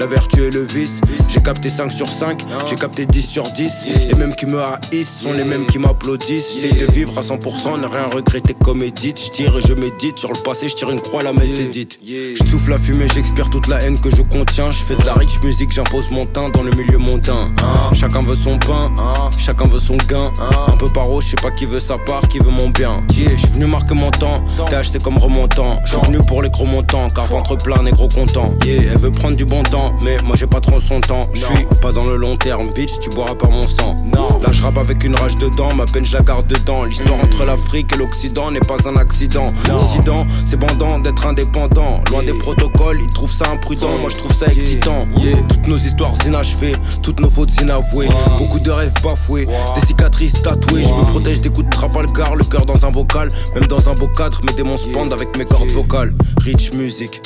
La 0.00 0.04
vertu 0.04 0.42
et 0.42 0.50
le 0.50 0.62
vice, 0.62 1.00
j'ai 1.32 1.40
capté 1.40 1.70
5 1.70 1.90
sur 1.90 2.08
5, 2.08 2.44
j'ai 2.68 2.74
capté 2.74 3.06
10 3.06 3.22
sur 3.24 3.44
10. 3.44 3.72
Les 4.10 4.14
mêmes 4.16 4.34
qui 4.34 4.44
me 4.44 4.60
haïssent 4.60 5.20
sont 5.22 5.32
les 5.32 5.44
mêmes 5.44 5.64
qui 5.66 5.78
m'applaudissent. 5.78 6.60
J'essaye 6.60 6.78
de 6.78 6.90
vivre 6.92 7.16
à 7.16 7.22
100%, 7.22 7.80
ne 7.80 7.86
rien 7.86 8.06
regretter 8.12 8.54
comme 8.62 8.82
Edith. 8.82 9.18
Je 9.24 9.30
tire 9.30 9.56
et 9.56 9.62
je 9.62 9.72
médite, 9.72 10.18
sur 10.18 10.30
le 10.32 10.42
passé, 10.42 10.68
je 10.68 10.74
tire 10.74 10.90
une 10.90 11.00
croix, 11.00 11.22
la 11.22 11.32
messe 11.32 11.60
est 11.60 11.70
dite. 11.70 11.98
Je 12.04 12.44
souffle 12.50 12.72
la 12.72 12.78
fumée, 12.78 13.06
j'expire 13.14 13.48
toute 13.48 13.68
la 13.68 13.80
haine 13.82 13.98
que 13.98 14.10
je 14.10 14.22
contiens. 14.22 14.70
Je 14.72 14.82
fais 14.82 14.96
de 14.96 15.06
la 15.06 15.14
rich 15.14 15.40
musique, 15.42 15.70
j'impose 15.70 16.10
mon 16.10 16.26
teint 16.26 16.50
dans 16.50 16.64
le 16.64 16.72
milieu 16.72 16.98
mondain. 16.98 17.54
Chacun 17.94 18.22
veut 18.22 18.34
son 18.34 18.58
pain, 18.58 18.92
chacun 19.38 19.66
veut 19.66 19.78
son 19.78 19.96
gain. 20.08 20.32
Un 20.68 20.76
peu 20.76 20.90
paro, 20.90 21.22
je 21.22 21.28
sais 21.28 21.36
pas 21.40 21.52
qui 21.52 21.64
veut 21.64 21.80
sa 21.80 21.96
part, 21.96 22.28
qui 22.28 22.38
veut 22.38 22.50
mon 22.50 22.68
bien. 22.68 23.02
Yeah, 23.14 23.30
je 23.36 23.46
suis 23.46 23.52
venu 23.52 23.64
marquer 23.66 23.94
mon 23.94 24.10
t'es 24.18 24.74
acheté 24.74 24.98
comme 24.98 25.18
remontant. 25.18 25.80
Je 25.84 25.96
suis 25.96 26.06
venu 26.06 26.18
pour 26.18 26.42
les 26.42 26.50
gros 26.50 26.64
montants, 26.64 27.10
car 27.10 27.24
ventre 27.24 27.56
plein, 27.56 27.82
négro 27.82 28.08
content. 28.08 28.52
Yeah, 28.64 28.82
elle 28.92 28.98
veut 28.98 29.10
prendre 29.10 29.36
du 29.36 29.44
bon 29.44 29.62
temps, 29.62 29.92
mais 30.02 30.18
moi 30.22 30.36
j'ai 30.36 30.46
pas 30.46 30.60
trop 30.60 30.80
son 30.80 31.00
temps. 31.00 31.28
Je 31.32 31.44
suis 31.44 31.66
pas 31.80 31.92
dans 31.92 32.04
le 32.04 32.16
long 32.16 32.36
terme, 32.36 32.72
bitch, 32.72 32.98
tu 33.00 33.10
boiras 33.10 33.34
pas 33.34 33.48
mon 33.48 33.62
sang. 33.62 33.96
Là 34.12 34.52
je 34.52 34.62
rappe 34.62 34.78
avec 34.78 35.04
une 35.04 35.14
rage 35.14 35.36
dedans, 35.36 35.74
ma 35.74 35.84
peine 35.84 36.04
je 36.04 36.14
la 36.14 36.22
garde 36.22 36.46
dedans. 36.46 36.84
L'histoire 36.84 37.18
entre 37.22 37.44
l'Afrique 37.44 37.92
et 37.92 37.96
l'Occident 37.96 38.50
n'est 38.50 38.60
pas 38.60 38.76
un 38.86 38.96
accident. 38.96 39.52
L'Occident, 39.68 40.26
c'est 40.44 40.58
bandant 40.58 40.98
d'être 40.98 41.26
indépendant. 41.26 42.00
Loin 42.10 42.22
des 42.22 42.34
protocoles, 42.34 43.00
ils 43.00 43.12
trouvent 43.12 43.32
ça 43.32 43.50
imprudent, 43.52 43.98
moi 44.00 44.10
je 44.10 44.16
trouve 44.16 44.32
ça 44.32 44.46
excitant. 44.46 45.06
Yeah. 45.18 45.36
Toutes 45.48 45.66
nos 45.68 45.78
histoires 45.78 46.12
inachevées, 46.26 46.76
toutes 47.02 47.20
nos 47.20 47.30
fautes 47.30 47.54
inavouées. 47.60 48.08
Beaucoup 48.38 48.60
de 48.60 48.70
rêves 48.70 48.94
bafoués, 49.02 49.46
des 49.46 49.86
cicatrices 49.86 50.40
tatouées. 50.42 50.84
Je 50.84 50.94
me 50.94 51.04
protège 51.04 51.40
des 51.40 51.50
coups 51.50 51.66
de 51.66 51.70
Trafalgar, 51.70 52.36
le 52.36 52.44
cœur 52.44 52.64
dans 52.64 52.84
un 52.84 52.90
vocal. 52.90 53.30
Même 53.54 53.66
dans 53.66 53.88
un 53.88 53.94
beau 54.06 54.12
cadre, 54.14 54.40
mes 54.44 54.52
démons 54.52 54.76
se 54.76 54.88
pendent 54.90 55.12
avec 55.12 55.36
mes 55.36 55.44
cordes 55.44 55.70
vocales. 55.70 56.12
Rich 56.38 56.72
music. 56.74 57.20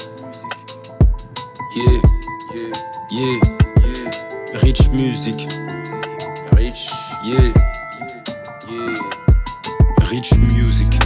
Yeah. 1.77 2.01
Yeah, 3.13 3.41
rich 4.63 4.89
music. 4.93 5.49
Rich, 6.57 6.91
yeah, 7.25 7.53
yeah. 8.69 10.11
Rich 10.11 10.37
music. 10.39 11.00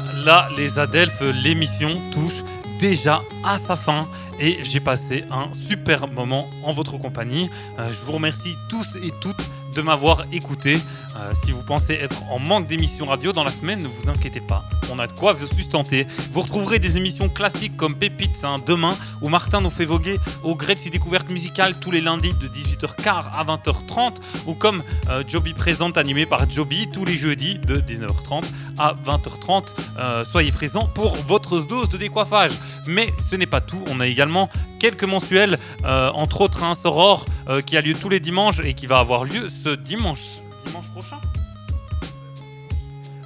Voilà, 0.00 0.48
les 0.56 0.78
Adelphes, 0.78 1.20
l'émission 1.20 2.00
touche 2.10 2.42
déjà 2.78 3.22
à 3.44 3.58
sa 3.58 3.76
fin 3.76 4.08
et 4.40 4.58
j'ai 4.62 4.80
passé 4.80 5.24
un 5.30 5.52
super 5.52 6.08
moment 6.08 6.48
en 6.64 6.72
votre 6.72 6.98
compagnie. 6.98 7.50
Euh, 7.78 7.92
je 7.92 7.98
vous 8.04 8.12
remercie 8.12 8.56
tous 8.68 8.86
et 8.96 9.12
toutes 9.20 9.50
de 9.74 9.82
m'avoir 9.82 10.24
écouté. 10.32 10.78
Euh, 11.16 11.32
si 11.44 11.52
vous 11.52 11.62
pensez 11.62 11.94
être 11.94 12.22
en 12.30 12.38
manque 12.38 12.66
d'émissions 12.66 13.06
radio 13.06 13.32
dans 13.32 13.44
la 13.44 13.50
semaine, 13.50 13.80
ne 13.82 13.88
vous 13.88 14.08
inquiétez 14.08 14.40
pas. 14.40 14.64
On 14.90 14.98
a 14.98 15.06
de 15.06 15.12
quoi 15.12 15.32
vous 15.32 15.46
sustenter. 15.46 16.06
Vous 16.32 16.42
retrouverez 16.42 16.78
des 16.78 16.96
émissions 16.96 17.28
classiques 17.28 17.76
comme 17.76 17.94
Pépites 17.94 18.44
hein, 18.44 18.56
demain, 18.66 18.96
où 19.20 19.28
Martin 19.28 19.60
nous 19.60 19.70
fait 19.70 19.84
voguer 19.84 20.18
au 20.42 20.54
gré 20.54 20.74
de 20.74 20.80
ses 20.80 20.90
découvertes 20.90 21.30
musicales 21.30 21.74
tous 21.80 21.90
les 21.90 22.00
lundis 22.00 22.34
de 22.34 22.48
18h15 22.48 23.30
à 23.32 23.44
20h30, 23.44 24.16
ou 24.46 24.54
comme 24.54 24.82
euh, 25.08 25.22
Joby 25.26 25.54
présente 25.54 25.98
animé 25.98 26.26
par 26.26 26.48
Joby 26.48 26.88
tous 26.92 27.04
les 27.04 27.16
jeudis 27.16 27.58
de 27.58 27.76
19h30 27.76 28.44
à 28.78 28.94
20h30. 29.04 29.68
Euh, 29.98 30.24
soyez 30.24 30.52
présents 30.52 30.88
pour 30.94 31.14
votre 31.14 31.60
dose 31.60 31.88
de 31.88 31.96
décoiffage. 31.96 32.52
Mais 32.86 33.12
ce 33.30 33.36
n'est 33.36 33.46
pas 33.46 33.60
tout. 33.60 33.82
On 33.88 34.00
a 34.00 34.06
également 34.06 34.48
quelques 34.82 35.04
mensuels, 35.04 35.58
euh, 35.84 36.10
entre 36.10 36.40
autres 36.40 36.64
un 36.64 36.74
Soror 36.74 37.24
euh, 37.48 37.60
qui 37.60 37.76
a 37.76 37.80
lieu 37.80 37.94
tous 37.94 38.08
les 38.08 38.18
dimanches 38.18 38.58
et 38.64 38.74
qui 38.74 38.86
va 38.86 38.98
avoir 38.98 39.24
lieu 39.24 39.48
ce 39.62 39.76
dimanche. 39.76 40.40
Dimanche 40.66 40.88
prochain 40.88 41.20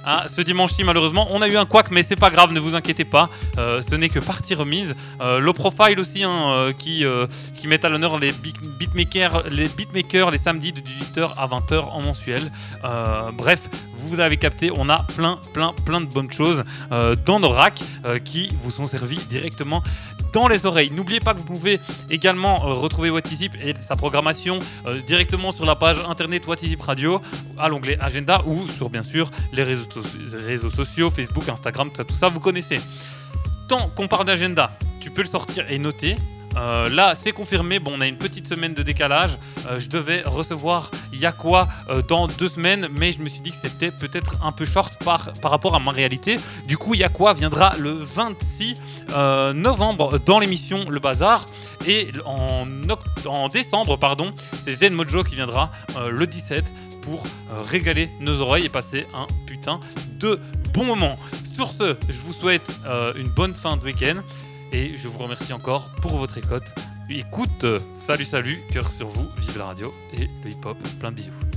ah, 0.09 0.25
ce 0.33 0.39
dimanche-ci, 0.39 0.85
malheureusement, 0.85 1.27
on 1.31 1.41
a 1.41 1.49
eu 1.49 1.57
un 1.57 1.65
couac, 1.65 1.91
mais 1.91 2.01
c'est 2.01 2.15
pas 2.15 2.29
grave, 2.29 2.53
ne 2.53 2.61
vous 2.61 2.75
inquiétez 2.75 3.03
pas. 3.03 3.29
Euh, 3.57 3.81
ce 3.81 3.93
n'est 3.93 4.07
que 4.07 4.19
partie 4.19 4.55
remise. 4.55 4.95
Euh, 5.19 5.39
Low 5.39 5.51
Profile 5.51 5.99
aussi, 5.99 6.23
hein, 6.23 6.49
euh, 6.51 6.71
qui, 6.71 7.03
euh, 7.03 7.27
qui 7.57 7.67
met 7.67 7.85
à 7.85 7.89
l'honneur 7.89 8.17
les 8.17 8.31
beat- 8.31 8.61
beatmakers, 8.79 9.49
les 9.49 9.67
beatmakers 9.67 10.31
les 10.31 10.37
samedis 10.37 10.71
de 10.71 10.79
18h 10.79 11.33
à 11.37 11.45
20h 11.47 11.89
en 11.91 12.01
mensuel. 12.01 12.41
Bref, 13.33 13.61
vous 13.97 14.21
avez 14.21 14.37
capté, 14.37 14.71
on 14.73 14.87
a 14.89 14.99
plein, 15.17 15.39
plein, 15.53 15.73
plein 15.85 15.99
de 15.99 16.05
bonnes 16.05 16.31
choses 16.31 16.63
dans 17.25 17.39
nos 17.41 17.49
racks 17.49 17.81
qui 18.23 18.49
vous 18.61 18.71
sont 18.71 18.87
servies 18.87 19.19
directement 19.29 19.83
dans 20.33 20.47
les 20.47 20.65
oreilles. 20.65 20.91
N'oubliez 20.91 21.19
pas 21.19 21.33
que 21.33 21.39
vous 21.39 21.45
pouvez 21.45 21.79
également 22.09 22.55
retrouver 22.57 23.09
What 23.09 23.21
Is 23.31 23.45
It 23.45 23.51
et 23.63 23.73
sa 23.81 23.95
programmation 23.97 24.59
directement 25.05 25.51
sur 25.51 25.65
la 25.65 25.75
page 25.75 25.97
internet 26.07 26.47
What 26.47 26.57
Is 26.63 26.71
It 26.73 26.81
Radio 26.81 27.21
à 27.57 27.67
l'onglet 27.67 27.97
agenda 27.99 28.41
ou 28.45 28.67
sur 28.69 28.89
bien 28.89 29.03
sûr 29.03 29.29
les 29.51 29.63
réseaux, 29.63 29.85
réseaux 30.45 30.69
sociaux, 30.69 31.09
Facebook, 31.09 31.47
Instagram, 31.49 31.89
tout 31.89 31.97
ça, 31.97 32.03
tout 32.03 32.15
ça, 32.15 32.29
vous 32.29 32.39
connaissez. 32.39 32.77
Tant 33.67 33.89
qu'on 33.89 34.07
parle 34.07 34.25
d'agenda, 34.25 34.71
tu 34.99 35.11
peux 35.11 35.21
le 35.21 35.27
sortir 35.27 35.65
et 35.69 35.77
noter. 35.77 36.15
Euh, 36.57 36.89
là, 36.89 37.13
c'est 37.15 37.31
confirmé. 37.31 37.79
Bon, 37.79 37.93
on 37.95 38.01
a 38.01 38.07
une 38.07 38.17
petite 38.17 38.47
semaine 38.47 38.73
de 38.73 38.81
décalage. 38.81 39.37
Euh, 39.69 39.79
je 39.79 39.89
devais 39.89 40.23
recevoir 40.23 40.89
Yakwa 41.13 41.67
euh, 41.89 42.01
dans 42.01 42.27
deux 42.27 42.47
semaines, 42.47 42.87
mais 42.97 43.11
je 43.11 43.19
me 43.19 43.29
suis 43.29 43.41
dit 43.41 43.51
que 43.51 43.57
c'était 43.61 43.91
peut-être 43.91 44.35
un 44.43 44.51
peu 44.51 44.65
short 44.65 44.97
par, 45.03 45.31
par 45.41 45.51
rapport 45.51 45.75
à 45.75 45.79
ma 45.79 45.91
réalité. 45.91 46.37
Du 46.67 46.77
coup, 46.77 46.93
Yakwa 46.93 47.33
viendra 47.33 47.73
le 47.77 47.91
26 47.91 48.81
euh, 49.13 49.53
novembre 49.53 50.19
dans 50.19 50.39
l'émission 50.39 50.89
Le 50.89 50.99
Bazar. 50.99 51.45
Et 51.85 52.11
en, 52.25 52.65
en 53.25 53.49
décembre, 53.49 53.97
pardon, 53.97 54.33
c'est 54.63 54.73
Zen 54.73 54.93
Mojo 54.93 55.23
qui 55.23 55.35
viendra 55.35 55.71
le 56.09 56.27
17 56.27 56.65
pour 57.01 57.23
régaler 57.69 58.09
nos 58.19 58.41
oreilles 58.41 58.65
et 58.65 58.69
passer 58.69 59.07
un 59.13 59.27
putain 59.57 59.79
de 60.19 60.39
bon 60.73 60.85
moment. 60.85 61.17
Sur 61.53 61.71
ce, 61.71 61.95
je 62.09 62.19
vous 62.21 62.33
souhaite 62.33 62.79
euh, 62.85 63.13
une 63.15 63.29
bonne 63.29 63.55
fin 63.55 63.77
de 63.77 63.83
week-end 63.83 64.21
et 64.71 64.95
je 64.97 65.07
vous 65.07 65.17
remercie 65.17 65.53
encore 65.53 65.89
pour 66.01 66.17
votre 66.17 66.37
écoute. 66.37 66.73
Écoute, 67.09 67.63
euh, 67.63 67.79
salut 67.93 68.25
salut, 68.25 68.59
cœur 68.71 68.89
sur 68.89 69.07
vous, 69.07 69.27
vive 69.37 69.57
la 69.57 69.65
radio 69.65 69.93
et 70.13 70.29
le 70.43 70.51
hip-hop, 70.51 70.77
plein 70.99 71.11
de 71.11 71.15
bisous. 71.15 71.56